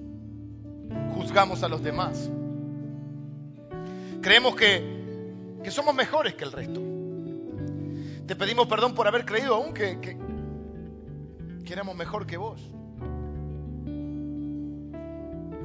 Juzgamos 1.15 1.63
a 1.63 1.69
los 1.69 1.83
demás. 1.83 2.31
Creemos 4.23 4.57
que, 4.57 5.61
que 5.63 5.71
somos 5.71 5.95
mejores 5.95 6.35
que 6.35 6.45
el 6.45 6.53
resto. 6.53 6.94
Te 8.27 8.35
pedimos 8.37 8.67
perdón 8.67 8.95
por 8.95 9.07
haber 9.07 9.27
creído 9.27 9.55
aún 9.55 9.75
que, 9.75 10.01
que, 10.01 11.73
éramos 11.73 11.95
mejor 11.95 12.27
que 12.27 12.39
vos. 12.39 12.61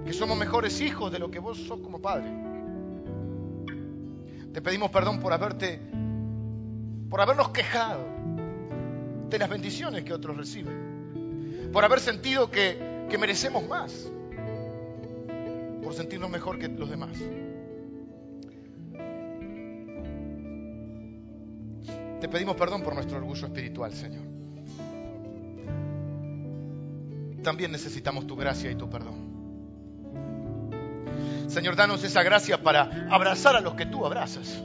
Que 0.05 0.11
somos 0.11 0.37
mejores 0.37 0.81
hijos 0.81 1.11
de 1.11 1.19
lo 1.19 1.31
que 1.31 1.39
vos 1.39 1.57
sos 1.57 1.79
como 1.79 2.01
padre. 2.01 2.29
Te 4.53 4.61
pedimos 4.61 4.91
perdón 4.91 5.19
por 5.19 5.31
haberte, 5.31 5.79
por 7.09 7.21
habernos 7.21 7.49
quejado 7.49 8.03
de 9.29 9.39
las 9.39 9.49
bendiciones 9.49 10.03
que 10.03 10.13
otros 10.13 10.35
reciben. 10.35 11.69
Por 11.71 11.85
haber 11.85 12.01
sentido 12.01 12.51
que, 12.51 13.05
que 13.09 13.17
merecemos 13.17 13.65
más. 13.69 14.11
Por 15.81 15.93
sentirnos 15.93 16.29
mejor 16.29 16.59
que 16.59 16.67
los 16.67 16.89
demás. 16.89 17.11
Te 22.19 22.27
pedimos 22.27 22.55
perdón 22.55 22.81
por 22.81 22.93
nuestro 22.93 23.17
orgullo 23.17 23.47
espiritual, 23.47 23.93
Señor. 23.93 24.23
También 27.43 27.71
necesitamos 27.71 28.27
tu 28.27 28.35
gracia 28.35 28.69
y 28.69 28.75
tu 28.75 28.89
perdón. 28.89 29.29
Señor, 31.47 31.75
danos 31.75 32.03
esa 32.03 32.21
gracia 32.21 32.61
para 32.61 33.07
abrazar 33.09 33.55
a 33.55 33.61
los 33.61 33.73
que 33.73 33.85
tú 33.85 34.05
abrazas, 34.05 34.61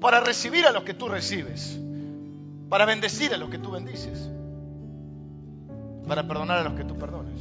para 0.00 0.20
recibir 0.20 0.66
a 0.66 0.72
los 0.72 0.82
que 0.82 0.92
tú 0.92 1.08
recibes, 1.08 1.78
para 2.68 2.84
bendecir 2.84 3.32
a 3.32 3.36
los 3.36 3.48
que 3.48 3.58
tú 3.58 3.70
bendices, 3.70 4.28
para 6.06 6.26
perdonar 6.26 6.58
a 6.58 6.64
los 6.64 6.74
que 6.74 6.84
tú 6.84 6.98
perdones. 6.98 7.40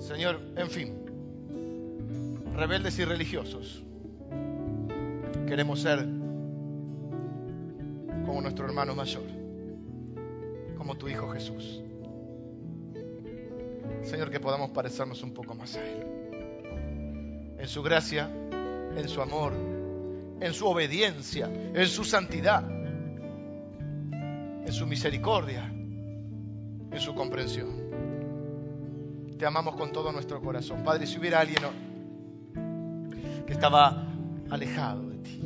Señor, 0.00 0.40
en 0.56 0.70
fin, 0.70 1.03
rebeldes 2.54 2.98
y 2.98 3.04
religiosos. 3.04 3.82
Queremos 5.46 5.80
ser 5.80 6.00
como 8.24 8.40
nuestro 8.40 8.66
hermano 8.66 8.94
mayor, 8.94 9.24
como 10.76 10.96
tu 10.96 11.08
Hijo 11.08 11.30
Jesús. 11.32 11.82
Señor, 14.02 14.30
que 14.30 14.40
podamos 14.40 14.70
parecernos 14.70 15.22
un 15.22 15.32
poco 15.32 15.54
más 15.54 15.76
a 15.76 15.86
Él. 15.86 17.56
En 17.58 17.68
su 17.68 17.82
gracia, 17.82 18.30
en 18.96 19.08
su 19.08 19.20
amor, 19.20 19.52
en 20.40 20.52
su 20.52 20.66
obediencia, 20.66 21.46
en 21.46 21.86
su 21.86 22.04
santidad, 22.04 22.68
en 24.66 24.72
su 24.72 24.86
misericordia, 24.86 25.64
en 25.64 27.00
su 27.00 27.14
comprensión. 27.14 27.84
Te 29.38 29.46
amamos 29.46 29.74
con 29.76 29.90
todo 29.92 30.12
nuestro 30.12 30.40
corazón. 30.40 30.84
Padre, 30.84 31.06
si 31.06 31.18
hubiera 31.18 31.40
alguien 31.40 31.62
que 33.46 33.52
estaba 33.52 34.06
alejado 34.50 35.08
de 35.08 35.18
ti, 35.18 35.40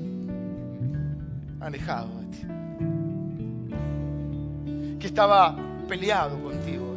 alejado 1.60 2.08
de 2.20 2.26
ti, 2.26 2.46
que 5.00 5.06
estaba 5.06 5.56
peleado 5.88 6.40
contigo, 6.42 6.96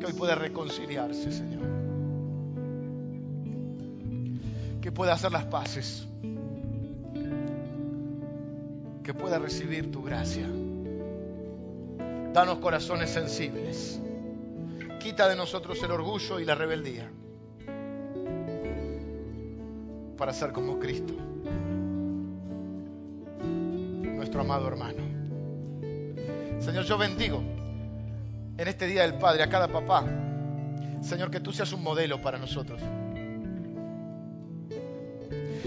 que 0.00 0.06
hoy 0.06 0.12
pueda 0.12 0.34
reconciliarse, 0.34 1.30
Señor, 1.30 1.62
que 4.80 4.90
pueda 4.90 5.12
hacer 5.12 5.32
las 5.32 5.44
paces, 5.44 6.06
que 9.02 9.14
pueda 9.14 9.38
recibir 9.38 9.90
tu 9.92 10.02
gracia. 10.02 10.46
Danos 12.32 12.58
corazones 12.58 13.10
sensibles. 13.10 14.00
Quita 15.00 15.28
de 15.28 15.36
nosotros 15.36 15.82
el 15.82 15.90
orgullo 15.92 16.38
y 16.40 16.44
la 16.44 16.54
rebeldía 16.54 17.10
para 20.18 20.32
ser 20.32 20.52
como 20.52 20.80
Cristo, 20.80 21.14
nuestro 23.40 24.40
amado 24.40 24.66
hermano. 24.66 24.98
Señor, 26.58 26.84
yo 26.84 26.98
bendigo 26.98 27.40
en 28.58 28.68
este 28.68 28.88
Día 28.88 29.02
del 29.02 29.14
Padre 29.14 29.44
a 29.44 29.48
cada 29.48 29.68
papá. 29.68 30.04
Señor, 31.00 31.30
que 31.30 31.38
tú 31.38 31.52
seas 31.52 31.72
un 31.72 31.84
modelo 31.84 32.20
para 32.20 32.36
nosotros. 32.36 32.80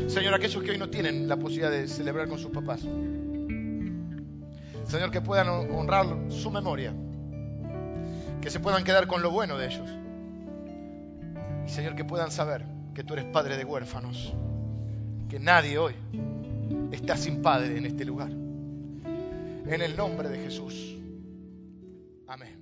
Señor, 0.07 0.33
aquellos 0.33 0.61
que 0.61 0.71
hoy 0.71 0.77
no 0.77 0.89
tienen 0.89 1.29
la 1.29 1.37
posibilidad 1.37 1.71
de 1.71 1.87
celebrar 1.87 2.27
con 2.27 2.37
sus 2.37 2.51
papás. 2.51 2.81
Señor, 4.85 5.11
que 5.11 5.21
puedan 5.21 5.47
honrar 5.47 6.05
su 6.27 6.51
memoria. 6.51 6.93
Que 8.41 8.49
se 8.49 8.59
puedan 8.59 8.83
quedar 8.83 9.07
con 9.07 9.21
lo 9.21 9.31
bueno 9.31 9.57
de 9.57 9.67
ellos. 9.67 9.89
Y 11.65 11.69
Señor, 11.69 11.95
que 11.95 12.03
puedan 12.03 12.31
saber 12.31 12.65
que 12.93 13.03
tú 13.03 13.13
eres 13.13 13.25
padre 13.25 13.57
de 13.57 13.63
huérfanos, 13.63 14.33
que 15.31 15.39
nadie 15.39 15.77
hoy 15.77 15.93
está 16.91 17.15
sin 17.15 17.41
padre 17.41 17.77
en 17.77 17.85
este 17.85 18.03
lugar. 18.03 18.29
En 18.31 19.81
el 19.81 19.95
nombre 19.95 20.27
de 20.27 20.39
Jesús. 20.39 20.97
Amén. 22.27 22.60